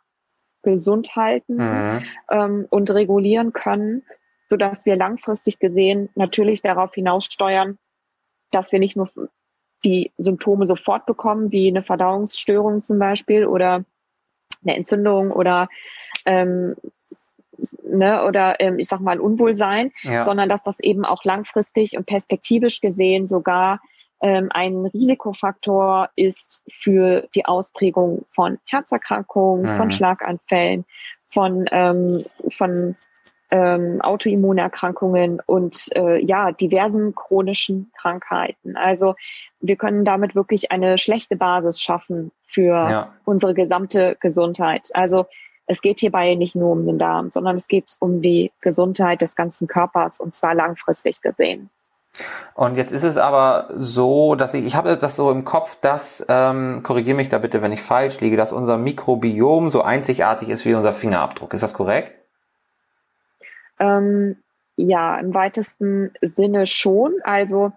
gesund 0.72 1.16
halten 1.16 1.56
mhm. 1.56 2.04
ähm, 2.30 2.68
und 2.70 2.92
regulieren 2.92 3.54
können, 3.54 4.04
so 4.50 4.58
dass 4.58 4.86
wir 4.86 4.96
langfristig 4.96 5.60
gesehen 5.60 6.10
natürlich 6.16 6.62
darauf 6.62 6.94
hinaussteuern, 6.94 7.78
dass 8.52 8.72
wir 8.72 8.80
nicht 8.80 8.98
nur 8.98 9.10
die 9.86 10.12
Symptome 10.18 10.66
sofort 10.66 11.06
bekommen, 11.06 11.52
wie 11.52 11.68
eine 11.68 11.84
Verdauungsstörung 11.84 12.82
zum 12.82 13.00
Beispiel 13.00 13.46
oder 13.46 13.86
eine 14.64 14.76
Entzündung 14.76 15.32
oder 15.32 15.70
ähm, 16.26 16.76
ne, 17.84 18.26
oder 18.26 18.60
ähm, 18.60 18.80
ich 18.80 18.88
sag 18.88 19.00
mal 19.00 19.20
Unwohlsein, 19.20 19.92
ja. 20.04 20.24
sondern 20.24 20.50
dass 20.50 20.64
das 20.64 20.80
eben 20.80 21.06
auch 21.06 21.24
langfristig 21.24 21.98
und 21.98 22.06
perspektivisch 22.06 22.82
gesehen 22.82 23.28
sogar 23.28 23.80
ein 24.20 24.86
Risikofaktor 24.86 26.10
ist 26.16 26.64
für 26.70 27.28
die 27.36 27.46
Ausprägung 27.46 28.26
von 28.30 28.58
Herzerkrankungen, 28.66 29.74
mhm. 29.74 29.78
von 29.78 29.92
Schlaganfällen, 29.92 30.86
von, 31.28 31.66
ähm, 31.72 32.24
von 32.50 32.96
ähm, 33.52 34.02
Autoimmunerkrankungen 34.02 35.42
und 35.46 35.96
äh, 35.96 36.24
ja, 36.24 36.52
diversen 36.52 37.16
chronischen 37.16 37.92
Krankheiten. 37.98 38.76
Also 38.76 39.16
wir 39.60 39.76
können 39.76 40.06
damit 40.06 40.36
wirklich 40.36 40.72
eine 40.72 40.98
schlechte 40.98 41.36
Basis 41.36 41.82
schaffen 41.82 42.32
für 42.46 42.74
ja. 42.90 43.14
unsere 43.26 43.54
gesamte 43.54 44.18
Gesundheit. 44.20 44.90
Also 44.94 45.26
es 45.66 45.82
geht 45.82 46.00
hierbei 46.00 46.36
nicht 46.36 46.56
nur 46.56 46.72
um 46.72 46.86
den 46.86 46.98
Darm, 46.98 47.32
sondern 47.32 47.56
es 47.56 47.68
geht 47.68 47.96
um 48.00 48.22
die 48.22 48.52
Gesundheit 48.62 49.22
des 49.22 49.36
ganzen 49.36 49.68
Körpers 49.68 50.20
und 50.20 50.36
zwar 50.36 50.54
langfristig 50.54 51.22
gesehen. 51.22 51.70
Und 52.54 52.78
jetzt 52.78 52.92
ist 52.92 53.04
es 53.04 53.18
aber 53.18 53.68
so, 53.70 54.36
dass 54.36 54.54
ich, 54.54 54.66
ich 54.66 54.76
habe 54.76 54.98
das 54.98 55.16
so 55.16 55.32
im 55.32 55.44
Kopf, 55.46 55.78
dass, 55.82 56.26
ähm, 56.30 56.82
korrigiere 56.84 57.16
mich 57.16 57.30
da 57.30 57.38
bitte, 57.38 57.62
wenn 57.62 57.72
ich 57.72 57.82
falsch 57.82 58.20
liege, 58.20 58.38
dass 58.38 58.52
unser 58.52 58.78
Mikrobiom 58.78 59.70
so 59.70 59.82
einzigartig 59.82 60.50
ist 60.50 60.66
wie 60.66 60.74
unser 60.74 60.94
Fingerabdruck. 60.94 61.54
Ist 61.54 61.62
das 61.62 61.74
korrekt? 61.74 62.14
Ähm, 63.80 64.38
ja, 64.76 65.20
im 65.20 65.34
weitesten 65.34 66.12
Sinne 66.22 66.66
schon. 66.66 67.14
Also, 67.24 67.72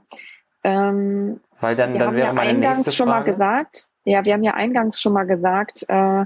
ähm, 0.64 1.40
weil 1.60 1.76
dann, 1.76 1.98
dann 1.98 2.14
wäre 2.14 2.28
ja 2.28 2.32
meine 2.32 2.50
eingangs 2.50 2.78
nächste 2.78 2.94
schon 2.94 3.08
mal 3.08 3.22
gesagt, 3.22 3.88
ja, 4.04 4.24
wir 4.24 4.32
haben 4.32 4.42
ja 4.42 4.54
eingangs 4.54 5.00
schon 5.00 5.12
mal 5.12 5.26
gesagt, 5.26 5.84
äh, 5.88 6.24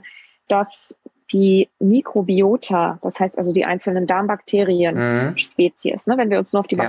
dass 0.49 0.97
die 1.33 1.71
Mikrobiota, 1.79 2.99
das 3.03 3.19
heißt 3.19 3.39
also 3.39 3.53
die 3.53 3.65
einzelnen 3.65 4.07
Darmbakterien, 4.07 4.95
mhm. 4.95 5.35
Ne, 5.57 6.17
wenn 6.17 6.31
wir 6.31 6.39
uns 6.39 6.53
nur 6.53 6.61
auf 6.61 6.67
die 6.67 6.77
ja. 6.77 6.85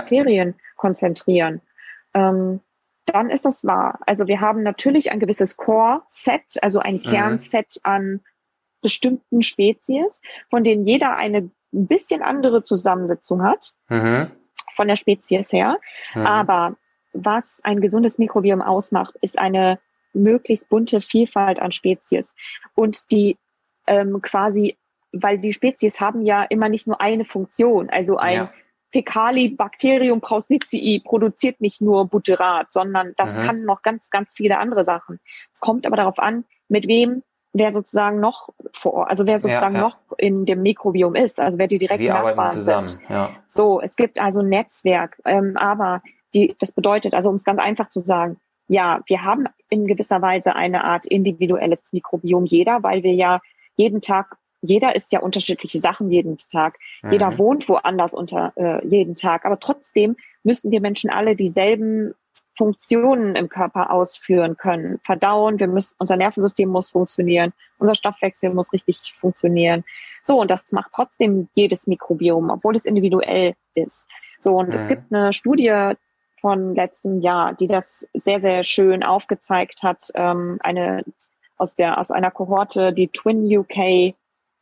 Konzentrieren, 0.76 1.60
ähm, 2.14 2.60
dann 3.06 3.30
ist 3.30 3.44
das 3.44 3.64
wahr. 3.64 3.98
Also 4.06 4.26
wir 4.26 4.40
haben 4.40 4.62
natürlich 4.62 5.12
ein 5.12 5.20
gewisses 5.20 5.56
Core-Set, 5.56 6.62
also 6.62 6.80
ein 6.80 6.96
mhm. 6.96 7.02
Kernset 7.02 7.80
an 7.82 8.20
bestimmten 8.82 9.42
Spezies, 9.42 10.20
von 10.50 10.64
denen 10.64 10.86
jeder 10.86 11.16
eine 11.16 11.50
ein 11.72 11.88
bisschen 11.88 12.22
andere 12.22 12.62
Zusammensetzung 12.62 13.42
hat, 13.42 13.72
mhm. 13.88 14.30
von 14.72 14.88
der 14.88 14.96
Spezies 14.96 15.52
her. 15.52 15.78
Mhm. 16.14 16.26
Aber 16.26 16.76
was 17.12 17.60
ein 17.64 17.80
gesundes 17.80 18.18
Mikrobiom 18.18 18.62
ausmacht, 18.62 19.16
ist 19.20 19.38
eine 19.38 19.78
möglichst 20.12 20.68
bunte 20.68 21.00
Vielfalt 21.00 21.60
an 21.60 21.72
Spezies 21.72 22.34
und 22.74 23.10
die 23.10 23.36
ähm, 23.86 24.22
quasi 24.22 24.76
weil 25.22 25.38
die 25.38 25.52
Spezies 25.52 26.00
haben 26.00 26.22
ja 26.22 26.42
immer 26.42 26.68
nicht 26.68 26.86
nur 26.86 27.00
eine 27.00 27.24
Funktion. 27.24 27.90
Also 27.90 28.16
ein 28.16 28.34
ja. 28.34 28.52
Fecalibacterium 28.92 30.20
prausnitzii 30.20 31.00
produziert 31.04 31.60
nicht 31.60 31.80
nur 31.80 32.06
Butyrat, 32.06 32.72
sondern 32.72 33.12
das 33.16 33.32
mhm. 33.32 33.40
kann 33.42 33.62
noch 33.64 33.82
ganz, 33.82 34.10
ganz 34.10 34.34
viele 34.34 34.58
andere 34.58 34.84
Sachen. 34.84 35.20
Es 35.52 35.60
kommt 35.60 35.86
aber 35.86 35.96
darauf 35.96 36.18
an, 36.18 36.44
mit 36.68 36.86
wem 36.86 37.22
wer 37.58 37.72
sozusagen 37.72 38.20
noch 38.20 38.50
vor, 38.72 39.08
also 39.08 39.26
wer 39.26 39.38
sozusagen 39.38 39.76
ja, 39.76 39.80
ja. 39.80 39.86
noch 39.88 39.96
in 40.18 40.44
dem 40.44 40.62
Mikrobiom 40.62 41.14
ist, 41.14 41.40
also 41.40 41.58
wer 41.58 41.66
die 41.66 41.78
direkten 41.78 42.06
Nachbarn 42.06 42.52
zusammen. 42.52 42.88
sind. 42.88 43.08
Ja. 43.08 43.30
So, 43.48 43.80
es 43.80 43.96
gibt 43.96 44.20
also 44.20 44.40
ein 44.40 44.48
Netzwerk, 44.48 45.18
ähm, 45.24 45.56
aber 45.56 46.02
die, 46.34 46.54
das 46.58 46.72
bedeutet, 46.72 47.14
also 47.14 47.30
um 47.30 47.36
es 47.36 47.44
ganz 47.44 47.60
einfach 47.60 47.88
zu 47.88 48.00
sagen, 48.00 48.38
ja, 48.68 49.00
wir 49.06 49.22
haben 49.22 49.46
in 49.68 49.86
gewisser 49.86 50.20
Weise 50.22 50.54
eine 50.54 50.84
Art 50.84 51.06
individuelles 51.06 51.92
Mikrobiom 51.92 52.44
jeder, 52.46 52.82
weil 52.82 53.02
wir 53.02 53.14
ja 53.14 53.40
jeden 53.76 54.00
Tag 54.00 54.36
jeder 54.62 54.96
isst 54.96 55.12
ja 55.12 55.20
unterschiedliche 55.20 55.78
Sachen 55.78 56.10
jeden 56.10 56.36
Tag. 56.36 56.78
Mhm. 57.02 57.12
Jeder 57.12 57.38
wohnt 57.38 57.68
woanders 57.68 58.14
unter 58.14 58.52
äh, 58.56 58.86
jeden 58.86 59.14
Tag. 59.14 59.44
Aber 59.44 59.58
trotzdem 59.60 60.16
müssten 60.42 60.70
wir 60.70 60.80
Menschen 60.80 61.10
alle 61.10 61.36
dieselben 61.36 62.14
Funktionen 62.56 63.36
im 63.36 63.48
Körper 63.48 63.90
ausführen 63.90 64.56
können. 64.56 64.98
Verdauen, 65.02 65.58
wir 65.58 65.68
müssen, 65.68 65.94
unser 65.98 66.16
Nervensystem 66.16 66.68
muss 66.68 66.90
funktionieren, 66.90 67.52
unser 67.78 67.94
Stoffwechsel 67.94 68.52
muss 68.54 68.72
richtig 68.72 69.12
funktionieren. 69.14 69.84
So, 70.22 70.40
und 70.40 70.50
das 70.50 70.72
macht 70.72 70.92
trotzdem 70.94 71.48
jedes 71.54 71.86
Mikrobiom, 71.86 72.48
obwohl 72.50 72.74
es 72.74 72.86
individuell 72.86 73.54
ist. 73.74 74.08
So, 74.40 74.56
und 74.56 74.68
mhm. 74.68 74.74
es 74.74 74.88
gibt 74.88 75.12
eine 75.12 75.32
Studie 75.34 75.92
von 76.40 76.74
letztem 76.74 77.20
Jahr, 77.20 77.54
die 77.54 77.66
das 77.66 78.08
sehr, 78.14 78.40
sehr 78.40 78.62
schön 78.62 79.02
aufgezeigt 79.02 79.82
hat, 79.82 80.10
ähm, 80.14 80.58
eine 80.62 81.04
aus 81.58 81.74
der, 81.74 81.98
aus 81.98 82.10
einer 82.10 82.30
Kohorte, 82.30 82.92
die 82.92 83.08
Twin 83.08 83.44
UK 83.44 84.14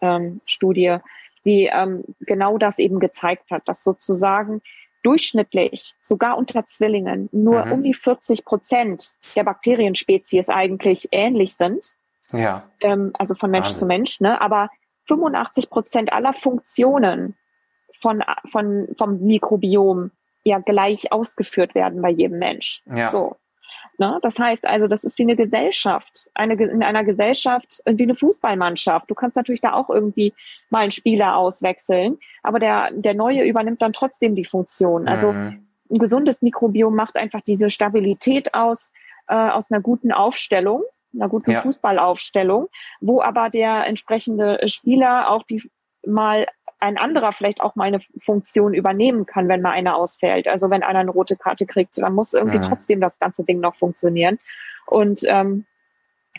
ähm, 0.05 0.41
Studie, 0.45 0.99
die 1.45 1.71
ähm, 1.73 2.05
genau 2.21 2.59
das 2.59 2.79
eben 2.79 3.01
gezeigt 3.01 3.51
hat, 3.51 3.69
dass 3.69 3.85
sozusagen 3.85 4.63
durchschnittlich, 5.03 5.95
sogar 6.03 6.39
unter 6.39 6.65
Zwillingen, 6.65 7.29
nur 7.33 7.67
mhm. 7.67 7.73
um 7.73 7.83
die 7.83 7.95
40 7.95 8.45
Prozent 8.45 9.13
der 9.37 9.45
Bakterienspezies 9.45 10.49
eigentlich 10.49 11.09
ähnlich 11.13 11.55
sind. 11.55 11.95
Ja. 12.33 12.65
Ähm, 12.81 13.13
also 13.19 13.35
von 13.35 13.51
Mensch 13.51 13.67
Wahnsinn. 13.67 13.79
zu 13.81 13.87
Mensch, 13.87 14.21
ne? 14.21 14.41
Aber 14.41 14.71
85 15.07 15.69
Prozent 15.69 16.13
aller 16.13 16.33
Funktionen 16.33 17.37
von, 18.01 18.25
von, 18.51 18.89
vom 18.97 19.21
Mikrobiom 19.21 20.11
ja 20.43 20.59
gleich 20.59 21.13
ausgeführt 21.13 21.75
werden 21.75 22.01
bei 22.03 22.11
jedem 22.11 22.39
Mensch. 22.39 22.83
Ja. 22.87 23.13
So. 23.13 23.37
Ne? 23.99 24.19
Das 24.23 24.39
heißt 24.39 24.67
also, 24.67 24.87
das 24.87 25.05
ist 25.05 25.19
wie 25.19 25.23
eine 25.23 25.37
Gesellschaft, 25.37 26.29
eine, 26.35 26.55
in 26.55 26.83
einer 26.83 27.05
Gesellschaft 27.05 27.81
wie 27.87 28.03
eine 28.03 28.17
Fußballmannschaft. 28.17 29.11
Du 29.11 29.15
kannst 29.15 29.37
natürlich 29.37 29.61
da 29.61 29.73
auch 29.73 29.91
irgendwie 29.91 30.35
mal 30.71 30.81
einen 30.81 30.91
Spieler 30.91 31.37
auswechseln, 31.37 32.19
aber 32.43 32.59
der, 32.59 32.91
der 32.93 33.15
Neue 33.15 33.45
übernimmt 33.45 33.83
dann 33.83 33.93
trotzdem 33.93 34.35
die 34.35 34.45
Funktion. 34.45 35.07
Also 35.07 35.33
mhm. 35.33 35.67
ein 35.91 35.99
gesundes 35.99 36.43
Mikrobiom 36.43 36.95
macht 36.95 37.17
einfach 37.17 37.41
diese 37.41 37.71
Stabilität 37.71 38.55
aus, 38.55 38.93
äh, 39.29 39.35
aus 39.37 39.71
einer 39.71 39.81
guten 39.81 40.13
Aufstellung 40.13 40.83
einer 41.15 41.29
guten 41.29 41.53
ja. 41.53 41.61
Fußballaufstellung, 41.61 42.69
wo 43.01 43.23
aber 43.23 43.49
der 43.49 43.87
entsprechende 43.87 44.59
Spieler 44.67 45.31
auch 45.31 45.45
die 45.45 45.63
mal 46.07 46.47
ein 46.85 46.99
anderer 46.99 47.33
vielleicht 47.33 47.63
auch 47.63 47.77
mal 47.77 47.85
eine 47.85 48.01
Funktion 48.19 48.75
übernehmen 48.75 49.27
kann, 49.27 49.49
wenn 49.49 49.63
mal 49.63 49.71
einer 49.71 49.97
ausfällt. 49.97 50.49
Also 50.49 50.71
wenn 50.71 50.83
einer 50.83 51.01
eine 51.01 51.11
rote 51.11 51.37
Karte 51.37 51.67
kriegt, 51.67 51.99
dann 51.99 52.15
muss 52.15 52.35
irgendwie 52.35 52.59
mhm. 52.59 52.63
trotzdem 52.63 53.01
das 53.01 53.19
ganze 53.19 53.43
Ding 53.43 53.61
noch 53.61 53.75
funktionieren. 53.75 54.39
Und 54.87 55.23
ähm, 55.27 55.65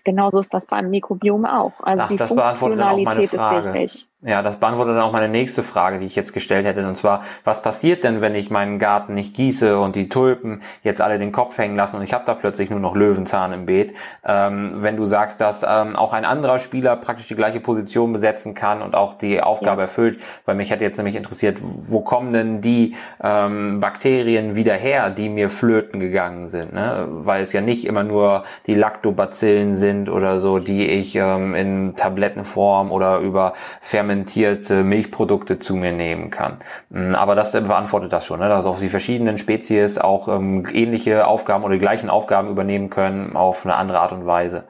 genauso 0.03 0.39
ist 0.39 0.53
das 0.53 0.67
beim 0.67 0.89
Mikrobiom 0.91 1.45
auch. 1.45 1.81
Also 1.81 2.03
Ach, 2.03 2.07
die 2.09 2.17
Funktionalität 2.17 3.33
ist 3.33 3.33
wichtig. 3.33 4.07
Ja, 4.25 4.41
das 4.41 4.57
beantwortet 4.57 4.95
dann 4.95 5.03
auch 5.03 5.11
meine 5.11 5.29
nächste 5.29 5.61
Frage, 5.61 5.99
die 5.99 6.07
ich 6.07 6.15
jetzt 6.15 6.33
gestellt 6.33 6.65
hätte. 6.65 6.87
Und 6.87 6.95
zwar, 6.95 7.21
was 7.43 7.61
passiert 7.61 8.03
denn, 8.03 8.21
wenn 8.21 8.33
ich 8.33 8.49
meinen 8.49 8.79
Garten 8.79 9.13
nicht 9.13 9.35
gieße 9.35 9.79
und 9.79 9.95
die 9.95 10.09
Tulpen 10.09 10.63
jetzt 10.81 10.99
alle 10.99 11.19
den 11.19 11.31
Kopf 11.31 11.59
hängen 11.59 11.75
lassen 11.75 11.97
und 11.97 12.01
ich 12.01 12.11
habe 12.11 12.25
da 12.25 12.33
plötzlich 12.33 12.71
nur 12.71 12.79
noch 12.79 12.95
Löwenzahn 12.95 13.53
im 13.53 13.67
Beet? 13.67 13.93
Ähm, 14.25 14.77
wenn 14.77 14.97
du 14.97 15.05
sagst, 15.05 15.41
dass 15.41 15.61
ähm, 15.61 15.95
auch 15.95 16.11
ein 16.11 16.25
anderer 16.25 16.57
Spieler 16.57 16.95
praktisch 16.95 17.27
die 17.27 17.35
gleiche 17.35 17.59
Position 17.59 18.13
besetzen 18.13 18.55
kann 18.55 18.81
und 18.81 18.95
auch 18.95 19.15
die 19.15 19.41
Aufgabe 19.41 19.81
ja. 19.81 19.83
erfüllt, 19.83 20.19
weil 20.45 20.55
mich 20.55 20.71
hätte 20.71 20.83
jetzt 20.83 20.97
nämlich 20.97 21.15
interessiert, 21.15 21.59
wo 21.61 22.01
kommen 22.01 22.33
denn 22.33 22.61
die 22.61 22.95
ähm, 23.23 23.79
Bakterien 23.79 24.55
wieder 24.55 24.73
her, 24.73 25.11
die 25.11 25.29
mir 25.29 25.51
flöten 25.51 25.99
gegangen 25.99 26.47
sind? 26.47 26.73
Ne? 26.73 27.05
Weil 27.09 27.43
es 27.43 27.53
ja 27.53 27.61
nicht 27.61 27.85
immer 27.85 28.03
nur 28.03 28.43
die 28.65 28.73
Lactobacillen 28.73 29.75
sind 29.75 30.09
oder 30.09 30.39
so, 30.39 30.57
die 30.57 30.87
ich 30.87 31.15
ähm, 31.15 31.53
in 31.53 31.95
Tablettenform 31.95 32.91
oder 32.91 33.19
über 33.19 33.53
Fermentation 33.81 34.14
fermentierte 34.15 34.83
Milchprodukte 34.83 35.59
zu 35.59 35.75
mir 35.75 35.91
nehmen 35.91 36.29
kann. 36.29 36.57
Mm, 36.89 37.13
aber 37.15 37.35
das 37.35 37.51
beantwortet 37.51 38.13
das 38.13 38.25
schon, 38.25 38.39
ne? 38.39 38.47
dass 38.47 38.65
auch 38.65 38.79
die 38.79 38.89
verschiedenen 38.89 39.37
Spezies 39.37 39.97
auch 39.97 40.27
ähm, 40.27 40.65
ähnliche 40.71 41.27
Aufgaben 41.27 41.63
oder 41.63 41.73
die 41.73 41.79
gleichen 41.79 42.09
Aufgaben 42.09 42.49
übernehmen 42.49 42.89
können 42.89 43.35
auf 43.35 43.65
eine 43.65 43.75
andere 43.75 43.99
Art 43.99 44.11
und 44.11 44.25
Weise. 44.25 44.63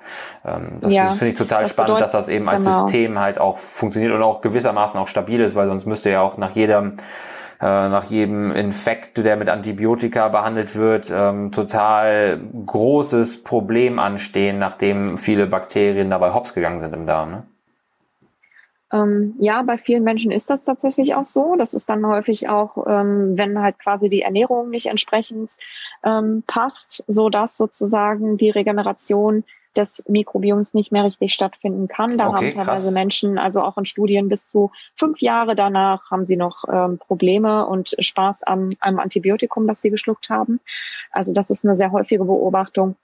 Ähm, 0.45 0.79
das, 0.81 0.93
ja, 0.93 1.07
finde 1.07 1.29
ich 1.29 1.35
total 1.35 1.63
das 1.63 1.71
spannend, 1.71 1.95
bedeutet, 1.95 2.13
dass 2.13 2.25
das 2.25 2.27
eben 2.27 2.49
als 2.49 2.65
genau. 2.65 2.83
System 2.83 3.19
halt 3.19 3.39
auch 3.39 3.57
funktioniert 3.57 4.13
und 4.13 4.23
auch 4.23 4.41
gewissermaßen 4.41 4.99
auch 4.99 5.07
stabil 5.07 5.39
ist, 5.41 5.55
weil 5.55 5.67
sonst 5.67 5.85
müsste 5.85 6.09
ja 6.09 6.21
auch 6.21 6.37
nach 6.37 6.51
jedem 6.51 6.97
äh, 7.61 7.65
nach 7.65 8.03
jedem 8.05 8.51
Infekt, 8.51 9.17
der 9.17 9.37
mit 9.37 9.47
Antibiotika 9.47 10.27
behandelt 10.27 10.75
wird, 10.75 11.09
ähm, 11.09 11.53
total 11.53 12.37
großes 12.65 13.43
Problem 13.43 13.97
anstehen, 13.97 14.59
nachdem 14.59 15.17
viele 15.17 15.47
Bakterien 15.47 16.09
dabei 16.09 16.33
hops 16.33 16.53
gegangen 16.53 16.81
sind 16.81 16.93
im 16.93 17.05
Darm. 17.05 17.31
Ne? 17.31 17.43
Ähm, 18.95 19.35
ja, 19.39 19.61
bei 19.63 19.77
vielen 19.77 20.03
Menschen 20.03 20.31
ist 20.31 20.49
das 20.49 20.63
tatsächlich 20.63 21.15
auch 21.15 21.25
so. 21.25 21.55
Das 21.57 21.73
ist 21.73 21.89
dann 21.89 22.05
häufig 22.05 22.47
auch, 22.47 22.77
ähm, 22.87 23.37
wenn 23.37 23.59
halt 23.59 23.77
quasi 23.79 24.09
die 24.09 24.21
Ernährung 24.21 24.69
nicht 24.69 24.85
entsprechend 24.85 25.51
ähm, 26.03 26.43
passt, 26.47 27.03
so 27.07 27.29
dass 27.29 27.57
sozusagen 27.57 28.37
die 28.37 28.49
Regeneration 28.49 29.43
des 29.75 30.05
Mikrobioms 30.07 30.73
nicht 30.73 30.93
mehr 30.93 31.03
richtig 31.03 31.33
stattfinden 31.33 31.89
kann. 31.89 32.17
Da 32.17 32.29
okay, 32.29 32.53
haben 32.53 32.55
teilweise 32.55 32.83
krass. 32.83 32.93
Menschen, 32.93 33.37
also 33.37 33.61
auch 33.61 33.77
in 33.77 33.83
Studien 33.83 34.29
bis 34.29 34.47
zu 34.47 34.71
fünf 34.95 35.19
Jahre 35.19 35.55
danach, 35.55 36.09
haben 36.09 36.23
sie 36.23 36.37
noch 36.37 36.63
ähm, 36.71 36.97
Probleme 36.97 37.65
und 37.65 37.95
Spaß 37.99 38.43
am, 38.43 38.71
am 38.79 38.99
Antibiotikum, 38.99 39.67
das 39.67 39.81
sie 39.81 39.89
geschluckt 39.89 40.29
haben. 40.29 40.61
Also 41.11 41.33
das 41.33 41.49
ist 41.49 41.65
eine 41.65 41.75
sehr 41.75 41.91
häufige 41.91 42.23
Beobachtung. 42.23 42.95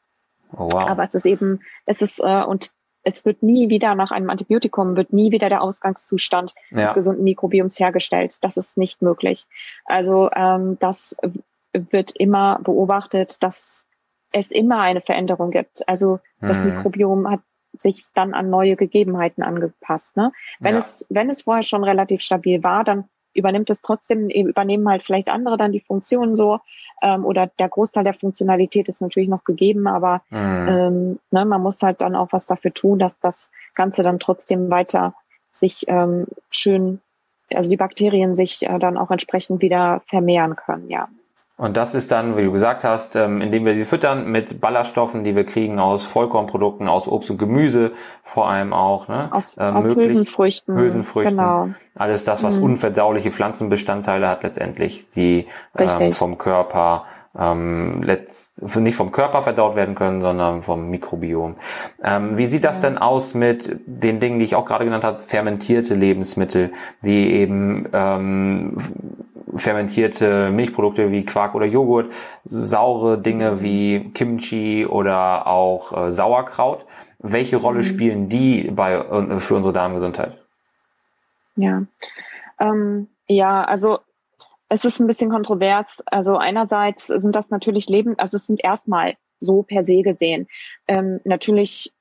Oh, 0.54 0.70
wow. 0.72 0.90
Aber 0.90 1.04
es 1.04 1.14
ist 1.14 1.26
eben, 1.26 1.60
es 1.86 2.02
ist, 2.02 2.20
äh, 2.20 2.44
und 2.44 2.74
es 3.04 3.26
wird 3.26 3.44
nie 3.44 3.70
wieder 3.70 3.96
nach 3.96 4.12
einem 4.12 4.30
Antibiotikum, 4.30 4.96
wird 4.96 5.14
nie 5.14 5.32
wieder 5.32 5.50
der 5.50 5.62
Ausgangszustand 5.62 6.54
ja. 6.70 6.84
des 6.84 6.94
gesunden 6.94 7.24
Mikrobioms 7.24 7.80
hergestellt. 7.80 8.38
Das 8.42 8.58
ist 8.58 8.78
nicht 8.78 9.02
möglich. 9.02 9.48
Also 9.86 10.30
ähm, 10.36 10.78
das 10.80 11.18
wird 11.74 12.16
immer 12.16 12.60
beobachtet, 12.64 13.42
dass 13.44 13.86
es 14.32 14.52
immer 14.52 14.80
eine 14.80 15.02
Veränderung 15.02 15.52
gibt. 15.52 15.88
Also 15.88 16.20
das 16.40 16.64
mhm. 16.64 16.76
Mikrobiom 16.76 17.30
hat 17.30 17.42
sich 17.80 18.06
dann 18.14 18.34
an 18.34 18.50
neue 18.50 18.76
Gegebenheiten 18.76 19.44
angepasst. 19.44 20.18
Ne? 20.18 20.32
Wenn 20.60 20.74
ja. 20.74 20.80
es 20.80 21.08
wenn 21.10 21.30
es 21.30 21.44
vorher 21.44 21.64
schon 21.64 21.84
relativ 21.84 22.22
stabil 22.22 22.64
war, 22.64 22.84
dann 22.84 23.06
übernimmt 23.34 23.70
es 23.70 23.82
trotzdem, 23.82 24.30
übernehmen 24.30 24.88
halt 24.90 25.04
vielleicht 25.04 25.30
andere 25.30 25.58
dann 25.58 25.72
die 25.72 25.80
Funktionen 25.80 26.36
so, 26.36 26.60
ähm, 27.02 27.26
oder 27.26 27.48
der 27.60 27.70
Großteil 27.70 28.04
der 28.04 28.14
Funktionalität 28.14 28.90
ist 28.90 29.02
natürlich 29.02 29.30
noch 29.30 29.44
gegeben, 29.44 29.88
aber 29.88 30.22
mhm. 30.30 30.68
ähm, 30.68 31.20
ne, 31.32 31.46
man 31.46 31.62
muss 31.62 31.82
halt 31.82 32.02
dann 32.02 32.16
auch 32.16 32.30
was 32.32 32.46
dafür 32.46 32.74
tun, 32.74 33.00
dass 33.00 33.20
das 33.20 33.52
Ganze 33.74 34.04
dann 34.04 34.20
trotzdem 34.20 34.70
weiter 34.70 35.14
sich 35.52 35.86
ähm, 35.88 36.28
schön, 36.50 37.02
also 37.54 37.70
die 37.70 37.78
Bakterien 37.78 38.36
sich 38.36 38.64
äh, 38.64 38.80
dann 38.80 38.98
auch 38.98 39.12
entsprechend 39.12 39.62
wieder 39.62 40.02
vermehren 40.06 40.56
können, 40.56 40.90
ja. 40.90 41.08
Und 41.58 41.78
das 41.78 41.94
ist 41.94 42.12
dann, 42.12 42.38
wie 42.38 42.44
du 42.44 42.52
gesagt 42.52 42.84
hast, 42.84 43.16
ähm, 43.16 43.40
indem 43.40 43.66
wir 43.66 43.76
sie 43.76 43.86
füttern 43.86 44.32
mit 44.32 44.60
Ballaststoffen, 44.60 45.24
die 45.24 45.36
wir 45.36 45.46
kriegen 45.46 45.80
aus 45.80 46.04
Vollkornprodukten, 46.04 46.88
aus 46.88 47.08
Obst 47.08 47.30
und 47.30 47.38
Gemüse 47.38 47.92
vor 48.24 48.50
allem 48.50 48.74
auch. 48.74 49.08
Ne? 49.08 49.30
Aus, 49.32 49.58
äh, 49.58 49.62
aus 49.62 49.86
Hülsenfrüchten. 49.86 50.76
Hülsenfrüchten. 50.76 51.38
Genau. 51.38 51.70
Alles 51.96 52.24
das, 52.24 52.42
was 52.44 52.58
mhm. 52.58 52.64
unverdauliche 52.64 53.32
Pflanzenbestandteile 53.32 54.28
hat 54.28 54.44
letztendlich, 54.44 55.06
die 55.16 55.48
ähm, 55.78 56.12
vom 56.14 56.40
Körper 56.40 57.04
ähm, 57.38 58.02
letzt, 58.04 58.52
nicht 58.78 58.96
vom 58.96 59.12
Körper 59.12 59.42
verdaut 59.42 59.76
werden 59.76 59.96
können, 59.96 60.22
sondern 60.22 60.64
vom 60.64 60.90
Mikrobiom. 60.90 61.56
Ähm, 62.04 62.38
wie 62.38 62.46
sieht 62.46 62.64
das 62.64 62.80
denn 62.80 62.98
aus 62.98 63.34
mit 63.34 63.80
den 63.86 64.20
Dingen, 64.20 64.40
die 64.40 64.46
ich 64.46 64.56
auch 64.56 64.66
gerade 64.66 64.86
genannt 64.86 65.04
habe, 65.04 65.20
fermentierte 65.20 65.96
Lebensmittel, 65.96 66.72
die 67.04 67.32
eben 67.34 67.88
ähm, 67.94 68.76
fermentierte 69.56 70.50
Milchprodukte 70.52 71.12
wie 71.12 71.26
Quark 71.26 71.56
oder 71.56 71.66
Joghurt, 71.66 72.12
saure 72.46 73.18
Dinge 73.18 73.62
wie 73.62 74.12
Kimchi 74.14 74.86
oder 74.86 75.48
auch 75.48 76.08
äh, 76.08 76.12
Sauerkraut. 76.12 76.86
Welche 77.20 77.58
Rolle 77.58 77.80
mhm. 77.80 77.84
spielen 77.84 78.30
die 78.30 78.72
bei, 78.72 78.94
äh, 78.94 79.40
für 79.40 79.56
unsere 79.56 79.74
Darmgesundheit? 79.74 80.38
Ja, 81.56 81.84
ähm, 82.60 83.08
ja, 83.28 83.64
also 83.64 84.00
es 84.70 84.86
ist 84.86 85.00
ein 85.00 85.08
bisschen 85.08 85.30
kontrovers. 85.30 86.02
Also 86.06 86.38
einerseits 86.38 87.08
sind 87.08 87.36
das 87.36 87.50
natürlich 87.50 87.90
Leben, 87.90 88.18
also 88.18 88.38
es 88.38 88.48
sind 88.48 88.64
erstmal 88.64 89.16
so 89.40 89.64
per 89.64 89.84
se 89.84 90.02
gesehen 90.04 90.48
ähm, 90.88 91.20
natürlich 91.24 91.94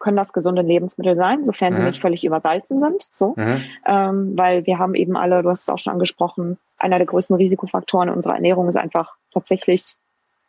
können 0.00 0.16
das 0.16 0.32
gesunde 0.32 0.62
Lebensmittel 0.62 1.14
sein, 1.14 1.44
sofern 1.44 1.74
mhm. 1.74 1.76
sie 1.76 1.82
nicht 1.84 2.00
völlig 2.00 2.24
übersalzen 2.24 2.80
sind. 2.80 3.06
So, 3.12 3.34
mhm. 3.36 3.62
ähm, 3.86 4.32
weil 4.36 4.66
wir 4.66 4.78
haben 4.78 4.94
eben 4.94 5.16
alle, 5.16 5.42
du 5.42 5.50
hast 5.50 5.62
es 5.62 5.68
auch 5.68 5.78
schon 5.78 5.92
angesprochen, 5.92 6.58
einer 6.78 6.98
der 6.98 7.06
größten 7.06 7.36
Risikofaktoren 7.36 8.08
unserer 8.08 8.34
Ernährung 8.34 8.68
ist 8.68 8.76
einfach 8.76 9.14
tatsächlich, 9.32 9.94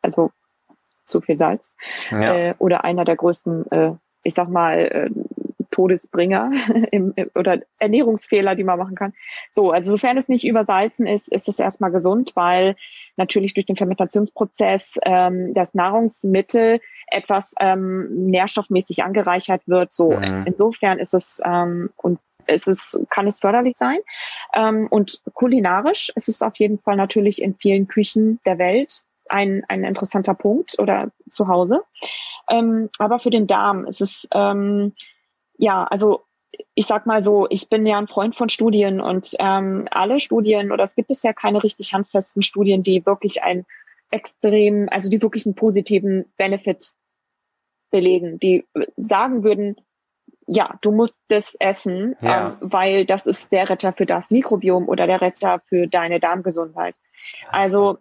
also 0.02 0.32
zu 1.06 1.22
viel 1.22 1.38
Salz 1.38 1.76
ja. 2.10 2.34
äh, 2.34 2.54
oder 2.58 2.86
einer 2.86 3.06
der 3.06 3.18
größten, 3.18 3.70
äh, 3.72 3.91
ich 4.24 4.34
sag 4.34 4.49
mal, 4.49 4.80
äh, 4.80 5.10
Todesbringer 5.70 6.52
im, 6.91 7.14
oder 7.36 7.60
Ernährungsfehler, 7.80 8.56
die 8.56 8.64
man 8.64 8.80
machen 8.80 8.95
kann. 8.95 9.14
So, 9.54 9.72
also 9.72 9.91
sofern 9.91 10.18
es 10.18 10.30
nicht 10.30 10.45
übersalzen 10.45 11.08
ist, 11.08 11.32
ist 11.32 11.47
es 11.47 11.60
erstmal 11.60 11.91
gesund, 11.91 12.32
weil 12.36 12.76
natürlich 13.18 13.54
durch 13.54 13.66
den 13.66 13.76
Fermentationsprozess 13.76 14.97
ähm, 15.04 15.54
das 15.54 15.74
Nahrungsmittel 15.74 16.80
etwas 17.12 17.53
ähm, 17.59 18.28
nährstoffmäßig 18.28 19.03
angereichert 19.03 19.62
wird. 19.68 19.93
So 19.93 20.12
mhm. 20.12 20.45
insofern 20.45 20.99
ist 20.99 21.14
es 21.14 21.41
ähm, 21.45 21.89
und 21.97 22.20
es 22.47 22.68
ist, 22.68 22.99
kann 23.09 23.28
es 23.28 23.39
förderlich 23.39 23.78
sein. 23.78 23.99
Ähm, 24.55 24.88
und 24.89 25.22
kulinarisch 25.34 26.12
ist 26.16 26.28
es 26.28 26.41
auf 26.41 26.55
jeden 26.55 26.80
Fall 26.80 26.95
natürlich 26.95 27.41
in 27.41 27.55
vielen 27.55 27.88
Küchen 27.88 28.39
der 28.45 28.57
Welt 28.57 29.03
ein, 29.30 29.64
ein 29.70 29.84
interessanter 29.84 30.34
Punkt 30.34 30.78
oder 30.80 31.12
zu 31.30 31.47
Hause. 31.47 31.84
Ähm, 32.49 32.89
aber 32.97 33.20
für 33.20 33.30
den 33.30 33.47
Darm 33.47 33.86
ist 33.86 34.01
es 34.01 34.28
ähm, 34.34 34.93
ja, 35.62 35.84
also 35.84 36.22
ich 36.74 36.86
sag 36.88 37.05
mal 37.05 37.22
so, 37.22 37.47
ich 37.49 37.70
bin 37.70 37.86
ja 37.86 37.97
ein 37.97 38.07
Freund 38.07 38.36
von 38.36 38.49
Studien 38.49 38.99
und 38.99 39.36
ähm, 39.39 39.88
alle 39.91 40.20
Studien 40.20 40.72
oder 40.72 40.84
es 40.84 40.95
gibt 40.95 41.07
bisher 41.07 41.34
keine 41.34 41.64
richtig 41.64 41.93
handfesten 41.93 42.41
Studien, 42.41 42.84
die 42.84 43.05
wirklich 43.05 43.43
ein 43.43 43.66
extrem, 44.12 44.88
also 44.89 45.09
die 45.09 45.22
wirklich 45.22 45.45
einen 45.45 45.55
positiven 45.55 46.26
Benefit 46.38 46.91
belegen, 47.89 48.39
die 48.39 48.66
sagen 48.95 49.43
würden, 49.43 49.76
ja, 50.47 50.78
du 50.82 50.91
musst 50.91 51.20
das 51.28 51.55
essen, 51.55 52.16
ja. 52.22 52.49
ähm, 52.49 52.57
weil 52.62 53.05
das 53.05 53.26
ist 53.26 53.51
der 53.51 53.70
Retter 53.70 53.93
für 53.93 54.05
das 54.05 54.32
Mikrobiom 54.32 54.89
oder 54.89 55.07
der 55.07 55.22
Retter 55.22 55.62
für 55.68 55.88
deine 55.88 56.20
Darmgesundheit. 56.20 56.95
Also 57.49 57.99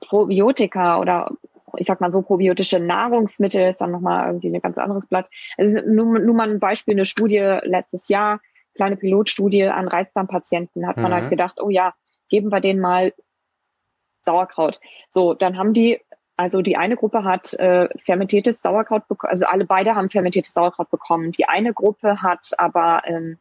Probiotika 0.00 1.00
oder 1.00 1.30
ich 1.76 1.86
sag 1.86 2.00
mal 2.00 2.12
so, 2.12 2.22
probiotische 2.22 2.78
Nahrungsmittel 2.78 3.68
ist 3.68 3.80
dann 3.80 3.90
nochmal 3.90 4.26
irgendwie 4.28 4.54
ein 4.54 4.60
ganz 4.60 4.78
anderes 4.78 5.06
Blatt. 5.08 5.28
Also 5.56 5.80
nur, 5.80 6.20
nur 6.20 6.34
mal 6.34 6.48
ein 6.48 6.60
Beispiel, 6.60 6.94
eine 6.94 7.04
Studie 7.04 7.58
letztes 7.62 8.08
Jahr, 8.08 8.40
kleine 8.74 8.96
Pilotstudie 8.96 9.64
an 9.64 9.88
Reizdarmpatienten, 9.88 10.86
hat 10.86 10.96
man 10.96 11.06
halt 11.06 11.12
mhm. 11.12 11.22
halt 11.22 11.30
gedacht, 11.30 11.60
oh 11.60 11.70
ja, 11.70 11.94
geben 12.28 12.52
wir 12.52 12.60
denen 12.60 12.80
mal 12.80 13.12
Sauerkraut. 14.24 14.80
So, 15.10 15.34
dann 15.34 15.56
haben 15.58 15.72
die, 15.72 16.00
also 16.36 16.62
die 16.62 16.76
eine 16.76 16.96
Gruppe 16.96 17.24
hat 17.24 17.54
äh, 17.54 17.88
fermentiertes 17.98 18.62
Sauerkraut 18.62 19.08
bekommen, 19.08 19.30
also 19.30 19.46
alle 19.46 19.64
beide 19.64 19.94
haben 19.94 20.08
fermentiertes 20.08 20.54
Sauerkraut 20.54 20.90
bekommen. 20.90 21.32
Die 21.32 21.46
eine 21.46 21.72
Gruppe 21.72 22.22
hat 22.22 22.50
aber 22.58 23.02
ähm, 23.06 23.38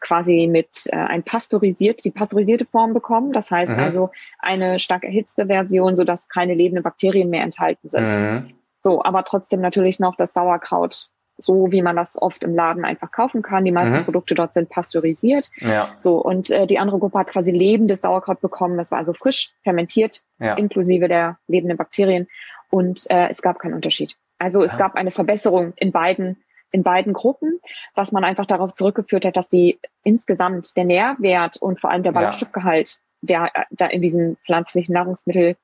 quasi 0.00 0.46
mit 0.46 0.86
äh, 0.86 0.96
ein 0.96 1.22
pasteurisiert, 1.22 2.04
die 2.04 2.10
pasteurisierte 2.10 2.66
Form 2.66 2.92
bekommen. 2.92 3.32
Das 3.32 3.50
heißt 3.50 3.76
mhm. 3.76 3.82
also 3.82 4.10
eine 4.38 4.78
stark 4.78 5.04
erhitzte 5.04 5.46
Version, 5.46 5.96
sodass 5.96 6.28
keine 6.28 6.54
lebenden 6.54 6.84
Bakterien 6.84 7.30
mehr 7.30 7.42
enthalten 7.42 7.88
sind. 7.88 8.16
Mhm. 8.16 8.54
So, 8.84 9.02
aber 9.02 9.24
trotzdem 9.24 9.60
natürlich 9.60 9.98
noch 9.98 10.14
das 10.14 10.32
Sauerkraut, 10.32 11.08
so 11.38 11.70
wie 11.70 11.82
man 11.82 11.96
das 11.96 12.20
oft 12.20 12.42
im 12.42 12.54
Laden 12.54 12.84
einfach 12.84 13.10
kaufen 13.10 13.42
kann. 13.42 13.64
Die 13.64 13.72
meisten 13.72 13.98
mhm. 13.98 14.04
Produkte 14.04 14.34
dort 14.34 14.54
sind 14.54 14.68
pasteurisiert. 14.68 15.50
Ja. 15.58 15.94
So, 15.98 16.18
und 16.18 16.50
äh, 16.50 16.66
die 16.66 16.78
andere 16.78 16.98
Gruppe 16.98 17.18
hat 17.18 17.28
quasi 17.28 17.50
lebendes 17.50 18.00
Sauerkraut 18.02 18.40
bekommen. 18.40 18.78
Das 18.78 18.90
war 18.90 18.98
also 18.98 19.12
frisch 19.12 19.52
fermentiert, 19.62 20.22
ja. 20.38 20.54
inklusive 20.54 21.08
der 21.08 21.38
lebenden 21.46 21.76
Bakterien. 21.76 22.28
Und 22.70 23.08
äh, 23.10 23.28
es 23.28 23.42
gab 23.42 23.58
keinen 23.58 23.74
Unterschied. 23.74 24.16
Also 24.38 24.62
es 24.62 24.72
ja. 24.72 24.78
gab 24.78 24.94
eine 24.94 25.10
Verbesserung 25.10 25.72
in 25.76 25.92
beiden 25.92 26.42
in 26.72 26.82
beiden 26.82 27.12
Gruppen, 27.12 27.60
was 27.94 28.12
man 28.12 28.24
einfach 28.24 28.44
darauf 28.44 28.74
zurückgeführt 28.74 29.24
hat, 29.24 29.36
dass 29.36 29.48
die 29.48 29.78
insgesamt 30.02 30.76
der 30.76 30.84
Nährwert 30.84 31.56
und 31.56 31.80
vor 31.80 31.90
allem 31.90 32.02
der 32.02 32.12
Ballaststoffgehalt, 32.12 32.98
der 33.22 33.50
da 33.70 33.86
in 33.86 34.02
diesem 34.02 34.36
pflanzlichen 34.44 34.92
Nahrungsmittel 34.92 35.56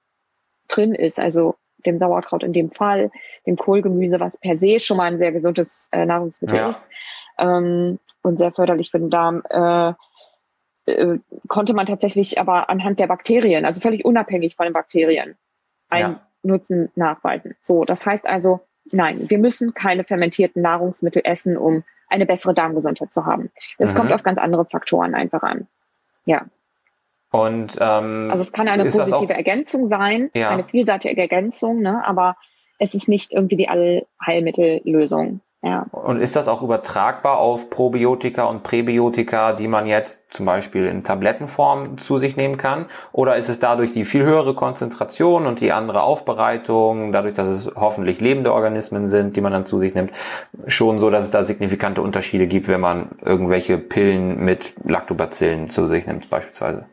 drin 0.69 0.95
ist, 0.95 1.19
also 1.19 1.57
dem 1.83 1.99
Sauerkraut 1.99 2.43
in 2.43 2.53
dem 2.53 2.71
Fall, 2.71 3.11
dem 3.47 3.57
Kohlgemüse, 3.57 4.21
was 4.21 4.39
per 4.39 4.57
se 4.57 4.79
schon 4.79 4.97
mal 4.97 5.05
ein 5.05 5.19
sehr 5.19 5.33
gesundes 5.33 5.89
äh, 5.93 6.05
Nahrungsmittel 6.05 6.57
ja. 6.57 6.71
ist 6.71 6.89
ähm, 7.39 7.99
und 8.23 8.39
sehr 8.39 8.53
förderlich 8.53 8.91
für 8.91 8.99
den 8.99 9.11
Darm, 9.11 9.43
äh, 9.51 9.93
äh, 10.87 11.19
konnte 11.49 11.75
man 11.75 11.87
tatsächlich 11.87 12.41
aber 12.41 12.71
anhand 12.71 13.01
der 13.01 13.07
Bakterien, 13.07 13.65
also 13.65 13.81
völlig 13.81 14.05
unabhängig 14.05 14.57
von 14.57 14.65
den 14.65 14.73
Bakterien, 14.73 15.37
einen 15.91 16.13
ja. 16.15 16.21
Nutzen 16.43 16.91
nachweisen. 16.97 17.55
So, 17.63 17.85
das 17.85 18.05
heißt 18.07 18.27
also, 18.27 18.61
Nein, 18.91 19.31
wir 19.31 19.39
müssen 19.39 19.75
keine 19.75 20.05
fermentierten 20.05 20.63
Nahrungsmittel 20.63 21.23
essen, 21.25 21.57
um 21.57 21.85
eine 22.09 22.27
bessere 22.27 22.55
Darmgesundheit 22.55 23.13
zu 23.13 23.25
haben. 23.25 23.51
Es 23.79 23.93
mhm. 23.93 23.99
kommt 23.99 24.13
auf 24.13 24.23
ganz 24.23 24.39
andere 24.39 24.65
Faktoren 24.65 25.15
einfach 25.15 25.43
an. 25.43 25.69
Ja. 26.25 26.47
Und 27.33 27.79
ähm, 27.81 28.29
also 28.31 28.43
es 28.43 28.53
kann 28.53 28.69
eine 28.69 28.85
positive 28.85 29.33
Ergänzung 29.33 29.89
sein, 29.89 30.31
ja. 30.35 30.51
eine 30.51 30.65
vielseitige 30.65 31.21
Ergänzung, 31.21 31.81
ne? 31.81 32.07
aber 32.07 32.37
es 32.79 32.95
ist 32.95 33.09
nicht 33.09 33.33
irgendwie 33.33 33.57
die 33.57 33.69
Allheilmittellösung. 33.69 35.41
Ja. 35.65 35.87
Und 35.93 36.21
ist 36.21 36.35
das 36.35 36.49
auch 36.49 36.63
übertragbar 36.63 37.39
auf 37.39 37.71
Probiotika 37.71 38.45
und 38.45 38.65
Präbiotika, 38.65 39.53
die 39.53 39.69
man 39.69 39.87
jetzt 39.87 40.19
zum 40.29 40.45
Beispiel 40.45 40.87
in 40.87 41.05
Tablettenform 41.05 41.99
zu 41.99 42.19
sich 42.19 42.37
nehmen 42.37 42.59
kann? 42.59 42.87
Oder 43.13 43.37
ist 43.37 43.49
es 43.49 43.61
dadurch 43.61 43.93
die 43.93 44.05
viel 44.05 44.25
höhere 44.25 44.55
Konzentration 44.55 45.47
und 45.47 45.61
die 45.61 45.71
andere 45.71 46.03
Aufbereitung, 46.03 47.13
dadurch, 47.13 47.35
dass 47.35 47.47
es 47.47 47.73
hoffentlich 47.77 48.21
lebende 48.21 48.53
Organismen 48.53 49.09
sind, 49.09 49.37
die 49.37 49.41
man 49.41 49.53
dann 49.53 49.65
zu 49.65 49.79
sich 49.79 49.95
nimmt, 49.95 50.11
schon 50.67 50.99
so, 50.99 51.11
dass 51.11 51.25
es 51.25 51.31
da 51.31 51.45
signifikante 51.45 52.03
Unterschiede 52.03 52.49
gibt, 52.49 52.67
wenn 52.67 52.81
man 52.81 53.13
irgendwelche 53.25 53.79
Pillen 53.79 54.45
mit 54.45 54.75
Lactobacillen 54.85 55.71
zu 55.71 55.87
sich 55.87 56.07
nimmt, 56.07 56.29
beispielsweise? 56.29 56.87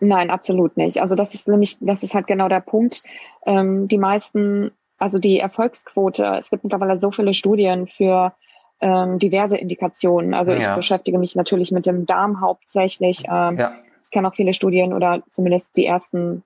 Nein, 0.00 0.30
absolut 0.30 0.76
nicht. 0.76 1.00
Also 1.00 1.14
das 1.14 1.34
ist 1.34 1.46
nämlich, 1.46 1.76
das 1.80 2.02
ist 2.02 2.14
halt 2.14 2.26
genau 2.26 2.48
der 2.48 2.60
Punkt. 2.60 3.02
Ähm, 3.46 3.86
die 3.86 3.98
meisten 3.98 4.72
also 5.00 5.18
die 5.18 5.40
Erfolgsquote, 5.40 6.36
es 6.38 6.50
gibt 6.50 6.62
mittlerweile 6.62 7.00
so 7.00 7.10
viele 7.10 7.32
Studien 7.32 7.86
für 7.86 8.34
ähm, 8.80 9.18
diverse 9.18 9.56
Indikationen. 9.56 10.34
Also 10.34 10.52
ja. 10.52 10.58
ich 10.70 10.76
beschäftige 10.76 11.18
mich 11.18 11.34
natürlich 11.34 11.72
mit 11.72 11.86
dem 11.86 12.04
Darm 12.04 12.42
hauptsächlich. 12.42 13.24
Ähm, 13.26 13.58
ja. 13.58 13.72
Ich 14.04 14.10
kenne 14.10 14.28
auch 14.28 14.34
viele 14.34 14.52
Studien 14.52 14.92
oder 14.92 15.22
zumindest 15.30 15.76
die 15.78 15.86
ersten 15.86 16.44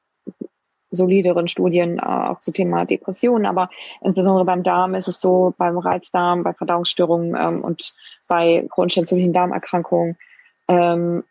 solideren 0.92 1.48
Studien 1.48 1.98
äh, 1.98 2.02
auch 2.02 2.38
zu 2.40 2.52
Thema 2.52 2.84
Depressionen, 2.84 3.44
aber 3.44 3.70
insbesondere 4.00 4.44
beim 4.44 4.62
Darm 4.62 4.94
ist 4.94 5.08
es 5.08 5.20
so, 5.20 5.52
beim 5.58 5.76
Reizdarm, 5.76 6.44
bei 6.44 6.52
Verdauungsstörungen 6.52 7.34
ähm, 7.36 7.64
und 7.64 7.94
bei 8.28 8.64
chronisch 8.70 8.96
entzündlichen 8.96 9.32
Darmerkrankungen 9.32 10.16
ähm, 10.68 11.24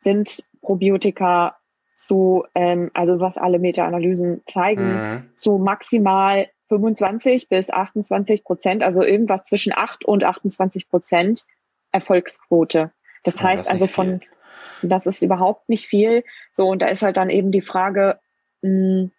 sind 0.00 0.44
Probiotika 0.64 1.56
zu, 1.96 2.44
ähm, 2.54 2.90
also 2.94 3.20
was 3.20 3.38
alle 3.38 3.58
Meta-Analysen 3.58 4.42
zeigen, 4.46 4.92
mhm. 4.92 5.30
zu 5.36 5.58
maximal 5.58 6.48
25 6.68 7.48
bis 7.48 7.70
28 7.70 8.42
Prozent, 8.42 8.82
also 8.82 9.02
irgendwas 9.02 9.44
zwischen 9.44 9.72
8 9.74 10.04
und 10.04 10.24
28 10.24 10.88
Prozent 10.88 11.44
Erfolgsquote. 11.92 12.92
Das 13.22 13.40
ja, 13.40 13.48
heißt 13.48 13.60
das 13.60 13.68
also 13.68 13.86
von, 13.86 14.20
viel. 14.20 14.90
das 14.90 15.06
ist 15.06 15.22
überhaupt 15.22 15.68
nicht 15.68 15.86
viel. 15.86 16.24
So, 16.52 16.66
und 16.66 16.82
da 16.82 16.86
ist 16.86 17.02
halt 17.02 17.16
dann 17.16 17.30
eben 17.30 17.52
die 17.52 17.60
Frage, 17.60 18.18
mh, 18.62 18.70
hm, 18.70 19.10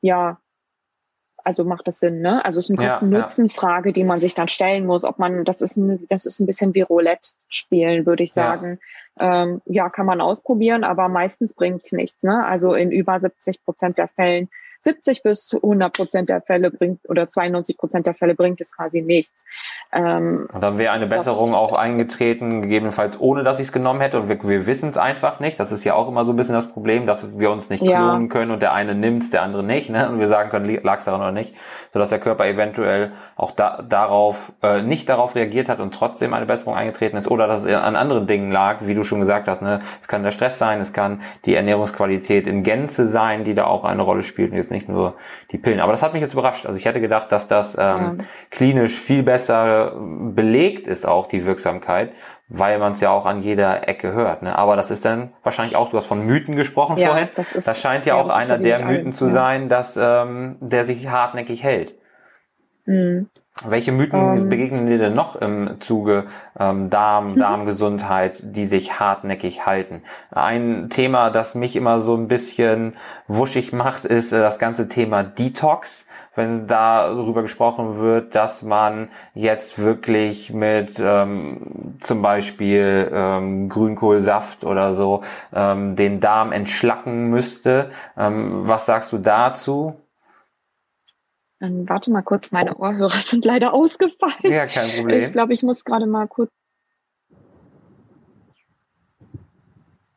ja, 0.00 0.40
also 1.46 1.64
macht 1.64 1.86
das 1.86 2.00
Sinn, 2.00 2.20
ne? 2.20 2.44
Also 2.44 2.58
es 2.58 2.68
ist 2.68 2.76
eine 2.76 2.88
Kosten-Nutzen-Frage, 2.88 3.92
die 3.92 4.02
man 4.02 4.20
sich 4.20 4.34
dann 4.34 4.48
stellen 4.48 4.84
muss, 4.84 5.04
ob 5.04 5.20
man, 5.20 5.44
das 5.44 5.62
ist 5.62 5.76
ein, 5.76 6.04
das 6.08 6.26
ist 6.26 6.40
ein 6.40 6.46
bisschen 6.46 6.74
wie 6.74 6.80
Roulette 6.80 7.30
spielen, 7.48 8.04
würde 8.04 8.24
ich 8.24 8.32
sagen. 8.32 8.80
Ja. 9.18 9.44
Ähm, 9.44 9.62
ja, 9.64 9.88
kann 9.88 10.06
man 10.06 10.20
ausprobieren, 10.20 10.82
aber 10.82 11.08
meistens 11.08 11.54
bringt 11.54 11.84
es 11.84 11.92
nichts, 11.92 12.24
ne? 12.24 12.44
Also 12.44 12.74
in 12.74 12.90
über 12.90 13.20
70 13.20 13.64
Prozent 13.64 13.98
der 13.98 14.08
Fällen 14.08 14.48
70 14.86 15.24
bis 15.24 15.52
100 15.52 15.92
Prozent 15.92 16.28
der 16.30 16.40
Fälle 16.42 16.70
bringt 16.70 17.00
oder 17.08 17.28
92 17.28 17.76
Prozent 17.76 18.06
der 18.06 18.14
Fälle 18.14 18.36
bringt 18.36 18.60
es 18.60 18.74
quasi 18.74 19.02
nichts. 19.02 19.44
Ähm, 19.92 20.48
und 20.52 20.62
dann 20.62 20.78
wäre 20.78 20.92
eine 20.92 21.08
Besserung 21.08 21.50
das, 21.50 21.58
auch 21.58 21.72
eingetreten, 21.72 22.62
gegebenenfalls 22.62 23.18
ohne, 23.20 23.42
dass 23.42 23.58
ich 23.58 23.66
es 23.66 23.72
genommen 23.72 24.00
hätte 24.00 24.20
und 24.20 24.28
wir, 24.28 24.40
wir 24.48 24.66
wissen 24.66 24.88
es 24.88 24.96
einfach 24.96 25.40
nicht. 25.40 25.58
Das 25.58 25.72
ist 25.72 25.82
ja 25.82 25.94
auch 25.94 26.06
immer 26.06 26.24
so 26.24 26.32
ein 26.32 26.36
bisschen 26.36 26.54
das 26.54 26.68
Problem, 26.68 27.04
dass 27.04 27.36
wir 27.36 27.50
uns 27.50 27.68
nicht 27.68 27.82
ja. 27.82 27.98
klonen 27.98 28.28
können 28.28 28.52
und 28.52 28.62
der 28.62 28.74
eine 28.74 28.94
nimmt 28.94 29.32
der 29.32 29.42
andere 29.42 29.64
nicht 29.64 29.90
ne? 29.90 30.08
und 30.08 30.20
wir 30.20 30.28
sagen 30.28 30.50
können, 30.50 30.78
lag 30.84 30.98
es 30.98 31.04
daran 31.04 31.20
oder 31.20 31.32
nicht, 31.32 31.54
sodass 31.92 32.10
der 32.10 32.20
Körper 32.20 32.46
eventuell 32.46 33.10
auch 33.34 33.50
da, 33.50 33.82
darauf 33.82 34.52
äh, 34.62 34.82
nicht 34.82 35.08
darauf 35.08 35.34
reagiert 35.34 35.68
hat 35.68 35.80
und 35.80 35.94
trotzdem 35.94 36.32
eine 36.32 36.46
Besserung 36.46 36.76
eingetreten 36.76 37.16
ist 37.16 37.28
oder 37.28 37.48
dass 37.48 37.64
es 37.64 37.74
an 37.74 37.96
anderen 37.96 38.28
Dingen 38.28 38.52
lag, 38.52 38.86
wie 38.86 38.94
du 38.94 39.02
schon 39.02 39.18
gesagt 39.18 39.48
hast. 39.48 39.62
Ne? 39.62 39.80
Es 40.00 40.06
kann 40.06 40.22
der 40.22 40.30
Stress 40.30 40.60
sein, 40.60 40.80
es 40.80 40.92
kann 40.92 41.22
die 41.44 41.56
Ernährungsqualität 41.56 42.46
in 42.46 42.62
Gänze 42.62 43.08
sein, 43.08 43.44
die 43.44 43.54
da 43.54 43.64
auch 43.64 43.82
eine 43.82 44.02
Rolle 44.02 44.22
spielt 44.22 44.52
und 44.52 44.56
jetzt 44.56 44.70
nicht 44.70 44.75
nur 44.88 45.16
die 45.50 45.58
Pillen. 45.58 45.80
Aber 45.80 45.92
das 45.92 46.02
hat 46.02 46.12
mich 46.12 46.22
jetzt 46.22 46.32
überrascht. 46.32 46.66
Also 46.66 46.78
ich 46.78 46.84
hätte 46.84 47.00
gedacht, 47.00 47.32
dass 47.32 47.48
das 47.48 47.74
ähm, 47.74 47.80
ja. 47.80 48.14
klinisch 48.50 48.98
viel 48.98 49.22
besser 49.22 49.94
belegt 49.98 50.86
ist, 50.86 51.06
auch 51.06 51.26
die 51.28 51.46
Wirksamkeit, 51.46 52.12
weil 52.48 52.78
man 52.78 52.92
es 52.92 53.00
ja 53.00 53.10
auch 53.10 53.26
an 53.26 53.40
jeder 53.42 53.88
Ecke 53.88 54.12
hört. 54.12 54.42
Ne? 54.42 54.56
Aber 54.56 54.76
das 54.76 54.90
ist 54.90 55.04
dann 55.04 55.32
wahrscheinlich 55.42 55.76
auch, 55.76 55.90
du 55.90 55.96
hast 55.96 56.06
von 56.06 56.24
Mythen 56.24 56.56
gesprochen 56.56 56.96
ja, 56.96 57.08
vorhin. 57.08 57.28
Das, 57.34 57.52
ist, 57.52 57.66
das 57.66 57.80
scheint 57.80 58.06
ja, 58.06 58.16
ja 58.16 58.22
auch 58.22 58.28
einer 58.28 58.58
der 58.58 58.78
Mythen 58.80 59.06
allen, 59.06 59.12
zu 59.12 59.28
sein, 59.28 59.68
dass 59.68 59.96
ähm, 59.96 60.56
der 60.60 60.84
sich 60.84 61.08
hartnäckig 61.08 61.62
hält. 61.62 61.94
Mhm. 62.84 63.28
Welche 63.64 63.90
Mythen 63.90 64.36
ähm, 64.36 64.48
begegnen 64.50 64.86
dir 64.86 64.98
denn 64.98 65.14
noch 65.14 65.36
im 65.36 65.80
Zuge 65.80 66.26
ähm, 66.58 66.90
Darm, 66.90 67.32
mhm. 67.32 67.38
Darmgesundheit, 67.38 68.36
die 68.42 68.66
sich 68.66 69.00
hartnäckig 69.00 69.64
halten? 69.64 70.02
Ein 70.30 70.90
Thema, 70.90 71.30
das 71.30 71.54
mich 71.54 71.74
immer 71.74 72.00
so 72.00 72.14
ein 72.14 72.28
bisschen 72.28 72.94
wuschig 73.28 73.72
macht, 73.72 74.04
ist 74.04 74.32
äh, 74.32 74.40
das 74.40 74.58
ganze 74.58 74.88
Thema 74.88 75.22
Detox 75.22 76.06
wenn 76.36 76.66
darüber 76.66 77.42
gesprochen 77.42 77.98
wird, 77.98 78.34
dass 78.34 78.62
man 78.62 79.08
jetzt 79.34 79.78
wirklich 79.78 80.52
mit 80.52 81.00
ähm, 81.00 81.96
zum 82.00 82.22
Beispiel 82.22 83.10
ähm, 83.12 83.68
Grünkohlsaft 83.68 84.64
oder 84.64 84.92
so 84.92 85.22
ähm, 85.54 85.96
den 85.96 86.20
Darm 86.20 86.52
entschlacken 86.52 87.30
müsste. 87.30 87.90
Ähm, 88.16 88.68
was 88.68 88.86
sagst 88.86 89.12
du 89.12 89.18
dazu? 89.18 89.96
Dann 91.58 91.88
warte 91.88 92.10
mal 92.10 92.22
kurz, 92.22 92.52
meine 92.52 92.76
Ohrhörer 92.76 93.10
sind 93.20 93.44
leider 93.44 93.72
ausgefallen. 93.72 94.52
Ja, 94.52 94.66
kein 94.66 94.90
Problem. 94.96 95.20
Ich 95.20 95.32
glaube, 95.32 95.52
ich 95.52 95.62
muss 95.62 95.84
gerade 95.84 96.06
mal 96.06 96.28
kurz. 96.28 96.50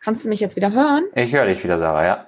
Kannst 0.02 0.26
du 0.26 0.30
mich 0.30 0.40
jetzt 0.40 0.56
wieder 0.56 0.72
hören? 0.72 1.06
Ich 1.16 1.34
höre 1.34 1.46
dich 1.46 1.64
wieder, 1.64 1.78
Sarah, 1.78 2.06
ja. 2.06 2.28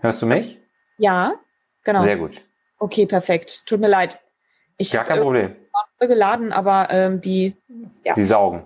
Hörst 0.00 0.20
du 0.20 0.26
mich? 0.26 0.60
Ja, 0.98 1.34
genau. 1.82 2.02
Sehr 2.02 2.16
gut. 2.16 2.42
Okay, 2.78 3.06
perfekt. 3.06 3.62
Tut 3.66 3.80
mir 3.80 3.88
leid. 3.88 4.20
Ich 4.76 4.92
ja, 4.92 5.04
kein 5.04 5.20
Problem. 5.20 5.56
geladen, 6.00 6.52
aber 6.52 6.88
ähm, 6.90 7.20
die. 7.20 7.56
Ja. 8.04 8.14
Sie 8.14 8.24
saugen. 8.24 8.64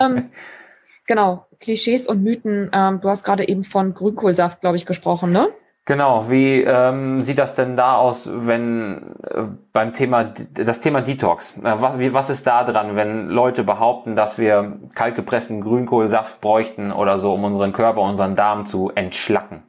Ähm, 0.00 0.30
genau, 1.06 1.46
Klischees 1.60 2.06
und 2.08 2.22
Mythen. 2.22 2.70
Ähm, 2.72 3.00
du 3.00 3.08
hast 3.08 3.24
gerade 3.24 3.46
eben 3.48 3.62
von 3.62 3.94
Grünkohlsaft, 3.94 4.60
glaube 4.60 4.76
ich, 4.76 4.86
gesprochen, 4.86 5.30
ne? 5.30 5.48
Genau, 5.86 6.30
wie 6.30 6.62
ähm, 6.62 7.20
sieht 7.20 7.38
das 7.38 7.56
denn 7.56 7.76
da 7.76 7.96
aus, 7.96 8.26
wenn 8.26 9.16
äh, 9.22 9.42
beim 9.70 9.92
Thema 9.92 10.24
das 10.24 10.80
Thema 10.80 11.02
Detox, 11.02 11.58
äh, 11.58 11.60
was, 11.62 11.98
wie, 11.98 12.14
was 12.14 12.30
ist 12.30 12.46
da 12.46 12.64
dran, 12.64 12.96
wenn 12.96 13.28
Leute 13.28 13.64
behaupten, 13.64 14.16
dass 14.16 14.38
wir 14.38 14.78
kaltgepressten 14.94 15.60
Grünkohlsaft 15.60 16.40
bräuchten 16.40 16.90
oder 16.90 17.18
so, 17.18 17.34
um 17.34 17.44
unseren 17.44 17.74
Körper, 17.74 18.00
unseren 18.00 18.34
Darm 18.34 18.64
zu 18.64 18.92
entschlacken? 18.94 19.62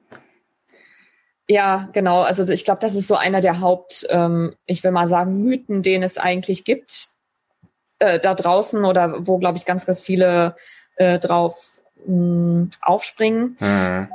Ja, 1.49 1.89
genau. 1.91 2.21
Also 2.21 2.47
ich 2.47 2.63
glaube, 2.63 2.79
das 2.79 2.95
ist 2.95 3.07
so 3.07 3.15
einer 3.15 3.41
der 3.41 3.59
Haupt, 3.59 4.07
ähm, 4.09 4.55
ich 4.65 4.85
will 4.85 4.91
mal 4.91 5.07
sagen, 5.07 5.41
Mythen, 5.41 5.81
den 5.81 6.01
es 6.01 6.17
eigentlich 6.17 6.63
gibt 6.63 7.09
äh, 7.99 8.19
da 8.19 8.35
draußen 8.35 8.85
oder 8.85 9.27
wo, 9.27 9.37
glaube 9.37 9.57
ich, 9.57 9.65
ganz, 9.65 9.85
ganz 9.85 10.01
viele 10.01 10.55
äh, 10.95 11.19
drauf 11.19 11.81
mh, 12.07 12.07
hm, 12.07 12.69
aufspringen. 12.81 13.57
Mhm 13.59 14.07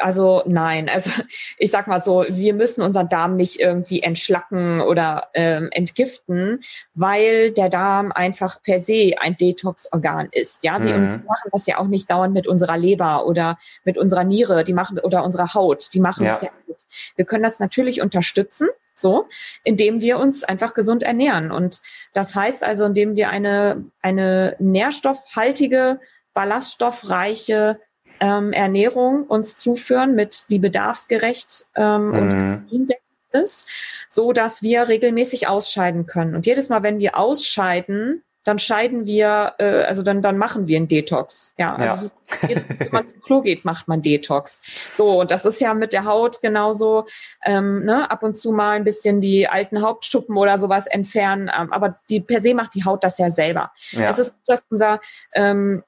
also 0.00 0.42
nein, 0.46 0.88
also 0.88 1.10
ich 1.58 1.70
sag 1.70 1.86
mal 1.86 2.00
so, 2.00 2.24
wir 2.28 2.54
müssen 2.54 2.82
unseren 2.82 3.08
Darm 3.08 3.36
nicht 3.36 3.60
irgendwie 3.60 4.02
entschlacken 4.02 4.80
oder 4.80 5.28
ähm, 5.34 5.68
entgiften, 5.72 6.62
weil 6.94 7.50
der 7.52 7.68
Darm 7.68 8.12
einfach 8.12 8.62
per 8.62 8.80
se 8.80 9.14
ein 9.20 9.36
Detox-Organ 9.36 10.28
ist. 10.32 10.64
Ja, 10.64 10.82
wir 10.82 10.98
mhm. 10.98 11.24
machen 11.26 11.50
das 11.52 11.66
ja 11.66 11.78
auch 11.78 11.86
nicht 11.86 12.10
dauernd 12.10 12.34
mit 12.34 12.46
unserer 12.46 12.76
Leber 12.76 13.26
oder 13.26 13.58
mit 13.84 13.98
unserer 13.98 14.24
Niere, 14.24 14.64
die 14.64 14.72
machen 14.72 14.98
oder 14.98 15.24
unserer 15.24 15.54
Haut, 15.54 15.94
die 15.94 16.00
machen 16.00 16.24
ja. 16.24 16.32
das 16.32 16.42
ja 16.42 16.50
gut. 16.66 16.76
Wir 17.16 17.24
können 17.24 17.44
das 17.44 17.60
natürlich 17.60 18.00
unterstützen, 18.00 18.68
so, 18.94 19.26
indem 19.62 20.00
wir 20.00 20.18
uns 20.18 20.42
einfach 20.42 20.74
gesund 20.74 21.02
ernähren. 21.02 21.52
Und 21.52 21.80
das 22.12 22.34
heißt 22.34 22.64
also, 22.64 22.86
indem 22.86 23.14
wir 23.14 23.30
eine 23.30 23.84
eine 24.00 24.56
nährstoffhaltige, 24.58 26.00
ballaststoffreiche 26.34 27.78
ähm, 28.20 28.52
Ernährung 28.52 29.24
uns 29.24 29.56
zuführen, 29.56 30.14
mit 30.14 30.50
die 30.50 30.58
bedarfsgerecht 30.58 31.66
ähm, 31.76 32.08
mhm. 32.08 32.68
und 32.70 32.92
ist, 33.32 33.68
so 34.08 34.32
dass 34.32 34.62
wir 34.62 34.88
regelmäßig 34.88 35.48
ausscheiden 35.48 36.06
können. 36.06 36.34
Und 36.34 36.46
jedes 36.46 36.68
Mal, 36.68 36.82
wenn 36.82 36.98
wir 36.98 37.18
ausscheiden, 37.18 38.22
dann 38.46 38.60
scheiden 38.60 39.06
wir, 39.06 39.54
äh, 39.58 39.82
also 39.82 40.04
dann, 40.04 40.22
dann 40.22 40.38
machen 40.38 40.68
wir 40.68 40.76
einen 40.76 40.86
Detox. 40.86 41.52
Ja, 41.58 41.74
also 41.74 42.10
ja. 42.42 42.48
Jedes 42.48 42.68
Mal, 42.68 42.78
wenn 42.78 42.92
man 42.92 43.06
zum 43.08 43.20
Klo 43.20 43.42
geht, 43.42 43.64
macht 43.64 43.88
man 43.88 44.02
Detox. 44.02 44.60
So, 44.92 45.20
und 45.20 45.32
das 45.32 45.44
ist 45.44 45.60
ja 45.60 45.74
mit 45.74 45.92
der 45.92 46.04
Haut 46.04 46.40
genauso, 46.42 47.06
ähm, 47.44 47.84
ne, 47.84 48.08
ab 48.08 48.22
und 48.22 48.36
zu 48.36 48.52
mal 48.52 48.76
ein 48.76 48.84
bisschen 48.84 49.20
die 49.20 49.48
alten 49.48 49.82
Hauptschuppen 49.82 50.36
oder 50.36 50.58
sowas 50.58 50.86
entfernen, 50.86 51.50
ähm, 51.58 51.72
aber 51.72 51.98
die 52.08 52.20
per 52.20 52.40
se 52.40 52.54
macht 52.54 52.74
die 52.76 52.84
Haut 52.84 53.02
das 53.02 53.18
ja 53.18 53.30
selber. 53.30 53.72
Ja. 53.90 54.08
Es 54.08 54.20
ist, 54.20 54.36
dass 54.46 54.62
unser 54.70 55.00
ähm, 55.34 55.82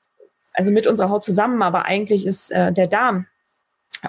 also 0.58 0.72
mit 0.72 0.86
unserer 0.86 1.08
Haut 1.08 1.22
zusammen, 1.22 1.62
aber 1.62 1.86
eigentlich 1.86 2.26
ist 2.26 2.50
äh, 2.50 2.72
der 2.72 2.88
Darm 2.88 3.26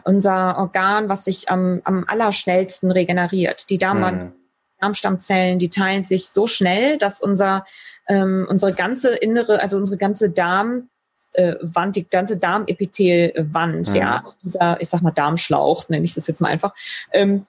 unser 0.03 0.57
Organ, 0.57 1.09
was 1.09 1.25
sich 1.25 1.49
am, 1.49 1.81
am 1.83 2.05
allerschnellsten 2.07 2.91
regeneriert. 2.91 3.69
Die 3.69 3.77
Darm 3.77 3.99
mhm. 3.99 4.33
Darmstammzellen, 4.79 5.59
die 5.59 5.69
teilen 5.69 6.05
sich 6.05 6.29
so 6.29 6.47
schnell, 6.47 6.97
dass 6.97 7.21
unser 7.21 7.65
ähm, 8.07 8.47
unsere 8.49 8.73
ganze 8.73 9.15
innere, 9.15 9.61
also 9.61 9.77
unsere 9.77 9.97
ganze 9.97 10.31
Darm 10.31 10.89
äh, 11.33 11.55
Wand, 11.61 11.95
die 11.95 12.09
ganze 12.09 12.37
Darmepithelwand, 12.37 13.89
mhm. 13.89 13.95
ja, 13.95 14.23
dieser, 14.43 14.81
ich 14.81 14.89
sag 14.89 15.01
mal 15.01 15.11
Darmschlauch, 15.11 15.87
nenne 15.89 16.05
ich 16.05 16.15
das 16.15 16.27
jetzt 16.27 16.41
mal 16.41 16.49
einfach, 16.49 16.73
ähm, 17.11 17.45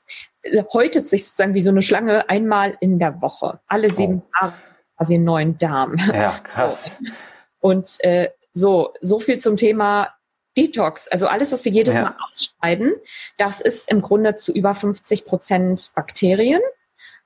häutet 0.73 1.09
sich 1.09 1.25
sozusagen 1.25 1.55
wie 1.55 1.63
so 1.63 1.71
eine 1.71 1.83
Schlange 1.83 2.29
einmal 2.29 2.77
in 2.81 2.99
der 2.99 3.23
Woche, 3.23 3.61
alle 3.67 3.91
sieben 3.91 4.23
oh. 4.23 4.29
Jahre 4.41 4.55
quasi 4.97 5.15
einen 5.15 5.25
neuen 5.25 5.57
Darm. 5.57 5.97
Ja, 6.13 6.39
krass. 6.45 6.99
Und 7.61 7.97
äh, 8.01 8.29
so, 8.53 8.93
so 9.01 9.19
viel 9.21 9.39
zum 9.39 9.57
Thema 9.57 10.09
Detox. 10.57 11.09
Also 11.09 11.27
alles, 11.27 11.53
was 11.53 11.65
wir 11.65 11.73
jedes 11.73 11.95
ja. 11.95 12.03
Mal 12.03 12.17
ausscheiden, 12.29 12.95
das 13.37 13.61
ist 13.61 13.91
im 13.91 14.01
Grunde 14.01 14.35
zu 14.35 14.53
über 14.53 14.75
50 14.75 15.25
Prozent 15.25 15.93
Bakterien. 15.95 16.61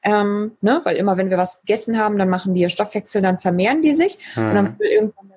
Ähm, 0.03 0.57
ne? 0.61 0.81
Weil 0.85 0.97
immer, 0.97 1.17
wenn 1.17 1.31
wir 1.31 1.39
was 1.39 1.61
gegessen 1.61 1.99
haben, 1.99 2.19
dann 2.19 2.29
machen 2.29 2.53
die 2.53 2.61
ihr 2.61 2.69
Stoffwechsel, 2.69 3.23
dann 3.23 3.39
vermehren 3.39 3.81
die 3.81 3.95
sich 3.95 4.19
hm. 4.35 4.49
und 4.49 4.55
dann 4.55 4.65
mhm. 4.65 4.79
will 4.79 4.89
irgendwann 4.89 5.35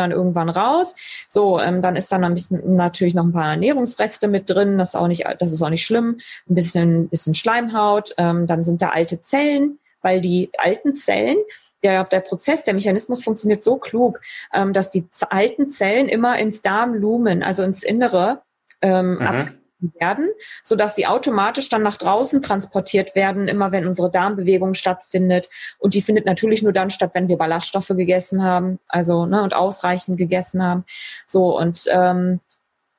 dann 0.00 0.10
irgendwann 0.10 0.48
raus. 0.48 0.94
So, 1.28 1.60
ähm, 1.60 1.82
dann 1.82 1.96
ist 1.96 2.10
dann 2.10 2.38
natürlich 2.64 3.14
noch 3.14 3.24
ein 3.24 3.32
paar 3.32 3.50
Ernährungsreste 3.50 4.28
mit 4.28 4.50
drin. 4.50 4.78
Das 4.78 4.90
ist 4.90 4.94
auch 4.94 5.08
nicht, 5.08 5.26
das 5.38 5.52
ist 5.52 5.62
auch 5.62 5.70
nicht 5.70 5.84
schlimm. 5.84 6.20
Ein 6.48 6.54
bisschen, 6.54 7.08
bisschen 7.08 7.34
Schleimhaut. 7.34 8.14
Ähm, 8.18 8.46
dann 8.46 8.64
sind 8.64 8.82
da 8.82 8.88
alte 8.88 9.20
Zellen, 9.20 9.78
weil 10.02 10.20
die 10.20 10.50
alten 10.58 10.94
Zellen 10.94 11.36
der, 11.82 12.04
der 12.04 12.20
Prozess, 12.20 12.64
der 12.64 12.74
Mechanismus 12.74 13.22
funktioniert 13.22 13.62
so 13.62 13.76
klug, 13.76 14.20
ähm, 14.52 14.72
dass 14.72 14.90
die 14.90 15.06
alten 15.28 15.68
Zellen 15.68 16.08
immer 16.08 16.38
ins 16.38 16.62
Darmlumen, 16.62 17.42
also 17.42 17.62
ins 17.62 17.82
Innere, 17.82 18.40
ähm, 18.82 19.18
mhm. 19.18 19.92
werden, 19.98 20.30
so 20.62 20.76
dass 20.76 20.94
sie 20.94 21.06
automatisch 21.06 21.68
dann 21.68 21.82
nach 21.82 21.96
draußen 21.96 22.42
transportiert 22.42 23.14
werden, 23.14 23.48
immer 23.48 23.72
wenn 23.72 23.86
unsere 23.86 24.10
Darmbewegung 24.10 24.74
stattfindet. 24.74 25.48
Und 25.78 25.94
die 25.94 26.02
findet 26.02 26.26
natürlich 26.26 26.62
nur 26.62 26.72
dann 26.72 26.90
statt, 26.90 27.10
wenn 27.14 27.28
wir 27.28 27.36
Ballaststoffe 27.36 27.88
gegessen 27.88 28.42
haben, 28.42 28.78
also 28.88 29.26
ne, 29.26 29.42
und 29.42 29.54
ausreichend 29.54 30.18
gegessen 30.18 30.62
haben. 30.62 30.84
So 31.26 31.58
und 31.58 31.84
ähm, 31.90 32.40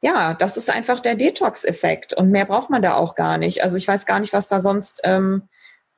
ja, 0.02 0.34
das 0.34 0.58
ist 0.58 0.72
einfach 0.72 1.00
der 1.00 1.16
Detox-Effekt 1.16 2.14
und 2.14 2.32
mehr 2.32 2.46
braucht 2.46 2.72
man 2.72 2.82
da 2.82 2.96
auch 2.96 3.14
gar 3.14 3.38
nicht. 3.38 3.64
Also 3.64 3.78
ich 3.78 3.88
weiß 3.88 4.08
gar 4.08 4.20
nicht, 4.20 4.34
was 4.34 4.48
da 4.48 4.60
sonst 4.60 5.02
ähm, 5.04 5.44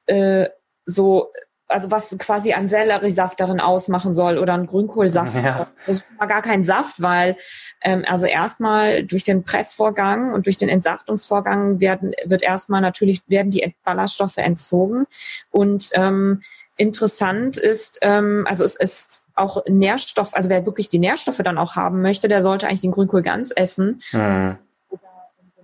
äh, 0.07 0.49
so 0.85 1.31
also 1.73 1.91
was 1.91 2.15
quasi 2.19 2.53
ein 2.53 2.67
Selleriesaft 2.67 3.39
darin 3.39 3.59
ausmachen 3.59 4.13
soll 4.13 4.37
oder 4.37 4.53
ein 4.53 4.67
Grünkohlsaft. 4.67 5.43
Ja. 5.43 5.67
Das 5.85 5.97
ist 5.97 6.05
gar 6.19 6.41
kein 6.41 6.63
Saft, 6.63 7.01
weil 7.01 7.35
ähm, 7.83 8.03
also 8.07 8.25
erstmal 8.25 9.03
durch 9.03 9.23
den 9.23 9.43
Pressvorgang 9.43 10.33
und 10.33 10.45
durch 10.45 10.57
den 10.57 10.69
Entsaftungsvorgang 10.69 11.79
werden 11.79 12.13
wird 12.25 12.43
erstmal 12.43 12.81
natürlich 12.81 13.23
werden 13.27 13.51
die 13.51 13.75
Ballaststoffe 13.83 14.37
entzogen 14.37 15.05
und 15.51 15.89
ähm, 15.93 16.41
interessant 16.77 17.57
ist, 17.57 17.99
ähm, 18.01 18.45
also 18.47 18.63
es 18.63 18.75
ist 18.75 19.25
auch 19.35 19.63
Nährstoff, 19.67 20.33
also 20.33 20.49
wer 20.49 20.65
wirklich 20.65 20.89
die 20.89 20.99
Nährstoffe 20.99 21.41
dann 21.43 21.57
auch 21.57 21.75
haben 21.75 22.01
möchte, 22.01 22.27
der 22.27 22.41
sollte 22.41 22.67
eigentlich 22.67 22.81
den 22.81 22.91
Grünkohl 22.91 23.21
ganz 23.21 23.51
essen. 23.55 24.01
Mhm. 24.11 24.57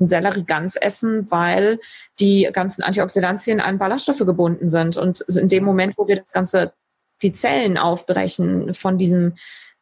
Sellerie 0.08 0.44
ganz 0.44 0.78
essen, 0.80 1.30
weil 1.32 1.80
die 2.20 2.50
ganzen 2.54 2.84
Antioxidantien 2.84 3.60
an 3.60 3.78
Ballaststoffe 3.78 4.20
gebunden 4.20 4.70
sind. 4.70 4.98
Und 4.98 5.22
in 5.22 5.48
dem 5.48 5.64
Moment, 5.64 5.98
wo 5.98 6.08
wir 6.08 6.18
das 6.18 6.32
Ganze, 6.32 6.74
die 7.22 7.32
Zellen 7.32 7.78
aufbrechen 7.78 8.74
von 8.74 8.98
diesem, 8.98 9.34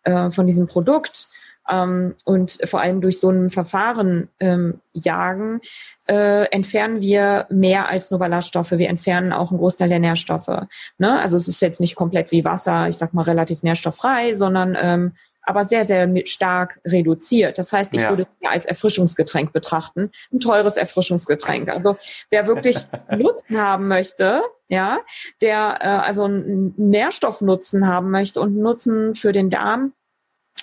äh, 0.04 0.32
von 0.32 0.48
diesem 0.48 0.68
Produkt, 0.68 1.30
ähm, 1.70 2.16
und 2.24 2.60
vor 2.66 2.82
allem 2.82 3.02
durch 3.02 3.20
so 3.20 3.30
ein 3.30 3.50
Verfahren 3.50 4.30
ähm, 4.40 4.82
jagen, 4.94 5.62
äh, 6.08 6.46
entfernen 6.52 7.02
wir 7.02 7.46
mehr 7.50 7.90
als 7.90 8.12
nur 8.12 8.20
Ballaststoffe. 8.20 8.72
Wir 8.72 8.90
entfernen 8.90 9.34
auch 9.34 9.52
einen 9.52 9.60
Großteil 9.60 9.90
der 9.90 10.00
Nährstoffe. 10.00 10.66
Ne? 10.98 11.20
Also 11.20 11.38
es 11.38 11.48
ist 11.48 11.62
jetzt 11.62 11.80
nicht 11.80 11.96
komplett 11.96 12.32
wie 12.32 12.46
Wasser, 12.46 12.88
ich 12.88 12.98
sag 12.98 13.14
mal 13.14 13.24
relativ 13.24 13.64
nährstofffrei, 13.64 14.34
sondern 14.34 14.78
ähm, 14.80 15.14
aber 15.48 15.66
sehr, 15.66 15.86
sehr 15.86 16.10
stark 16.26 16.80
reduziert. 16.86 17.58
Das 17.58 17.72
heißt, 17.72 17.94
ich 17.94 18.02
ja. 18.02 18.10
würde 18.10 18.24
es 18.24 18.30
ja 18.44 18.52
als 18.52 18.66
Erfrischungsgetränk 18.66 19.54
betrachten. 19.54 20.12
Ein 20.32 20.40
teures 20.40 20.76
Erfrischungsgetränk. 20.78 21.70
Also 21.70 21.98
wer 22.30 22.48
wirklich 22.48 22.78
Nutzen 23.18 23.60
haben 23.60 23.88
möchte, 23.88 24.42
ja, 24.68 25.00
der 25.42 25.78
äh, 25.80 25.88
also 25.88 26.26
einen 26.26 26.74
Nährstoffnutzen 26.78 27.88
haben 27.88 28.12
möchte 28.12 28.42
und 28.42 28.58
Nutzen 28.58 29.16
für 29.16 29.32
den 29.32 29.50
Darm, 29.50 29.94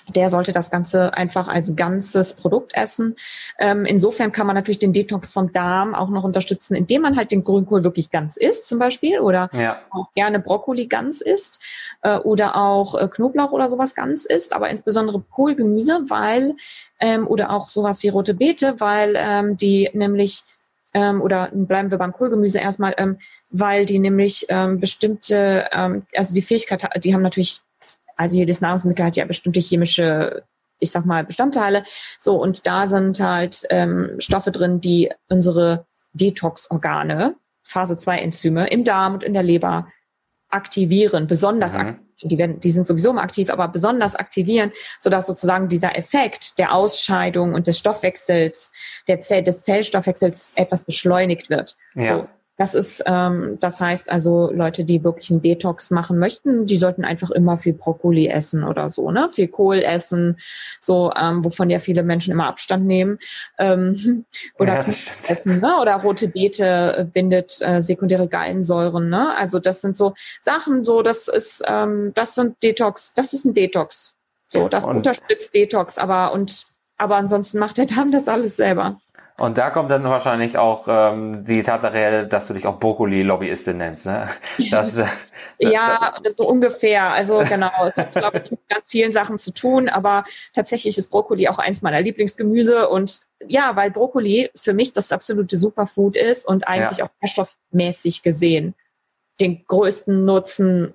der 0.09 0.29
sollte 0.29 0.51
das 0.51 0.69
Ganze 0.69 1.13
einfach 1.15 1.47
als 1.47 1.75
ganzes 1.75 2.33
Produkt 2.33 2.75
essen. 2.75 3.15
Ähm, 3.59 3.85
insofern 3.85 4.31
kann 4.31 4.47
man 4.47 4.55
natürlich 4.55 4.79
den 4.79 4.93
Detox 4.93 5.33
vom 5.33 5.51
Darm 5.51 5.95
auch 5.95 6.09
noch 6.09 6.23
unterstützen, 6.23 6.75
indem 6.75 7.01
man 7.01 7.15
halt 7.15 7.31
den 7.31 7.43
Grünkohl 7.43 7.83
wirklich 7.83 8.11
ganz 8.11 8.37
isst 8.37 8.67
zum 8.67 8.79
Beispiel 8.79 9.19
oder 9.19 9.49
ja. 9.53 9.79
auch 9.89 10.11
gerne 10.13 10.39
Brokkoli 10.39 10.87
ganz 10.87 11.21
isst 11.21 11.59
äh, 12.01 12.17
oder 12.17 12.55
auch 12.55 12.95
äh, 12.95 13.07
Knoblauch 13.07 13.51
oder 13.51 13.67
sowas 13.69 13.95
ganz 13.95 14.25
isst, 14.25 14.55
aber 14.55 14.69
insbesondere 14.69 15.21
Kohlgemüse, 15.21 16.05
weil 16.07 16.55
ähm, 16.99 17.27
oder 17.27 17.51
auch 17.51 17.69
sowas 17.69 18.03
wie 18.03 18.09
rote 18.09 18.33
Beete, 18.33 18.79
weil 18.79 19.15
ähm, 19.17 19.57
die 19.57 19.89
nämlich 19.93 20.43
ähm, 20.93 21.21
oder 21.21 21.49
bleiben 21.51 21.91
wir 21.91 21.97
beim 21.97 22.13
Kohlgemüse 22.13 22.59
erstmal, 22.59 22.93
ähm, 22.97 23.17
weil 23.49 23.85
die 23.85 23.99
nämlich 23.99 24.45
ähm, 24.49 24.79
bestimmte, 24.79 25.65
ähm, 25.73 26.05
also 26.15 26.33
die 26.33 26.41
Fähigkeit, 26.41 26.87
die 27.03 27.13
haben 27.13 27.21
natürlich 27.21 27.61
also 28.15 28.35
jedes 28.35 28.61
Nahrungsmittel 28.61 29.05
hat 29.05 29.15
ja 29.15 29.25
bestimmte 29.25 29.59
chemische, 29.59 30.43
ich 30.79 30.91
sag 30.91 31.05
mal, 31.05 31.23
Bestandteile. 31.23 31.83
So, 32.19 32.41
und 32.41 32.67
da 32.67 32.87
sind 32.87 33.19
halt 33.19 33.63
ähm, 33.69 34.15
Stoffe 34.19 34.51
drin, 34.51 34.81
die 34.81 35.09
unsere 35.29 35.85
Detox-Organe, 36.13 37.35
Phase 37.63 37.97
2 37.97 38.19
Enzyme 38.19 38.67
im 38.67 38.83
Darm 38.83 39.15
und 39.15 39.23
in 39.23 39.33
der 39.33 39.43
Leber 39.43 39.87
aktivieren, 40.49 41.27
besonders 41.27 41.73
mhm. 41.73 41.79
aktivieren. 41.79 42.05
Die, 42.23 42.37
werden, 42.37 42.59
die 42.61 42.71
sind 42.71 42.87
sowieso 42.87 43.09
immer 43.09 43.23
aktiv, 43.23 43.49
aber 43.49 43.67
besonders 43.67 44.15
aktivieren, 44.15 44.71
sodass 44.99 45.27
sozusagen 45.27 45.67
dieser 45.67 45.97
Effekt 45.97 46.57
der 46.57 46.73
Ausscheidung 46.73 47.53
und 47.53 47.67
des 47.67 47.77
Stoffwechsels, 47.77 48.71
der 49.09 49.19
Zell, 49.19 49.43
des 49.43 49.63
Zellstoffwechsels 49.63 50.51
etwas 50.55 50.85
beschleunigt 50.85 51.49
wird. 51.49 51.75
Ja. 51.93 52.19
So, 52.19 52.29
das 52.57 52.73
ist, 52.73 53.03
ähm, 53.05 53.57
das 53.59 53.81
heißt 53.81 54.09
also, 54.11 54.49
Leute, 54.51 54.85
die 54.85 55.03
wirklich 55.03 55.29
einen 55.29 55.41
Detox 55.41 55.91
machen 55.91 56.17
möchten, 56.19 56.65
die 56.65 56.77
sollten 56.77 57.03
einfach 57.03 57.29
immer 57.31 57.57
viel 57.57 57.73
Brokkoli 57.73 58.27
essen 58.27 58.63
oder 58.63 58.89
so, 58.89 59.11
ne? 59.11 59.29
Viel 59.29 59.49
Kohl 59.49 59.79
essen, 59.79 60.39
so, 60.79 61.11
ähm, 61.19 61.43
wovon 61.43 61.69
ja 61.69 61.79
viele 61.79 62.03
Menschen 62.03 62.31
immer 62.31 62.47
Abstand 62.47 62.85
nehmen. 62.85 63.19
Ähm, 63.57 64.25
oder 64.59 64.85
ja, 64.87 64.93
essen, 65.27 65.59
ne? 65.59 65.79
Oder 65.81 65.95
rote 65.95 66.29
Beete 66.29 66.95
äh, 66.97 67.03
bindet 67.03 67.59
äh, 67.61 67.81
sekundäre 67.81 68.27
Gallensäuren, 68.27 69.09
ne? 69.09 69.35
Also 69.37 69.59
das 69.59 69.81
sind 69.81 69.97
so 69.97 70.13
Sachen, 70.41 70.85
so, 70.85 71.01
das 71.01 71.27
ist, 71.27 71.63
ähm, 71.67 72.13
das 72.15 72.35
sind 72.35 72.61
Detox, 72.63 73.13
das 73.13 73.33
ist 73.33 73.45
ein 73.45 73.53
Detox. 73.53 74.13
So, 74.49 74.69
das 74.69 74.85
und 74.85 74.97
unterstützt 74.97 75.53
Detox, 75.53 75.97
aber 75.97 76.31
und 76.31 76.67
aber 76.97 77.17
ansonsten 77.17 77.59
macht 77.59 77.77
der 77.77 77.87
Darm 77.87 78.11
das 78.11 78.29
alles 78.29 78.55
selber. 78.55 79.01
Und 79.37 79.57
da 79.57 79.69
kommt 79.69 79.91
dann 79.91 80.05
wahrscheinlich 80.05 80.57
auch 80.57 80.85
ähm, 80.87 81.43
die 81.43 81.61
Tatsache, 81.61 82.25
dass 82.25 82.47
du 82.47 82.53
dich 82.53 82.65
auch 82.65 82.79
Brokkoli-Lobbyistin 82.79 83.77
nennst. 83.77 84.05
Ne? 84.05 84.29
Das, 84.71 84.97
äh, 84.97 85.05
ja, 85.59 86.13
das 86.23 86.37
so 86.37 86.47
ungefähr. 86.47 87.11
Also 87.11 87.39
genau, 87.39 87.71
es 87.85 87.97
hat, 87.97 88.13
glaube 88.13 88.41
ich, 88.43 88.51
mit 88.51 88.67
ganz 88.69 88.85
vielen 88.87 89.11
Sachen 89.11 89.37
zu 89.37 89.51
tun, 89.51 89.89
aber 89.89 90.23
tatsächlich 90.53 90.97
ist 90.97 91.09
Brokkoli 91.09 91.49
auch 91.49 91.59
eins 91.59 91.81
meiner 91.81 92.01
Lieblingsgemüse. 92.01 92.87
Und 92.87 93.21
ja, 93.45 93.75
weil 93.75 93.91
Brokkoli 93.91 94.51
für 94.55 94.73
mich 94.73 94.93
das 94.93 95.11
absolute 95.11 95.57
Superfood 95.57 96.15
ist 96.15 96.47
und 96.47 96.67
eigentlich 96.67 96.99
ja. 96.99 97.05
auch 97.05 97.09
nährstoffmäßig 97.21 98.23
gesehen 98.23 98.73
den 99.41 99.65
größten 99.67 100.23
Nutzen 100.23 100.93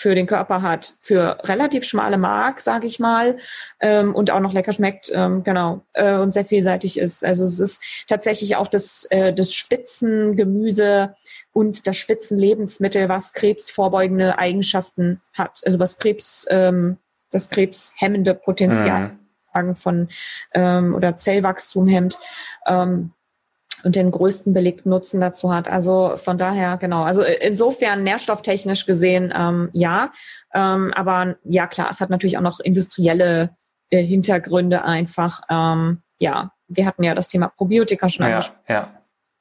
für 0.00 0.14
den 0.14 0.26
Körper 0.26 0.62
hat, 0.62 0.94
für 0.98 1.36
relativ 1.42 1.84
schmale 1.84 2.16
Mark, 2.16 2.62
sage 2.62 2.86
ich 2.86 3.00
mal, 3.00 3.36
ähm, 3.80 4.14
und 4.14 4.30
auch 4.30 4.40
noch 4.40 4.54
lecker 4.54 4.72
schmeckt, 4.72 5.12
ähm, 5.14 5.42
genau, 5.42 5.82
äh, 5.92 6.14
und 6.14 6.32
sehr 6.32 6.46
vielseitig 6.46 6.98
ist. 6.98 7.22
Also 7.22 7.44
es 7.44 7.60
ist 7.60 7.82
tatsächlich 8.08 8.56
auch 8.56 8.66
das, 8.66 9.06
äh, 9.10 9.34
das 9.34 9.52
Spitzengemüse 9.52 11.14
und 11.52 11.86
das 11.86 11.98
Spitzenlebensmittel, 11.98 13.10
was 13.10 13.34
krebsvorbeugende 13.34 14.38
Eigenschaften 14.38 15.20
hat. 15.34 15.60
Also 15.66 15.78
was 15.78 15.98
Krebs, 15.98 16.46
ähm, 16.48 16.96
das 17.30 17.50
krebshemmende 17.50 18.34
Potenzial 18.34 19.18
mhm. 19.54 19.76
von 19.76 20.08
ähm, 20.54 20.94
oder 20.94 21.18
Zellwachstum 21.18 21.88
hemmt. 21.88 22.18
Ähm, 22.66 23.12
und 23.84 23.96
den 23.96 24.10
größten 24.10 24.52
belegten 24.52 24.90
Nutzen 24.90 25.20
dazu 25.20 25.52
hat. 25.52 25.68
Also 25.68 26.16
von 26.16 26.38
daher, 26.38 26.76
genau. 26.76 27.02
Also 27.02 27.22
insofern 27.22 28.04
nährstofftechnisch 28.04 28.86
gesehen, 28.86 29.32
ähm, 29.36 29.70
ja. 29.72 30.10
Ähm, 30.54 30.92
aber 30.94 31.36
ja, 31.44 31.66
klar, 31.66 31.88
es 31.90 32.00
hat 32.00 32.10
natürlich 32.10 32.38
auch 32.38 32.42
noch 32.42 32.60
industrielle 32.60 33.50
äh, 33.90 34.02
Hintergründe 34.02 34.84
einfach. 34.84 35.42
Ähm, 35.50 36.02
ja, 36.18 36.52
wir 36.68 36.86
hatten 36.86 37.02
ja 37.02 37.14
das 37.14 37.28
Thema 37.28 37.48
Probiotika 37.48 38.08
schon 38.08 38.26
ja, 38.26 38.32
angesprochen. 38.32 38.62
Ja. 38.68 38.94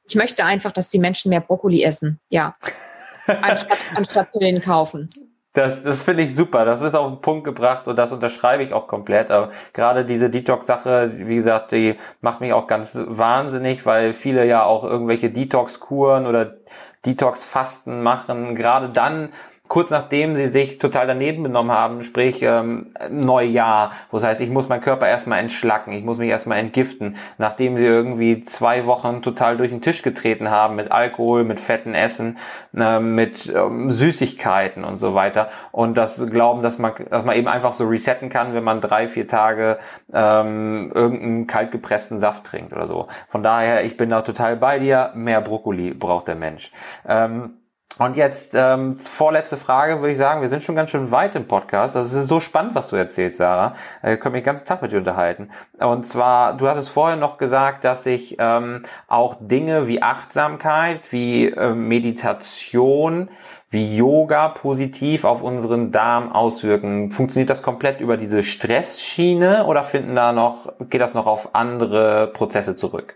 Ich 0.07 0.15
möchte 0.15 0.43
einfach, 0.45 0.71
dass 0.71 0.89
die 0.89 0.99
Menschen 0.99 1.29
mehr 1.29 1.41
Brokkoli 1.41 1.83
essen. 1.83 2.19
Ja. 2.29 2.55
anstatt, 3.27 3.77
anstatt 3.95 4.31
Pillen 4.31 4.61
kaufen. 4.61 5.09
Das, 5.53 5.81
das 5.81 6.03
finde 6.03 6.23
ich 6.23 6.35
super. 6.35 6.63
Das 6.63 6.81
ist 6.81 6.93
auf 6.93 7.11
den 7.11 7.21
Punkt 7.21 7.43
gebracht 7.43 7.87
und 7.87 7.97
das 7.97 8.11
unterschreibe 8.11 8.63
ich 8.63 8.71
auch 8.73 8.87
komplett. 8.87 9.31
Aber 9.31 9.49
gerade 9.73 10.05
diese 10.05 10.29
Detox-Sache, 10.29 11.11
wie 11.15 11.35
gesagt, 11.35 11.71
die 11.71 11.95
macht 12.21 12.39
mich 12.39 12.53
auch 12.53 12.67
ganz 12.67 12.99
wahnsinnig, 13.07 13.85
weil 13.85 14.13
viele 14.13 14.45
ja 14.45 14.63
auch 14.63 14.83
irgendwelche 14.83 15.31
Detox-Kuren 15.31 16.27
oder 16.27 16.57
Detox-Fasten 17.05 18.03
machen. 18.03 18.55
Gerade 18.55 18.89
dann, 18.89 19.29
kurz 19.69 19.91
nachdem 19.91 20.35
sie 20.35 20.47
sich 20.47 20.79
total 20.79 21.07
daneben 21.07 21.43
benommen 21.43 21.71
haben, 21.71 22.03
sprich 22.03 22.41
ähm, 22.41 22.87
Neujahr, 23.09 23.91
wo 24.11 24.17
es 24.17 24.23
heißt, 24.23 24.41
ich 24.41 24.49
muss 24.49 24.67
meinen 24.67 24.81
Körper 24.81 25.07
erstmal 25.07 25.39
entschlacken, 25.39 25.93
ich 25.93 26.03
muss 26.03 26.17
mich 26.17 26.29
erstmal 26.29 26.57
entgiften, 26.57 27.15
nachdem 27.37 27.77
sie 27.77 27.85
irgendwie 27.85 28.43
zwei 28.43 28.87
Wochen 28.87 29.21
total 29.21 29.57
durch 29.57 29.69
den 29.69 29.81
Tisch 29.81 30.01
getreten 30.01 30.49
haben 30.49 30.75
mit 30.75 30.91
Alkohol, 30.91 31.43
mit 31.43 31.59
fetten 31.61 31.93
Essen, 31.93 32.39
äh, 32.75 32.99
mit 32.99 33.53
ähm, 33.55 33.91
Süßigkeiten 33.91 34.83
und 34.83 34.97
so 34.97 35.13
weiter 35.13 35.49
und 35.71 35.97
das 35.97 36.29
glauben, 36.29 36.63
dass 36.63 36.79
man, 36.79 36.93
dass 37.09 37.23
man 37.23 37.37
eben 37.37 37.47
einfach 37.47 37.73
so 37.73 37.87
resetten 37.87 38.29
kann, 38.29 38.55
wenn 38.55 38.63
man 38.63 38.81
drei, 38.81 39.07
vier 39.07 39.27
Tage 39.27 39.77
ähm, 40.11 40.91
irgendeinen 40.95 41.45
kaltgepressten 41.45 42.17
Saft 42.17 42.43
trinkt 42.45 42.73
oder 42.73 42.87
so. 42.87 43.07
Von 43.27 43.43
daher, 43.43 43.83
ich 43.85 43.97
bin 43.97 44.09
da 44.09 44.21
total 44.21 44.55
bei 44.55 44.79
dir, 44.79 45.11
mehr 45.13 45.41
Brokkoli 45.41 45.93
braucht 45.93 46.27
der 46.27 46.35
Mensch. 46.35 46.71
Ähm, 47.07 47.53
und 47.99 48.15
jetzt 48.15 48.53
ähm, 48.55 48.97
vorletzte 48.97 49.57
Frage, 49.57 49.99
würde 49.99 50.13
ich 50.13 50.17
sagen, 50.17 50.41
wir 50.41 50.47
sind 50.47 50.63
schon 50.63 50.75
ganz 50.75 50.89
schön 50.89 51.11
weit 51.11 51.35
im 51.35 51.47
Podcast. 51.47 51.95
Das 51.95 52.13
ist 52.13 52.29
so 52.29 52.39
spannend, 52.39 52.73
was 52.73 52.89
du 52.89 52.95
erzählst, 52.95 53.37
Sarah. 53.37 53.73
Äh, 54.01 54.13
ich 54.13 54.19
können 54.21 54.33
mich 54.33 54.41
den 54.43 54.45
ganzen 54.45 54.65
Tag 54.65 54.81
mit 54.81 54.91
dir 54.91 54.99
unterhalten. 54.99 55.49
Und 55.79 56.05
zwar, 56.05 56.55
du 56.55 56.67
hast 56.67 56.77
es 56.77 56.87
vorher 56.87 57.17
noch 57.17 57.37
gesagt, 57.37 57.83
dass 57.83 58.05
sich 58.05 58.37
ähm, 58.39 58.83
auch 59.07 59.35
Dinge 59.41 59.87
wie 59.87 60.01
Achtsamkeit, 60.01 61.11
wie 61.11 61.47
äh, 61.47 61.73
Meditation, 61.73 63.29
wie 63.69 63.97
Yoga 63.97 64.47
positiv 64.47 65.25
auf 65.25 65.43
unseren 65.43 65.91
Darm 65.91 66.31
auswirken. 66.31 67.11
Funktioniert 67.11 67.49
das 67.49 67.61
komplett 67.61 67.99
über 67.99 68.15
diese 68.15 68.43
Stressschiene 68.43 69.65
oder 69.65 69.83
finden 69.83 70.15
da 70.15 70.31
noch, 70.31 70.73
geht 70.89 71.01
das 71.01 71.13
noch 71.13 71.27
auf 71.27 71.53
andere 71.53 72.27
Prozesse 72.27 72.77
zurück? 72.77 73.15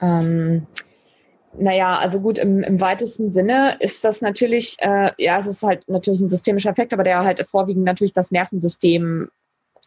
Ähm 0.00 0.68
naja, 1.58 1.98
also 1.98 2.20
gut, 2.20 2.38
im, 2.38 2.62
im 2.62 2.80
weitesten 2.80 3.32
Sinne 3.32 3.76
ist 3.80 4.04
das 4.04 4.20
natürlich, 4.20 4.76
äh, 4.80 5.10
ja, 5.18 5.38
es 5.38 5.46
ist 5.46 5.62
halt 5.62 5.88
natürlich 5.88 6.20
ein 6.20 6.28
systemischer 6.28 6.70
Effekt, 6.70 6.92
aber 6.92 7.04
der 7.04 7.24
halt 7.24 7.46
vorwiegend 7.48 7.84
natürlich 7.84 8.12
das 8.12 8.30
Nervensystem 8.30 9.28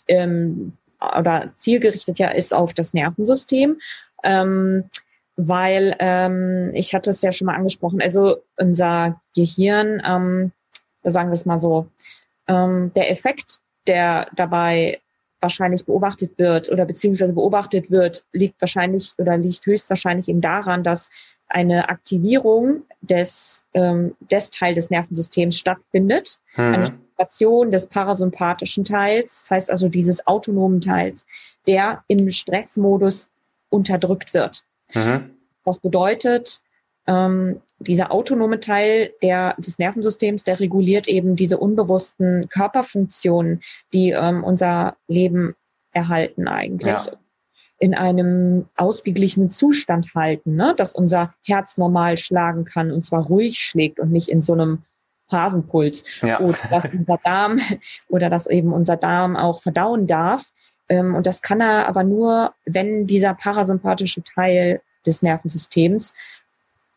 ähm, 0.08 0.74
oder 1.18 1.52
zielgerichtet 1.54 2.20
ja 2.20 2.30
ist 2.30 2.54
auf 2.54 2.74
das 2.74 2.94
Nervensystem. 2.94 3.80
Ähm, 4.24 4.86
weil 5.38 5.96
ähm, 6.00 6.72
ich 6.74 6.94
hatte 6.96 7.12
es 7.12 7.22
ja 7.22 7.32
schon 7.32 7.46
mal 7.46 7.56
angesprochen, 7.56 8.02
also 8.02 8.38
unser 8.58 9.22
Gehirn, 9.36 10.02
ähm, 10.04 10.52
sagen 11.04 11.30
wir 11.30 11.34
es 11.34 11.46
mal 11.46 11.60
so, 11.60 11.88
ähm, 12.48 12.92
der 12.96 13.12
Effekt, 13.12 13.60
der 13.86 14.28
dabei 14.36 15.00
wahrscheinlich 15.40 15.86
beobachtet 15.86 16.40
wird 16.40 16.72
oder 16.72 16.86
beziehungsweise 16.86 17.34
beobachtet 17.34 17.92
wird, 17.92 18.26
liegt 18.34 18.60
wahrscheinlich 18.60 19.14
oder 19.20 19.38
liegt 19.38 19.64
höchstwahrscheinlich 19.66 20.28
eben 20.28 20.42
daran, 20.42 20.84
dass 20.84 21.12
eine 21.50 21.90
Aktivierung 21.90 22.84
des, 23.02 23.66
ähm, 23.74 24.16
des 24.32 24.50
Teil 24.50 24.76
des 24.76 24.90
Nervensystems 24.90 25.58
stattfindet. 25.58 26.40
Mhm. 26.56 26.64
Eine 26.74 26.86
Stimulation 26.86 27.72
des 27.72 27.86
parasympathischen 27.88 28.84
Teils, 28.84 29.44
das 29.44 29.52
heißt 29.52 29.72
also 29.72 29.90
dieses 29.90 30.26
autonomen 30.28 30.82
Teils, 30.82 31.26
der 31.68 32.04
im 32.08 32.30
Stressmodus 32.30 33.30
unterdrückt 33.70 34.34
wird. 34.34 34.64
Mhm. 34.94 35.32
Das 35.64 35.80
bedeutet, 35.80 36.62
ähm, 37.08 37.62
dieser 37.80 38.12
autonome 38.12 38.60
Teil 38.60 39.14
der, 39.22 39.56
des 39.58 39.80
Nervensystems, 39.80 40.44
der 40.44 40.60
reguliert 40.60 41.08
eben 41.08 41.36
diese 41.36 41.58
unbewussten 41.58 42.50
Körperfunktionen, 42.50 43.62
die 43.94 44.12
ähm, 44.12 44.44
unser 44.44 44.98
Leben 45.08 45.56
erhalten 45.94 46.48
eigentlich. 46.48 47.06
Ja 47.06 47.18
in 47.80 47.94
einem 47.94 48.66
ausgeglichenen 48.76 49.52
Zustand 49.52 50.16
halten, 50.16 50.56
ne? 50.56 50.74
dass 50.76 50.94
unser 50.94 51.34
Herz 51.44 51.78
normal 51.78 52.18
schlagen 52.18 52.66
kann 52.66 52.92
und 52.92 53.06
zwar 53.06 53.26
ruhig 53.26 53.60
schlägt 53.60 54.00
und 54.00 54.12
nicht 54.12 54.30
in 54.30 54.42
so 54.42 54.54
einem 54.54 54.84
Hasenpuls. 55.32 56.04
Ja. 56.24 56.40
Oder 56.40 56.58
dass 56.70 56.86
unser 56.86 57.20
Darm 57.24 57.60
oder 58.08 58.30
dass 58.30 58.48
eben 58.48 58.74
unser 58.74 58.98
Darm 58.98 59.36
auch 59.36 59.62
verdauen 59.62 60.08
darf. 60.08 60.52
Ähm, 60.90 61.16
und 61.16 61.28
das 61.28 61.42
kann 61.42 61.62
er 61.62 61.88
aber 61.88 62.04
nur, 62.04 62.54
wenn 62.66 63.06
dieser 63.06 63.34
parasympathische 63.34 64.24
Teil 64.24 64.82
des 65.06 65.22
Nervensystems 65.22 66.16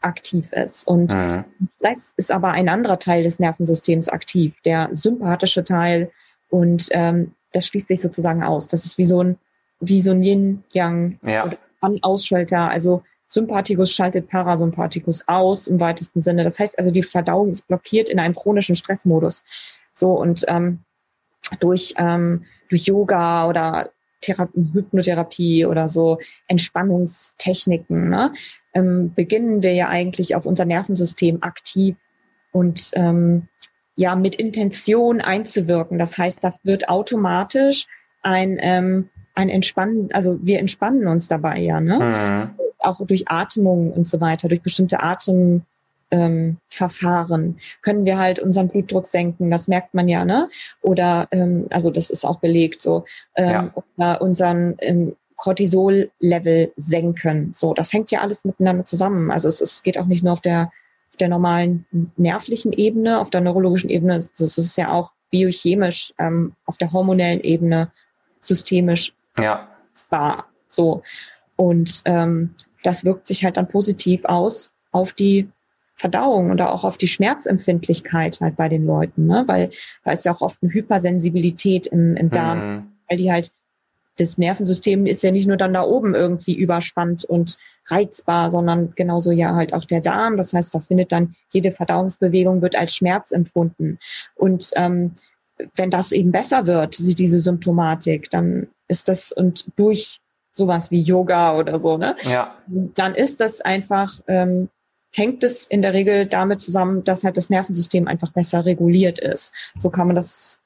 aktiv 0.01 0.51
ist. 0.53 0.87
Und 0.87 1.15
mhm. 1.15 1.45
das 1.81 2.15
ist 2.17 2.33
aber 2.33 2.53
ein 2.53 2.69
anderer 2.69 2.99
Teil 2.99 3.23
des 3.23 3.39
Nervensystems 3.39 4.09
aktiv, 4.09 4.55
der 4.65 4.89
sympathische 4.93 5.65
Teil. 5.65 6.11
Und 6.49 6.89
ähm, 6.93 7.35
das 7.53 7.67
schließt 7.67 7.89
sich 7.89 8.01
sozusagen 8.01 8.43
aus. 8.43 8.67
Das 8.67 8.87
ist 8.87 8.97
wie 8.97 9.05
so 9.05 9.23
ein, 9.23 9.39
wie 9.81 10.01
so 10.01 10.11
ein 10.11 10.23
Yin-Yang 10.23 11.19
ja. 11.23 11.51
An-Ausschalter. 11.81 12.71
Also 12.71 13.03
Sympathikus 13.29 13.93
schaltet 13.93 14.29
Parasympathikus 14.29 15.27
aus 15.29 15.69
im 15.69 15.81
weitesten 15.81 16.21
Sinne. 16.21 16.45
Das 16.45 16.59
heißt 16.59 16.79
also, 16.79 16.91
die 16.91 17.03
Verdauung 17.03 17.53
ist 17.53 17.69
blockiert 17.69 18.11
in 18.11 18.19
einem 18.19 18.35
chronischen 18.35 18.77
Stressmodus. 18.77 19.43
So 19.95 20.13
und 20.13 20.45
ähm, 20.49 20.81
durch, 21.61 21.95
ähm, 21.97 22.45
durch 22.69 22.83
Yoga 22.83 23.49
oder 23.49 23.91
Therapie, 24.21 24.69
Hypnotherapie 24.73 25.65
oder 25.65 25.89
so 25.89 26.19
Entspannungstechniken 26.49 28.11
ne, 28.11 28.33
ähm, 28.75 29.15
beginnen 29.15 29.63
wir 29.63 29.73
ja 29.73 29.89
eigentlich 29.89 30.37
auf 30.37 30.45
unser 30.45 30.65
Nervensystem 30.65 31.43
aktiv 31.43 31.97
und 32.53 32.91
ähm, 32.95 33.49
ja 33.97 34.17
mit 34.17 34.37
Intention 34.37 35.21
einzuwirken. 35.21 35.99
Das 35.99 36.19
heißt, 36.19 36.45
da 36.45 36.55
wird 36.63 36.89
automatisch 36.89 37.87
ein 38.23 38.59
ähm, 38.61 39.09
ein 39.41 39.49
Entspannen, 39.49 40.11
also 40.13 40.39
wir 40.43 40.59
entspannen 40.59 41.07
uns 41.07 41.29
dabei 41.29 41.59
ja, 41.59 41.81
ne? 41.81 41.99
Mhm. 41.99 42.65
Auch 42.79 43.05
durch 43.07 43.29
Atmung 43.29 43.93
und 43.93 44.07
so 44.07 44.21
weiter, 44.21 44.49
durch 44.49 44.63
bestimmte 44.63 45.03
Atem 45.03 45.63
ähm, 46.11 46.57
Verfahren 46.69 47.59
können 47.83 48.05
wir 48.05 48.19
halt 48.19 48.39
unseren 48.39 48.69
Blutdruck 48.69 49.07
senken. 49.07 49.51
Das 49.51 49.69
merkt 49.69 49.95
man 49.95 50.09
ja, 50.09 50.25
ne? 50.25 50.49
Oder 50.83 51.29
ähm, 51.31 51.67
also 51.71 51.91
das 51.91 52.11
ist 52.11 52.25
auch 52.25 52.41
belegt 52.41 52.83
so. 52.83 53.05
Ähm, 53.37 53.51
ja. 53.51 53.75
Oder 53.97 54.23
unseren 54.23 54.77
ähm, 54.81 55.17
Cortisol-Level 55.37 56.73
senken. 56.77 57.53
So, 57.55 57.75
das 57.75 57.93
hängt 57.93 58.11
ja 58.11 58.21
alles 58.21 58.45
miteinander 58.45 58.85
zusammen. 58.87 59.31
Also 59.31 59.49
es, 59.49 59.61
es 59.61 59.83
geht 59.83 59.99
auch 59.99 60.07
nicht 60.07 60.23
nur 60.23 60.33
auf 60.33 60.41
der 60.41 60.71
auf 61.11 61.17
der 61.17 61.29
normalen 61.29 61.87
nervlichen 62.17 62.73
Ebene, 62.73 63.19
auf 63.19 63.31
der 63.31 63.41
neurologischen 63.41 63.91
Ebene. 63.91 64.15
Das 64.15 64.59
ist 64.59 64.77
ja 64.77 64.93
auch 64.93 65.11
biochemisch 65.31 66.13
ähm, 66.19 66.53
auf 66.67 66.77
der 66.77 66.93
hormonellen 66.93 67.41
Ebene 67.41 67.91
systemisch 68.41 69.13
ja. 69.39 69.69
zwar 69.95 70.47
so. 70.69 71.03
Und 71.57 72.03
ähm, 72.05 72.55
das 72.83 73.05
wirkt 73.05 73.27
sich 73.27 73.45
halt 73.45 73.57
dann 73.57 73.69
positiv 73.69 74.25
aus 74.25 74.73
auf 74.93 75.13
die 75.13 75.49
Verdauung 75.95 76.51
oder 76.51 76.73
auch 76.73 76.85
auf 76.85 76.97
die 76.97 77.09
Schmerzempfindlichkeit 77.09 78.41
halt 78.41 78.57
bei 78.57 78.69
den 78.69 78.87
Leuten, 78.87 79.27
ne? 79.27 79.45
weil 79.47 79.71
da 80.03 80.13
ist 80.13 80.25
ja 80.25 80.33
auch 80.35 80.41
oft 80.41 80.59
eine 80.63 80.73
Hypersensibilität 80.73 81.87
im, 81.89 82.17
im 82.17 82.31
Darm, 82.31 82.59
mhm. 82.59 82.93
weil 83.09 83.19
die 83.19 83.31
halt, 83.31 83.53
das 84.17 84.39
Nervensystem 84.39 85.07
ist 85.07 85.23
ja 85.23 85.31
nicht 85.31 85.47
nur 85.47 85.59
dann 85.59 85.75
da 85.75 85.83
oben 85.83 86.15
irgendwie 86.15 86.55
überspannt 86.55 87.25
und 87.25 87.59
reizbar, 87.87 88.51
sondern 88.51 88.93
genauso 88.95 89.31
ja 89.31 89.55
halt 89.55 89.73
auch 89.75 89.85
der 89.85 90.01
Darm. 90.01 90.37
Das 90.37 90.53
heißt, 90.53 90.75
da 90.75 90.81
findet 90.81 91.13
dann 91.13 91.35
jede 91.53 91.71
Verdauungsbewegung 91.71 92.63
wird 92.63 92.77
als 92.77 92.95
Schmerz 92.95 93.31
empfunden. 93.31 93.99
Und 94.35 94.71
ähm, 94.77 95.13
wenn 95.77 95.91
das 95.91 96.13
eben 96.13 96.33
besser 96.33 96.67
wird, 96.67 96.99
diese 96.99 97.41
Symptomatik, 97.41 98.31
dann 98.31 98.69
ist 98.91 99.09
das 99.09 99.33
und 99.33 99.67
durch 99.77 100.21
sowas 100.53 100.91
wie 100.91 101.01
Yoga 101.01 101.57
oder 101.57 101.79
so, 101.79 101.97
ne? 101.97 102.17
Ja. 102.23 102.57
Dann 102.67 103.15
ist 103.15 103.41
das 103.41 103.61
einfach 103.61 104.21
ähm, 104.27 104.69
hängt 105.13 105.43
es 105.43 105.67
in 105.67 105.83
der 105.83 105.93
Regel 105.93 106.27
damit 106.27 106.61
zusammen, 106.61 107.05
dass 107.05 107.25
halt 107.25 107.37
das 107.37 107.51
Nervensystem 107.51 108.07
einfach 108.07 108.33
besser 108.33 108.65
reguliert 108.65 109.19
ist. 109.19 109.53
So 109.79 109.91
kann 109.91 110.07
man 110.07 110.17
das 110.17 110.61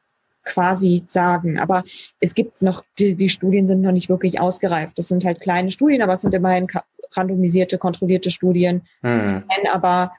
quasi 0.44 1.04
sagen. 1.06 1.58
Aber 1.58 1.84
es 2.20 2.34
gibt 2.34 2.60
noch, 2.60 2.84
die, 2.98 3.16
die 3.16 3.30
Studien 3.30 3.66
sind 3.66 3.80
noch 3.80 3.92
nicht 3.92 4.08
wirklich 4.08 4.40
ausgereift. 4.40 4.98
Das 4.98 5.08
sind 5.08 5.24
halt 5.24 5.40
kleine 5.40 5.70
Studien, 5.70 6.02
aber 6.02 6.12
es 6.12 6.20
sind 6.20 6.34
immerhin 6.34 6.66
randomisierte, 7.12 7.78
kontrollierte 7.78 8.30
Studien. 8.30 8.82
Mhm. 9.00 9.44
Aber 9.72 10.12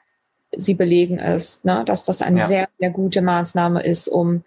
sie 0.56 0.74
belegen 0.74 1.18
es, 1.18 1.62
ne, 1.64 1.84
dass 1.84 2.06
das 2.06 2.22
eine 2.22 2.40
ja. 2.40 2.46
sehr, 2.46 2.68
sehr 2.78 2.90
gute 2.90 3.22
Maßnahme 3.22 3.82
ist, 3.82 4.08
um 4.08 4.42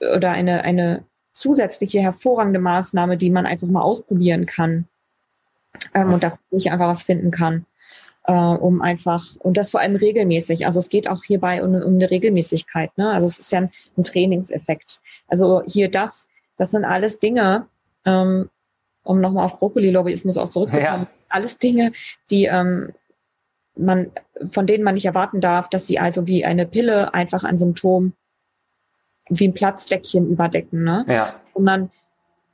oder 0.00 0.30
eine, 0.30 0.64
eine 0.64 1.04
zusätzliche 1.40 2.00
hervorragende 2.00 2.60
Maßnahme, 2.60 3.16
die 3.16 3.30
man 3.30 3.46
einfach 3.46 3.66
mal 3.66 3.82
ausprobieren 3.82 4.46
kann 4.46 4.86
ähm, 5.94 6.12
und 6.12 6.22
da 6.22 6.38
sich 6.50 6.70
einfach 6.70 6.88
was 6.88 7.02
finden 7.02 7.30
kann 7.30 7.64
äh, 8.24 8.32
um 8.32 8.82
einfach, 8.82 9.24
und 9.38 9.56
das 9.56 9.70
vor 9.70 9.80
allem 9.80 9.96
regelmäßig. 9.96 10.66
Also 10.66 10.78
es 10.78 10.88
geht 10.88 11.08
auch 11.08 11.24
hierbei 11.24 11.62
um, 11.64 11.74
um 11.74 11.94
eine 11.94 12.10
Regelmäßigkeit. 12.10 12.96
Ne? 12.96 13.10
Also 13.10 13.26
es 13.26 13.38
ist 13.38 13.50
ja 13.52 13.60
ein, 13.60 13.70
ein 13.96 14.04
Trainingseffekt. 14.04 15.00
Also 15.28 15.62
hier 15.66 15.90
das, 15.90 16.26
das 16.56 16.70
sind 16.70 16.84
alles 16.84 17.18
Dinge, 17.18 17.66
ähm, 18.04 18.50
um 19.02 19.20
nochmal 19.20 19.46
auf 19.46 19.58
Brokkoli-Lobbyismus 19.58 20.36
auch 20.36 20.48
zurückzukommen, 20.48 21.04
ja. 21.04 21.24
alles 21.30 21.58
Dinge, 21.58 21.92
die 22.30 22.44
ähm, 22.44 22.92
man, 23.76 24.10
von 24.50 24.66
denen 24.66 24.84
man 24.84 24.94
nicht 24.94 25.06
erwarten 25.06 25.40
darf, 25.40 25.70
dass 25.70 25.86
sie 25.86 25.98
also 25.98 26.26
wie 26.26 26.44
eine 26.44 26.66
Pille 26.66 27.14
einfach 27.14 27.44
ein 27.44 27.56
Symptom 27.56 28.12
wie 29.30 29.48
ein 29.48 29.54
Platzdeckchen 29.54 30.28
überdecken, 30.28 30.84
ne? 30.84 31.04
Ja. 31.08 31.34
Sondern 31.54 31.90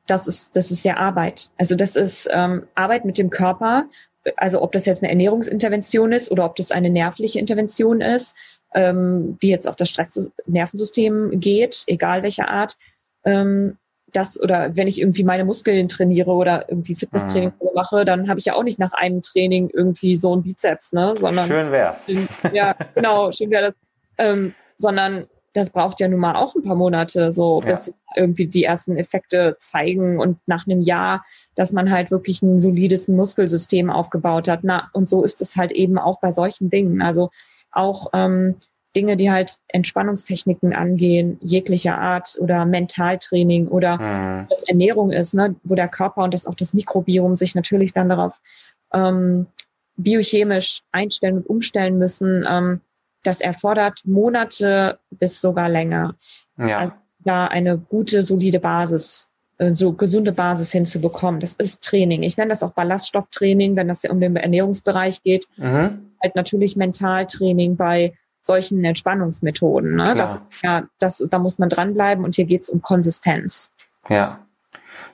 das 0.07 0.29
ist, 0.29 0.55
das 0.55 0.71
ist 0.71 0.85
ja 0.85 0.97
Arbeit. 0.99 1.51
Also 1.59 1.75
das 1.75 1.97
ist 1.97 2.29
ähm, 2.33 2.65
Arbeit 2.75 3.05
mit 3.05 3.19
dem 3.19 3.31
Körper 3.31 3.87
also 4.37 4.63
ob 4.63 4.73
das 4.73 4.87
jetzt 4.87 5.03
eine 5.03 5.11
Ernährungsintervention 5.11 6.13
ist 6.13 6.31
oder 6.31 6.45
ob 6.45 6.57
das 6.57 6.71
eine 6.71 6.91
nervliche 6.91 7.39
Intervention 7.39 8.01
ist, 8.01 8.37
ähm, 8.75 9.39
die 9.43 9.49
jetzt 9.49 9.69
auf 9.69 9.77
das 9.77 9.89
Stressnervensystem 9.91 11.39
geht, 11.41 11.85
egal 11.87 12.23
welcher 12.23 12.51
Art, 12.51 12.77
ähm, 13.25 13.77
das 14.13 14.41
oder 14.41 14.77
wenn 14.77 14.87
ich 14.87 15.01
irgendwie 15.01 15.25
meine 15.25 15.45
Muskeln 15.45 15.89
trainiere 15.89 16.31
oder 16.31 16.67
irgendwie 16.69 16.95
Fitnesstraining 16.95 17.53
mhm. 17.61 17.69
mache, 17.75 18.05
dann 18.05 18.29
habe 18.29 18.39
ich 18.39 18.47
ja 18.47 18.55
auch 18.55 18.63
nicht 18.63 18.79
nach 18.79 18.93
einem 18.93 19.21
Training 19.21 19.69
irgendwie 19.73 20.17
so 20.17 20.35
ein 20.35 20.43
Bizeps, 20.43 20.93
ne? 20.93 21.15
Sondern 21.17 21.49
schön 21.49 21.71
wär's. 21.71 22.11
Ja, 22.53 22.75
genau, 22.95 23.33
schön 23.33 23.51
wäre 23.51 23.73
das. 23.73 23.75
Ähm, 24.19 24.55
sondern 24.79 25.27
das 25.57 25.71
braucht 25.71 26.01
ja 26.01 26.09
nun 26.09 26.21
mal 26.21 26.35
auch 26.35 26.55
ein 26.55 26.63
paar 26.63 26.77
Monate, 26.77 27.33
so 27.33 27.63
ja. 27.63 27.71
bis 27.71 27.93
irgendwie 28.15 28.47
die 28.47 28.65
ersten 28.65 28.97
Effekte 28.97 29.57
zeigen 29.59 30.21
und 30.21 30.39
nach 30.47 30.67
einem 30.67 30.83
Jahr, 30.83 31.25
dass 31.55 31.73
man 31.73 31.91
halt 31.91 32.11
wirklich 32.11 32.43
ein 32.43 32.59
solides 32.59 33.09
Muskelsystem 33.09 33.91
aufgebaut 33.91 34.49
hat. 34.49 34.61
Na, 34.63 34.91
und 34.93 35.09
so 35.09 35.25
ist 35.25 35.41
es 35.41 35.57
halt 35.57 35.73
eben 35.73 35.99
auch 35.99 36.21
bei 36.21 36.31
solchen 36.31 36.71
Dingen. 36.71 37.03
Also 37.03 37.31
auch 37.73 38.09
ähm, 38.13 38.57
Dinge, 38.95 39.17
die 39.17 39.31
halt 39.31 39.57
Entspannungstechniken 39.69 40.75
angehen, 40.75 41.39
jeglicher 41.41 41.99
Art 41.99 42.39
oder 42.41 42.65
Mentaltraining 42.65 43.69
oder 43.69 43.99
mhm. 43.99 44.47
was 44.51 44.63
Ernährung 44.65 45.11
ist, 45.11 45.35
ne, 45.35 45.55
wo 45.65 45.75
der 45.75 45.89
Körper 45.89 46.25
und 46.25 46.35
das 46.35 46.47
auch 46.47 46.55
das 46.55 46.75
Mikrobiom 46.75 47.37
sich 47.37 47.55
natürlich 47.55 47.93
dann 47.93 48.09
darauf 48.09 48.41
ähm, 48.93 49.47
biochemisch 49.97 50.81
einstellen 50.93 51.39
und 51.39 51.47
umstellen 51.47 51.99
müssen. 51.99 52.45
Ähm, 52.49 52.81
das 53.27 53.41
erfordert 53.41 54.01
Monate 54.05 54.99
bis 55.11 55.41
sogar 55.41 55.69
länger. 55.69 56.15
Ja. 56.59 56.79
Also 56.79 56.93
da 57.19 57.47
eine 57.47 57.77
gute, 57.77 58.23
solide 58.23 58.61
Basis, 58.61 59.31
äh, 59.59 59.75
so 59.75 59.93
gesunde 59.93 60.33
Basis 60.33 60.73
hinzubekommen. 60.73 61.41
Das 61.41 61.55
ist 61.55 61.83
Training. 61.83 62.23
Ich 62.23 62.37
nenne 62.37 62.51
das 62.51 62.63
auch 62.63 62.73
Ballaststofftraining, 62.73 63.77
wenn 63.77 63.89
das 63.89 64.05
um 64.05 64.21
den 64.21 64.37
Ernährungsbereich 64.37 65.23
geht. 65.23 65.47
Mhm. 65.57 66.13
Halt 66.23 66.37
natürlich 66.37 66.77
Mentaltraining 66.77 67.77
bei 67.77 68.15
solchen 68.43 68.85
Entspannungsmethoden. 68.85 69.97
Ne? 69.97 70.15
Das, 70.17 70.39
ja, 70.63 70.85
das, 71.01 71.19
da 71.31 71.39
muss 71.39 71.59
man 71.59 71.69
dranbleiben 71.69 72.25
und 72.25 72.37
hier 72.37 72.45
geht's 72.45 72.69
um 72.69 72.81
Konsistenz. 72.81 73.71
Ja. 74.09 74.47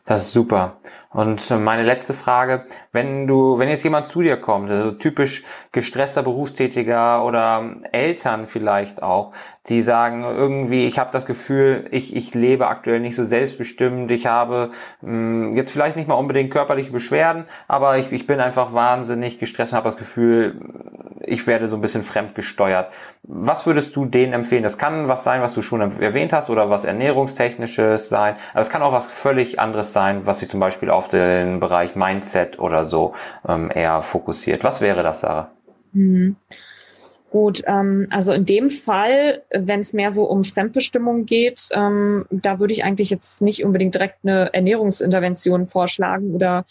Das 0.05 0.23
ist 0.23 0.33
super. 0.33 0.79
Und 1.11 1.51
meine 1.51 1.83
letzte 1.83 2.15
Frage, 2.15 2.65
wenn 2.91 3.27
du, 3.27 3.59
wenn 3.59 3.69
jetzt 3.69 3.85
jemand 3.85 4.09
zu 4.09 4.23
dir 4.23 4.39
kommt, 4.39 4.71
also 4.71 4.93
typisch 4.93 5.45
gestresster 5.71 6.23
Berufstätiger 6.23 7.25
oder 7.25 7.77
Eltern 7.93 8.47
vielleicht 8.47 9.03
auch, 9.03 9.33
die 9.69 9.83
sagen 9.83 10.23
irgendwie, 10.25 10.87
ich 10.87 10.99
habe 10.99 11.13
das 11.13 11.27
Gefühl, 11.27 11.87
ich, 11.91 12.17
ich 12.17 12.35
lebe 12.35 12.67
aktuell 12.67 13.01
nicht 13.01 13.15
so 13.15 13.25
selbstbestimmt, 13.25 14.11
ich 14.11 14.27
habe 14.27 14.71
mh, 15.03 15.11
hm, 15.11 15.57
jetzt 15.57 15.71
vielleicht 15.71 15.97
nicht 15.97 16.09
mal 16.09 16.15
unbedingt 16.15 16.51
körperliche 16.51 16.91
Beschwerden, 16.91 17.45
aber 17.69 17.99
ich, 17.99 18.11
ich 18.11 18.27
bin 18.27 18.41
einfach 18.41 18.73
wahnsinnig 18.73 19.39
gestresst 19.39 19.73
und 19.73 19.77
habe 19.77 19.89
das 19.89 19.99
Gefühl, 19.99 20.59
ich 21.25 21.47
werde 21.47 21.69
so 21.69 21.77
ein 21.77 21.81
bisschen 21.81 22.05
fremdgesteuert. 22.05 22.93
Was 23.23 23.67
würdest 23.67 23.95
du 23.95 24.07
denen 24.07 24.33
empfehlen? 24.33 24.63
Das 24.63 24.79
kann 24.79 25.09
was 25.09 25.25
sein, 25.25 25.43
was 25.43 25.55
du 25.55 25.63
schon 25.63 25.81
erwähnt 26.01 26.33
hast 26.33 26.51
oder 26.51 26.71
was 26.71 26.85
ernährungstechnisches 26.85 28.09
sein, 28.09 28.37
aber 28.53 28.63
es 28.63 28.71
kann 28.71 28.83
auch 28.83 28.93
was 28.93 29.07
völlig 29.07 29.61
anderes 29.61 29.72
sein, 29.93 30.27
was 30.27 30.41
sich 30.41 30.49
zum 30.49 30.61
Beispiel 30.61 30.91
auf 30.91 31.09
den 31.09 31.61
Bereich 31.61 31.97
Mindset 31.97 32.59
oder 32.59 32.85
so 32.85 33.15
ähm, 33.49 33.71
eher 33.75 34.03
fokussiert. 34.03 34.65
Was 34.65 34.81
wäre 34.81 35.03
das, 35.03 35.21
Sarah? 35.21 35.51
Mhm. 35.93 36.37
Gut, 37.31 37.63
ähm, 37.67 38.09
also 38.11 38.33
in 38.33 38.45
dem 38.45 38.69
Fall, 38.69 39.43
wenn 39.51 39.81
es 39.81 39.95
mehr 39.95 40.13
so 40.13 40.25
um 40.25 40.45
Fremdbestimmung 40.45 41.25
geht, 41.25 41.69
ähm, 41.73 42.27
da 42.31 42.61
würde 42.61 42.75
ich 42.75 42.85
eigentlich 42.85 43.09
jetzt 43.09 43.41
nicht 43.41 43.65
unbedingt 43.65 43.95
direkt 43.95 44.19
eine 44.23 44.53
Ernährungsintervention 44.53 45.67
vorschlagen 45.67 46.35
oder 46.35 46.67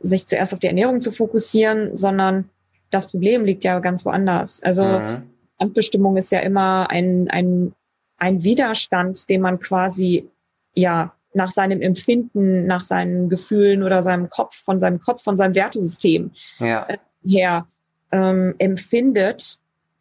sich 0.00 0.28
zuerst 0.28 0.52
auf 0.52 0.60
die 0.60 0.68
Ernährung 0.68 1.00
zu 1.00 1.10
fokussieren, 1.10 1.96
sondern 1.96 2.48
das 2.90 3.08
Problem 3.08 3.44
liegt 3.44 3.64
ja 3.64 3.80
ganz 3.80 4.04
woanders. 4.04 4.62
Also 4.62 4.84
mhm. 4.84 5.22
Fremdbestimmung 5.58 6.16
ist 6.16 6.30
ja 6.30 6.40
immer 6.40 6.90
ein, 6.90 7.28
ein, 7.30 7.72
ein 8.16 8.44
Widerstand, 8.44 9.28
den 9.28 9.40
man 9.40 9.58
quasi 9.58 10.28
ja 10.74 11.12
nach 11.34 11.50
seinem 11.50 11.82
Empfinden, 11.82 12.66
nach 12.66 12.82
seinen 12.82 13.28
Gefühlen 13.28 13.82
oder 13.82 14.02
seinem 14.02 14.30
Kopf, 14.30 14.64
von 14.64 14.80
seinem 14.80 15.00
Kopf, 15.00 15.22
von 15.22 15.36
seinem 15.36 15.54
Wertesystem 15.54 16.30
ja. 16.60 16.86
Äh, 16.88 16.98
her 17.24 17.66
ähm, 18.12 18.54
empfindet 18.58 19.58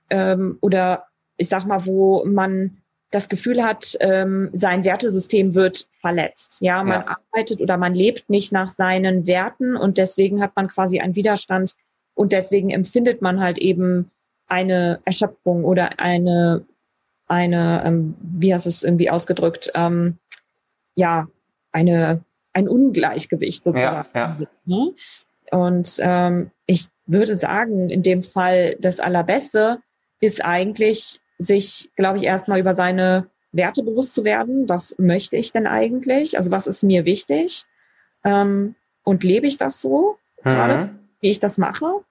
ähm, 0.10 0.58
oder 0.62 1.06
ich 1.38 1.50
sag 1.50 1.66
mal, 1.66 1.86
wo 1.86 2.24
man 2.26 2.78
das 3.14 3.30
Gefühl 3.30 3.64
hat, 3.64 3.96
ähm, 4.00 4.50
sein 4.54 4.84
Wertesystem 4.84 5.54
wird 5.54 5.88
verletzt. 6.02 6.58
Ja, 6.62 6.84
man 6.84 7.02
ja. 7.02 7.18
arbeitet 7.18 7.62
oder 7.62 7.78
man 7.78 7.94
lebt 7.94 8.30
nicht 8.30 8.52
nach 8.52 8.72
seinen 8.72 9.28
Werten 9.28 9.76
und 9.76 9.98
deswegen 9.98 10.42
hat 10.42 10.56
man 10.56 10.68
quasi 10.68 11.00
einen 11.00 11.16
Widerstand 11.16 11.76
und 12.16 12.32
deswegen 12.32 12.72
empfindet 12.72 13.22
man 13.22 13.40
halt 13.40 13.60
eben 13.60 14.10
eine 14.48 15.00
Erschöpfung 15.06 15.64
oder 15.64 16.00
eine, 16.00 16.66
eine, 17.28 17.84
ähm, 17.86 18.16
wie 18.20 18.54
hast 18.54 18.66
du 18.66 18.70
es 18.70 18.84
irgendwie 18.84 19.10
ausgedrückt, 19.10 19.72
ähm, 19.76 20.18
ja, 20.96 21.28
eine, 21.72 22.24
ein 22.54 22.68
Ungleichgewicht 22.68 23.64
sozusagen. 23.64 24.08
Ja, 24.14 24.38
ja. 24.40 24.48
Ne? 24.66 24.94
Und 25.52 26.00
ähm, 26.00 26.52
ich 26.66 26.88
würde 27.06 27.36
sagen, 27.36 27.90
in 27.90 28.04
dem 28.04 28.24
Fall 28.24 28.76
das 28.80 29.00
Allerbeste 29.00 29.80
ist 30.20 30.44
eigentlich, 30.44 31.20
sich, 31.38 31.92
glaube 31.96 32.18
ich, 32.18 32.24
erstmal 32.24 32.60
über 32.60 32.76
seine 32.76 33.28
Werte 33.52 33.84
bewusst 33.84 34.16
zu 34.16 34.24
werden. 34.24 34.70
Was 34.70 34.96
möchte 34.98 35.38
ich 35.38 35.52
denn 35.52 35.68
eigentlich? 35.68 36.38
Also 36.38 36.52
was 36.52 36.68
ist 36.68 36.84
mir 36.84 37.06
wichtig? 37.06 37.66
Ähm, 38.24 38.76
und 39.04 39.24
lebe 39.24 39.48
ich 39.48 39.58
das 39.58 39.82
so 39.82 40.18
mhm. 40.44 40.50
gerade, 40.50 40.90
wie 41.20 41.32
ich 41.32 41.40
das 41.40 41.58
mache? 41.58 42.04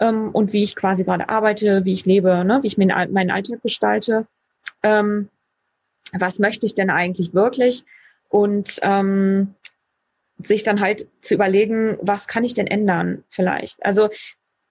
Ähm, 0.00 0.30
und 0.30 0.52
wie 0.52 0.62
ich 0.62 0.76
quasi 0.76 1.04
gerade 1.04 1.28
arbeite, 1.28 1.84
wie 1.84 1.92
ich 1.92 2.06
lebe, 2.06 2.44
ne? 2.44 2.60
wie 2.62 2.66
ich 2.66 2.78
meinen 2.78 3.30
Alltag 3.30 3.62
gestalte. 3.62 4.26
Ähm, 4.82 5.28
was 6.12 6.38
möchte 6.38 6.66
ich 6.66 6.74
denn 6.74 6.90
eigentlich 6.90 7.34
wirklich? 7.34 7.84
Und 8.30 8.80
ähm, 8.82 9.54
sich 10.42 10.62
dann 10.62 10.80
halt 10.80 11.06
zu 11.20 11.34
überlegen, 11.34 11.98
was 12.00 12.26
kann 12.26 12.44
ich 12.44 12.54
denn 12.54 12.66
ändern 12.66 13.24
vielleicht? 13.28 13.84
Also 13.84 14.08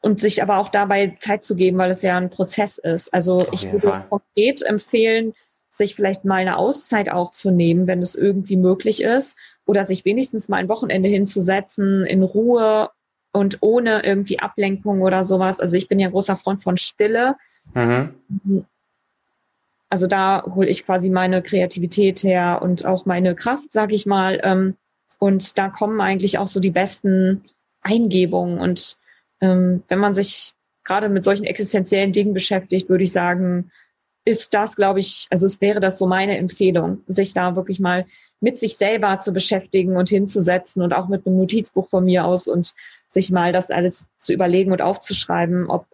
und 0.01 0.19
sich 0.19 0.41
aber 0.41 0.57
auch 0.57 0.69
dabei 0.69 1.17
Zeit 1.19 1.45
zu 1.45 1.55
geben, 1.55 1.77
weil 1.77 1.91
es 1.91 2.01
ja 2.01 2.17
ein 2.17 2.29
Prozess 2.29 2.77
ist. 2.77 3.13
Also 3.13 3.39
Auf 3.39 3.49
ich 3.51 3.71
würde 3.71 3.89
Fall. 3.89 4.05
konkret 4.09 4.61
empfehlen, 4.65 5.33
sich 5.71 5.95
vielleicht 5.95 6.25
mal 6.25 6.37
eine 6.37 6.57
Auszeit 6.57 7.11
auch 7.11 7.31
zu 7.31 7.51
nehmen, 7.51 7.85
wenn 7.85 8.01
es 8.01 8.15
irgendwie 8.15 8.55
möglich 8.55 9.03
ist, 9.03 9.37
oder 9.65 9.85
sich 9.85 10.05
wenigstens 10.05 10.49
mal 10.49 10.57
ein 10.57 10.69
Wochenende 10.69 11.09
hinzusetzen 11.09 12.05
in 12.05 12.23
Ruhe 12.23 12.89
und 13.31 13.57
ohne 13.61 14.03
irgendwie 14.03 14.39
Ablenkung 14.39 15.01
oder 15.01 15.23
sowas. 15.23 15.59
Also 15.59 15.77
ich 15.77 15.87
bin 15.87 15.99
ja 15.99 16.09
großer 16.09 16.35
Freund 16.35 16.63
von 16.63 16.77
Stille. 16.77 17.35
Mhm. 17.75 18.15
Also 19.89 20.07
da 20.07 20.43
hole 20.43 20.69
ich 20.69 20.85
quasi 20.85 21.09
meine 21.09 21.41
Kreativität 21.41 22.23
her 22.23 22.59
und 22.61 22.85
auch 22.85 23.05
meine 23.05 23.35
Kraft, 23.35 23.71
sag 23.71 23.91
ich 23.91 24.05
mal. 24.05 24.39
Ähm, 24.43 24.75
und 25.17 25.57
da 25.57 25.69
kommen 25.69 25.99
eigentlich 25.99 26.37
auch 26.37 26.47
so 26.47 26.59
die 26.59 26.71
besten 26.71 27.43
Eingebungen 27.81 28.59
und 28.59 28.97
ähm, 29.41 29.83
wenn 29.87 29.99
man 29.99 30.13
sich 30.13 30.53
gerade 30.83 31.09
mit 31.09 31.23
solchen 31.23 31.45
existenziellen 31.45 32.11
Dingen 32.11 32.33
beschäftigt, 32.33 32.89
würde 32.89 33.03
ich 33.03 33.11
sagen, 33.11 33.71
ist 34.25 34.53
das, 34.53 34.75
glaube 34.75 34.99
ich, 34.99 35.27
also 35.29 35.45
es 35.45 35.61
wäre 35.61 35.79
das 35.79 35.97
so 35.97 36.05
meine 36.05 36.37
Empfehlung, 36.37 37.03
sich 37.07 37.33
da 37.33 37.55
wirklich 37.55 37.79
mal 37.79 38.05
mit 38.41 38.57
sich 38.57 38.77
selber 38.77 39.17
zu 39.17 39.33
beschäftigen 39.33 39.97
und 39.97 40.09
hinzusetzen 40.09 40.81
und 40.81 40.93
auch 40.93 41.07
mit 41.07 41.25
einem 41.25 41.37
Notizbuch 41.37 41.89
von 41.89 42.05
mir 42.05 42.25
aus 42.25 42.47
und 42.47 42.73
sich 43.09 43.31
mal 43.31 43.53
das 43.53 43.71
alles 43.71 44.07
zu 44.19 44.33
überlegen 44.33 44.71
und 44.71 44.81
aufzuschreiben, 44.81 45.69
ob 45.69 45.87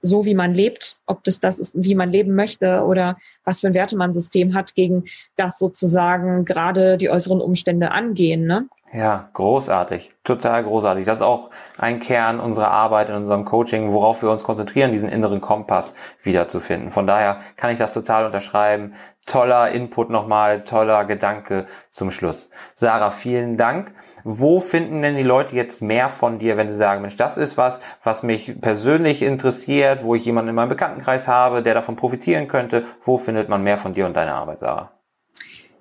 so 0.00 0.24
wie 0.24 0.34
man 0.34 0.52
lebt, 0.52 0.98
ob 1.06 1.24
das 1.24 1.40
das 1.40 1.58
ist, 1.58 1.72
wie 1.74 1.94
man 1.94 2.10
leben 2.10 2.34
möchte 2.34 2.82
oder 2.84 3.16
was 3.44 3.60
für 3.60 3.68
ein 3.68 3.74
Wertemannssystem 3.74 4.54
hat, 4.54 4.74
gegen 4.74 5.04
das 5.36 5.58
sozusagen 5.58 6.44
gerade 6.44 6.96
die 6.96 7.10
äußeren 7.10 7.40
Umstände 7.40 7.92
angehen. 7.92 8.46
Ne? 8.46 8.66
Ja, 8.92 9.30
großartig. 9.32 10.12
Total 10.22 10.62
großartig. 10.64 11.06
Das 11.06 11.18
ist 11.18 11.22
auch 11.22 11.48
ein 11.78 11.98
Kern 11.98 12.40
unserer 12.40 12.70
Arbeit 12.70 13.08
in 13.08 13.14
unserem 13.14 13.46
Coaching, 13.46 13.92
worauf 13.92 14.22
wir 14.22 14.30
uns 14.30 14.42
konzentrieren, 14.42 14.92
diesen 14.92 15.08
inneren 15.08 15.40
Kompass 15.40 15.94
wiederzufinden. 16.22 16.90
Von 16.90 17.06
daher 17.06 17.40
kann 17.56 17.70
ich 17.70 17.78
das 17.78 17.94
total 17.94 18.26
unterschreiben. 18.26 18.94
Toller 19.26 19.70
Input 19.70 20.10
nochmal, 20.10 20.64
toller 20.64 21.04
Gedanke 21.04 21.66
zum 21.90 22.10
Schluss. 22.10 22.50
Sarah, 22.74 23.10
vielen 23.10 23.56
Dank. 23.56 23.92
Wo 24.24 24.60
finden 24.60 25.02
denn 25.02 25.16
die 25.16 25.22
Leute 25.22 25.56
jetzt 25.56 25.82
mehr 25.82 26.08
von 26.08 26.38
dir, 26.38 26.56
wenn 26.56 26.68
sie 26.68 26.76
sagen, 26.76 27.02
Mensch, 27.02 27.16
das 27.16 27.36
ist 27.36 27.56
was, 27.56 27.80
was 28.02 28.22
mich 28.22 28.60
persönlich 28.60 29.22
interessiert, 29.22 30.04
wo 30.04 30.14
ich 30.14 30.24
jemanden 30.24 30.50
in 30.50 30.54
meinem 30.54 30.68
Bekanntenkreis 30.68 31.28
habe, 31.28 31.62
der 31.62 31.74
davon 31.74 31.96
profitieren 31.96 32.46
könnte? 32.46 32.84
Wo 33.00 33.18
findet 33.18 33.48
man 33.48 33.62
mehr 33.62 33.78
von 33.78 33.94
dir 33.94 34.06
und 34.06 34.16
deiner 34.16 34.34
Arbeit, 34.34 34.60
Sarah? 34.60 34.91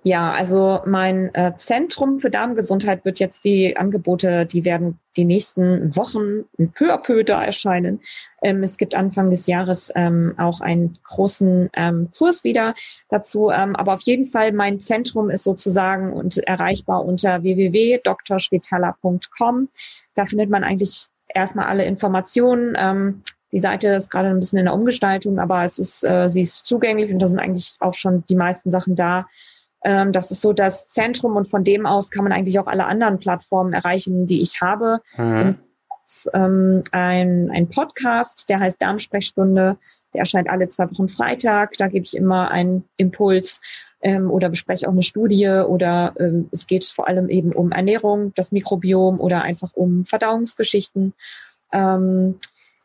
Ja, 0.03 0.31
also 0.31 0.81
mein 0.85 1.33
äh, 1.35 1.55
Zentrum 1.57 2.19
für 2.19 2.31
Darmgesundheit 2.31 3.05
wird 3.05 3.19
jetzt 3.19 3.43
die 3.43 3.77
Angebote, 3.77 4.47
die 4.47 4.65
werden 4.65 4.97
die 5.15 5.25
nächsten 5.25 5.95
Wochen 5.95 6.45
peu 6.73 6.91
à 6.91 6.97
peu 6.97 7.23
da 7.23 7.43
erscheinen. 7.43 7.99
Ähm, 8.41 8.63
es 8.63 8.77
gibt 8.77 8.95
Anfang 8.95 9.29
des 9.29 9.45
Jahres 9.45 9.91
ähm, 9.95 10.33
auch 10.37 10.59
einen 10.59 10.97
großen 11.03 11.69
ähm, 11.75 12.09
Kurs 12.17 12.43
wieder 12.43 12.73
dazu. 13.09 13.51
Ähm, 13.51 13.75
aber 13.75 13.93
auf 13.93 14.01
jeden 14.01 14.25
Fall 14.25 14.53
mein 14.53 14.81
Zentrum 14.81 15.29
ist 15.29 15.43
sozusagen 15.43 16.13
und 16.13 16.39
erreichbar 16.39 17.05
unter 17.05 17.43
www.drschwetala.com. 17.43 19.69
Da 20.15 20.25
findet 20.25 20.49
man 20.49 20.63
eigentlich 20.63 21.05
erstmal 21.27 21.67
alle 21.67 21.85
Informationen. 21.85 22.75
Ähm, 22.75 23.21
die 23.51 23.59
Seite 23.59 23.89
ist 23.89 24.09
gerade 24.09 24.29
ein 24.29 24.39
bisschen 24.39 24.57
in 24.57 24.65
der 24.65 24.73
Umgestaltung, 24.73 25.37
aber 25.37 25.63
es 25.63 25.77
ist, 25.77 26.03
äh, 26.03 26.27
sie 26.27 26.41
ist 26.41 26.65
zugänglich 26.65 27.13
und 27.13 27.19
da 27.19 27.27
sind 27.27 27.37
eigentlich 27.39 27.75
auch 27.79 27.93
schon 27.93 28.23
die 28.29 28.35
meisten 28.35 28.71
Sachen 28.71 28.95
da 28.95 29.27
ähm, 29.83 30.11
das 30.11 30.31
ist 30.31 30.41
so 30.41 30.53
das 30.53 30.87
Zentrum 30.87 31.35
und 31.35 31.49
von 31.49 31.63
dem 31.63 31.85
aus 31.85 32.11
kann 32.11 32.23
man 32.23 32.33
eigentlich 32.33 32.59
auch 32.59 32.67
alle 32.67 32.85
anderen 32.85 33.19
Plattformen 33.19 33.73
erreichen, 33.73 34.27
die 34.27 34.41
ich 34.41 34.61
habe. 34.61 34.99
Mhm. 35.17 35.57
Ähm, 36.33 36.83
ein, 36.91 37.49
ein 37.51 37.69
Podcast, 37.69 38.49
der 38.49 38.59
heißt 38.59 38.81
Darmsprechstunde. 38.81 39.77
Der 40.13 40.19
erscheint 40.19 40.49
alle 40.49 40.67
zwei 40.67 40.91
Wochen 40.91 41.07
Freitag. 41.07 41.77
Da 41.77 41.87
gebe 41.87 42.05
ich 42.05 42.15
immer 42.15 42.51
einen 42.51 42.83
Impuls 42.97 43.61
ähm, 44.01 44.29
oder 44.29 44.49
bespreche 44.49 44.87
auch 44.87 44.91
eine 44.91 45.03
Studie 45.03 45.47
oder 45.47 46.13
ähm, 46.19 46.49
es 46.51 46.67
geht 46.67 46.85
vor 46.85 47.07
allem 47.07 47.29
eben 47.29 47.53
um 47.53 47.71
Ernährung, 47.71 48.33
das 48.35 48.51
Mikrobiom 48.51 49.19
oder 49.19 49.43
einfach 49.43 49.71
um 49.73 50.05
Verdauungsgeschichten. 50.05 51.13
Ähm, 51.71 52.39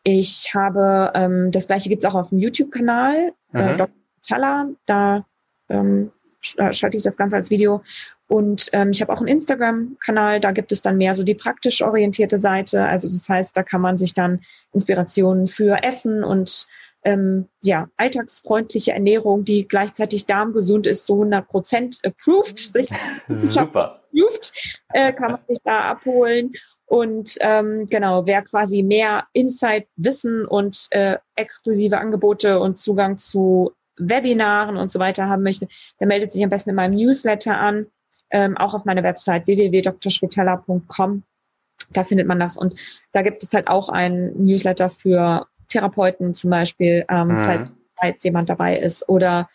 ich 0.04 0.54
habe, 0.54 1.10
ähm, 1.14 1.50
das 1.50 1.66
gleiche 1.66 1.88
gibt 1.88 2.04
es 2.04 2.08
auch 2.10 2.14
auf 2.14 2.28
dem 2.28 2.38
YouTube-Kanal, 2.38 3.32
äh, 3.52 3.72
mhm. 3.72 3.76
Dr. 3.76 3.96
Talla. 4.26 4.68
Da 4.86 5.26
ähm, 5.68 6.10
äh, 6.10 6.25
schalte 6.72 6.96
ich 6.96 7.02
das 7.02 7.16
Ganze 7.16 7.36
als 7.36 7.50
Video. 7.50 7.82
Und 8.28 8.68
ähm, 8.72 8.90
ich 8.90 9.00
habe 9.00 9.12
auch 9.12 9.18
einen 9.18 9.28
Instagram-Kanal, 9.28 10.40
da 10.40 10.52
gibt 10.52 10.72
es 10.72 10.82
dann 10.82 10.96
mehr 10.96 11.14
so 11.14 11.22
die 11.22 11.34
praktisch 11.34 11.82
orientierte 11.82 12.38
Seite. 12.38 12.84
Also 12.84 13.08
das 13.08 13.28
heißt, 13.28 13.56
da 13.56 13.62
kann 13.62 13.80
man 13.80 13.96
sich 13.96 14.14
dann 14.14 14.40
Inspirationen 14.72 15.46
für 15.46 15.82
Essen 15.82 16.24
und 16.24 16.66
ähm, 17.06 17.48
ja, 17.62 17.88
alltagsfreundliche 17.96 18.92
Ernährung, 18.92 19.44
die 19.44 19.68
gleichzeitig 19.68 20.26
darmgesund 20.26 20.88
ist, 20.88 21.06
so 21.06 21.14
100 21.14 21.46
Prozent 21.46 22.00
approved, 22.04 22.58
sich 22.58 22.88
Super. 23.28 24.02
approved, 24.12 24.52
äh, 24.92 25.12
kann 25.12 25.32
man 25.32 25.40
sich 25.46 25.58
da 25.62 25.82
abholen. 25.82 26.52
Und 26.86 27.36
ähm, 27.40 27.86
genau, 27.88 28.26
wer 28.26 28.42
quasi 28.42 28.82
mehr 28.82 29.24
Insight, 29.32 29.86
Wissen 29.96 30.46
und 30.46 30.86
äh, 30.90 31.16
exklusive 31.36 31.98
Angebote 31.98 32.58
und 32.58 32.78
Zugang 32.78 33.18
zu 33.18 33.72
Webinaren 33.98 34.76
und 34.76 34.90
so 34.90 34.98
weiter 34.98 35.28
haben 35.28 35.42
möchte, 35.42 35.68
der 36.00 36.06
meldet 36.06 36.32
sich 36.32 36.42
am 36.42 36.50
besten 36.50 36.70
in 36.70 36.76
meinem 36.76 36.94
Newsletter 36.94 37.58
an, 37.58 37.86
ähm, 38.30 38.56
auch 38.56 38.74
auf 38.74 38.84
meiner 38.84 39.02
Website 39.02 39.46
www.drschwetella.com. 39.46 41.22
Da 41.90 42.04
findet 42.04 42.26
man 42.26 42.40
das. 42.40 42.56
Und 42.56 42.74
da 43.12 43.22
gibt 43.22 43.42
es 43.42 43.52
halt 43.52 43.68
auch 43.68 43.88
einen 43.88 44.44
Newsletter 44.44 44.90
für 44.90 45.46
Therapeuten 45.68 46.34
zum 46.34 46.50
Beispiel, 46.50 47.04
ähm, 47.08 47.28
mhm. 47.28 47.44
falls, 47.44 47.68
falls 48.00 48.24
jemand 48.24 48.50
dabei 48.50 48.76
ist. 48.76 49.08
Oder 49.08 49.48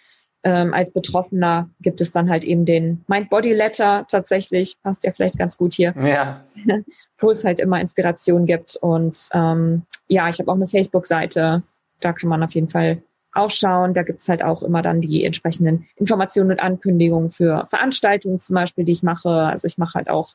ähm, 0.44 0.74
als 0.74 0.92
Betroffener 0.92 1.70
gibt 1.82 2.02
es 2.02 2.12
dann 2.12 2.30
halt 2.30 2.44
eben 2.44 2.66
den 2.66 3.04
Mind-Body-Letter 3.08 4.06
tatsächlich, 4.10 4.78
passt 4.82 5.04
ja 5.04 5.12
vielleicht 5.12 5.38
ganz 5.38 5.58
gut 5.58 5.74
hier, 5.74 5.94
ja. 6.02 6.44
wo 7.20 7.30
es 7.30 7.44
halt 7.44 7.60
immer 7.60 7.80
Inspiration 7.80 8.46
gibt. 8.46 8.76
Und 8.78 9.30
ähm, 9.34 9.84
ja, 10.08 10.30
ich 10.30 10.40
habe 10.40 10.52
auch 10.52 10.56
eine 10.56 10.68
Facebook-Seite, 10.68 11.64
da 12.00 12.14
kann 12.14 12.30
man 12.30 12.44
auf 12.44 12.56
jeden 12.56 12.70
Fall 12.70 13.04
ausschauen. 13.34 13.94
Da 13.94 14.04
gibt's 14.04 14.30
halt 14.30 14.44
auch 14.44 14.64
immer 14.64 14.82
dann 14.82 15.02
die 15.02 15.24
entsprechenden 15.24 15.88
Informationen 15.96 16.52
und 16.52 16.62
Ankündigungen 16.62 17.32
für 17.32 17.66
Veranstaltungen 17.70 18.40
zum 18.40 18.56
Beispiel, 18.56 18.86
die 18.86 18.92
ich 18.92 19.04
mache. 19.04 19.30
Also 19.30 19.68
ich 19.68 19.78
mache 19.78 19.96
halt 19.96 20.10
auch 20.10 20.34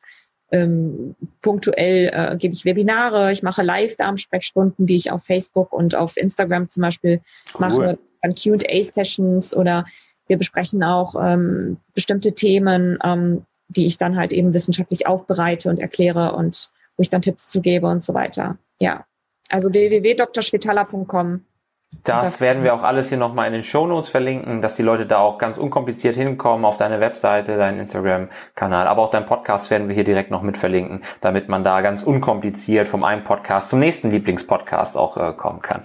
ähm, 0.53 1.17
punktuell 1.43 2.11
äh, 2.13 2.37
gebe 2.37 2.55
ich 2.55 2.65
Webinare, 2.65 3.33
ich 3.33 3.43
mache 3.43 3.63
Live-Darmsprechstunden, 3.63 4.87
die 4.87 4.97
ich 4.97 5.11
auf 5.11 5.25
Facebook 5.25 5.73
und 5.73 5.97
auf 5.97 6.17
Instagram 6.17 6.71
zum 6.71 6.83
Beispiel 6.83 7.21
cool. 7.55 7.61
mache, 7.61 7.99
dann 8.23 8.35
QA-Sessions 8.35 9.57
oder 9.57 9.85
wir 10.29 10.37
besprechen 10.37 10.83
auch 10.83 11.15
ähm, 11.21 11.79
bestimmte 11.95 12.33
Themen, 12.33 12.99
ähm, 13.05 13.45
die 13.69 13.87
ich 13.87 13.99
dann 13.99 14.17
halt 14.17 14.33
eben 14.33 14.55
wissenschaftlich 14.55 15.07
aufbereite 15.07 15.69
und 15.69 15.79
erkläre 15.79 16.33
und 16.33 16.71
wo 16.97 17.03
ich 17.03 17.11
dann 17.11 17.23
Tipps 17.23 17.49
zu 17.49 17.61
gebe 17.61 17.87
und 17.89 18.05
so 18.05 18.15
weiter. 18.15 18.57
Ja. 18.79 19.05
Also 19.49 19.73
www.drschwetala.com 19.73 21.45
das 22.05 22.41
werden 22.41 22.63
wir 22.63 22.75
auch 22.75 22.83
alles 22.83 23.09
hier 23.09 23.19
nochmal 23.19 23.47
in 23.47 23.53
den 23.53 23.63
Show 23.63 23.87
Notes 23.87 24.09
verlinken, 24.09 24.63
dass 24.63 24.77
die 24.77 24.83
Leute 24.83 25.07
da 25.07 25.19
auch 25.19 25.39
ganz 25.39 25.59
unkompliziert 25.59 26.17
hinkommen 26.17 26.65
auf 26.65 26.77
deine 26.77 27.01
Webseite, 27.01 27.57
deinen 27.57 27.81
Instagram-Kanal, 27.81 28.87
aber 28.87 29.03
auch 29.03 29.11
deinen 29.11 29.27
Podcast 29.27 29.71
werden 29.71 29.89
wir 29.89 29.95
hier 29.95 30.05
direkt 30.05 30.31
noch 30.31 30.43
mit 30.43 30.59
verlinken, 30.59 31.03
damit 31.21 31.49
man 31.49 31.65
da 31.65 31.81
ganz 31.81 32.03
unkompliziert 32.03 32.89
vom 32.89 33.05
einen 33.05 33.25
Podcast 33.25 33.71
zum 33.71 33.81
nächsten 33.81 34.11
Lieblingspodcast 34.11 34.97
auch 34.97 35.17
äh, 35.17 35.33
kommen 35.33 35.63
kann. 35.63 35.83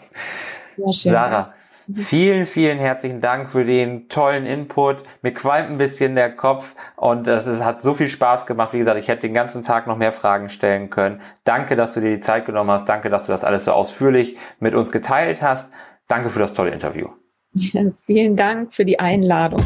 Sarah, 0.92 1.54
Vielen, 1.96 2.46
vielen 2.46 2.78
herzlichen 2.78 3.22
Dank 3.22 3.50
für 3.50 3.66
den 3.66 4.08
tollen 4.08 4.46
Input. 4.46 5.04
Mir 5.24 5.34
qualmt 5.34 5.72
ein 5.72 5.78
bisschen 5.78 6.16
der 6.16 6.34
Kopf 6.34 6.76
und 6.96 7.28
es, 7.28 7.48
es 7.48 7.64
hat 7.64 7.82
so 7.82 7.94
viel 7.94 8.08
Spaß 8.08 8.46
gemacht. 8.46 8.74
Wie 8.74 8.78
gesagt, 8.78 9.00
ich 9.00 9.08
hätte 9.08 9.22
den 9.22 9.34
ganzen 9.34 9.64
Tag 9.64 9.88
noch 9.88 9.98
mehr 9.98 10.12
Fragen 10.12 10.50
stellen 10.50 10.90
können. 10.90 11.22
Danke, 11.44 11.76
dass 11.76 11.94
du 11.94 12.00
dir 12.00 12.12
die 12.12 12.20
Zeit 12.20 12.46
genommen 12.46 12.70
hast. 12.70 12.88
Danke, 12.88 13.10
dass 13.10 13.26
du 13.26 13.32
das 13.32 13.44
alles 13.44 13.66
so 13.66 13.74
ausführlich 13.74 14.38
mit 14.60 14.76
uns 14.76 14.92
geteilt 14.92 15.42
hast. 15.42 15.74
Danke 16.12 16.30
für 16.30 16.40
das 16.40 16.54
tolle 16.54 16.72
Interview. 16.72 17.08
Vielen 18.06 18.36
Dank 18.36 18.74
für 18.74 18.84
die 18.84 19.00
Einladung. 19.00 19.64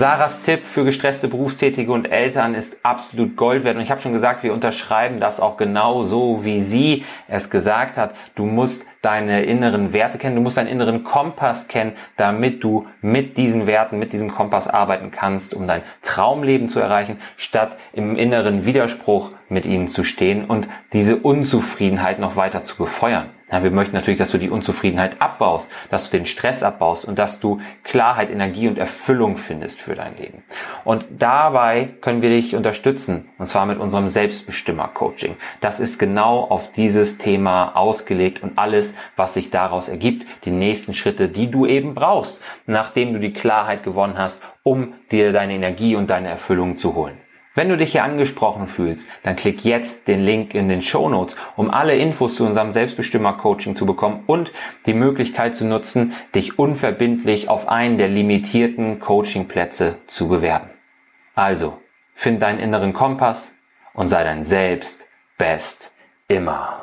Sarahs 0.00 0.40
Tipp 0.40 0.60
für 0.64 0.86
gestresste 0.86 1.28
Berufstätige 1.28 1.92
und 1.92 2.10
Eltern 2.10 2.54
ist 2.54 2.78
absolut 2.82 3.36
Gold 3.36 3.64
wert. 3.64 3.76
Und 3.76 3.82
ich 3.82 3.90
habe 3.90 4.00
schon 4.00 4.14
gesagt, 4.14 4.42
wir 4.42 4.54
unterschreiben 4.54 5.20
das 5.20 5.40
auch 5.40 5.58
genau 5.58 6.04
so, 6.04 6.42
wie 6.42 6.58
sie 6.58 7.04
es 7.28 7.50
gesagt 7.50 7.98
hat. 7.98 8.14
Du 8.34 8.46
musst 8.46 8.86
deine 9.02 9.42
inneren 9.42 9.92
Werte 9.92 10.16
kennen, 10.16 10.36
du 10.36 10.40
musst 10.40 10.56
deinen 10.56 10.68
inneren 10.68 11.04
Kompass 11.04 11.68
kennen, 11.68 11.92
damit 12.16 12.64
du 12.64 12.86
mit 13.02 13.36
diesen 13.36 13.66
Werten, 13.66 13.98
mit 13.98 14.14
diesem 14.14 14.30
Kompass 14.30 14.68
arbeiten 14.68 15.10
kannst, 15.10 15.52
um 15.52 15.66
dein 15.66 15.82
Traumleben 16.00 16.70
zu 16.70 16.80
erreichen, 16.80 17.18
statt 17.36 17.76
im 17.92 18.16
inneren 18.16 18.64
Widerspruch 18.64 19.28
mit 19.50 19.66
ihnen 19.66 19.86
zu 19.86 20.02
stehen 20.02 20.46
und 20.46 20.66
diese 20.94 21.16
Unzufriedenheit 21.16 22.18
noch 22.18 22.36
weiter 22.36 22.64
zu 22.64 22.78
befeuern. 22.78 23.28
Ja, 23.50 23.64
wir 23.64 23.70
möchten 23.70 23.96
natürlich, 23.96 24.18
dass 24.18 24.30
du 24.30 24.38
die 24.38 24.50
Unzufriedenheit 24.50 25.20
abbaust, 25.20 25.72
dass 25.90 26.08
du 26.08 26.16
den 26.16 26.26
Stress 26.26 26.62
abbaust 26.62 27.04
und 27.04 27.18
dass 27.18 27.40
du 27.40 27.60
Klarheit, 27.82 28.30
Energie 28.30 28.68
und 28.68 28.78
Erfüllung 28.78 29.36
findest 29.36 29.80
für 29.80 29.96
dein 29.96 30.16
Leben. 30.16 30.44
Und 30.84 31.06
dabei 31.18 31.88
können 32.00 32.22
wir 32.22 32.30
dich 32.30 32.54
unterstützen, 32.54 33.28
und 33.38 33.46
zwar 33.46 33.66
mit 33.66 33.78
unserem 33.78 34.08
Selbstbestimmer-Coaching. 34.08 35.36
Das 35.60 35.80
ist 35.80 35.98
genau 35.98 36.44
auf 36.44 36.72
dieses 36.72 37.18
Thema 37.18 37.76
ausgelegt 37.76 38.42
und 38.42 38.58
alles, 38.58 38.94
was 39.16 39.34
sich 39.34 39.50
daraus 39.50 39.88
ergibt, 39.88 40.26
die 40.44 40.52
nächsten 40.52 40.94
Schritte, 40.94 41.28
die 41.28 41.50
du 41.50 41.66
eben 41.66 41.94
brauchst, 41.94 42.40
nachdem 42.66 43.12
du 43.12 43.18
die 43.18 43.32
Klarheit 43.32 43.82
gewonnen 43.82 44.16
hast, 44.16 44.40
um 44.62 44.94
dir 45.10 45.32
deine 45.32 45.54
Energie 45.54 45.96
und 45.96 46.10
deine 46.10 46.28
Erfüllung 46.28 46.76
zu 46.76 46.94
holen. 46.94 47.18
Wenn 47.60 47.68
du 47.68 47.76
dich 47.76 47.92
hier 47.92 48.04
angesprochen 48.04 48.68
fühlst, 48.68 49.06
dann 49.22 49.36
klick 49.36 49.66
jetzt 49.66 50.08
den 50.08 50.20
Link 50.20 50.54
in 50.54 50.70
den 50.70 50.80
Show 50.80 51.10
Notes, 51.10 51.36
um 51.56 51.70
alle 51.70 51.94
Infos 51.94 52.36
zu 52.36 52.46
unserem 52.46 52.72
Selbstbestimmer-Coaching 52.72 53.76
zu 53.76 53.84
bekommen 53.84 54.24
und 54.26 54.50
die 54.86 54.94
Möglichkeit 54.94 55.56
zu 55.56 55.66
nutzen, 55.66 56.14
dich 56.34 56.58
unverbindlich 56.58 57.50
auf 57.50 57.68
einen 57.68 57.98
der 57.98 58.08
limitierten 58.08 58.98
Coaching-Plätze 58.98 59.96
zu 60.06 60.28
bewerben. 60.28 60.70
Also, 61.34 61.76
find 62.14 62.40
deinen 62.40 62.60
inneren 62.60 62.94
Kompass 62.94 63.54
und 63.92 64.08
sei 64.08 64.24
dein 64.24 64.42
Selbst 64.42 65.06
best 65.36 65.92
immer. 66.28 66.79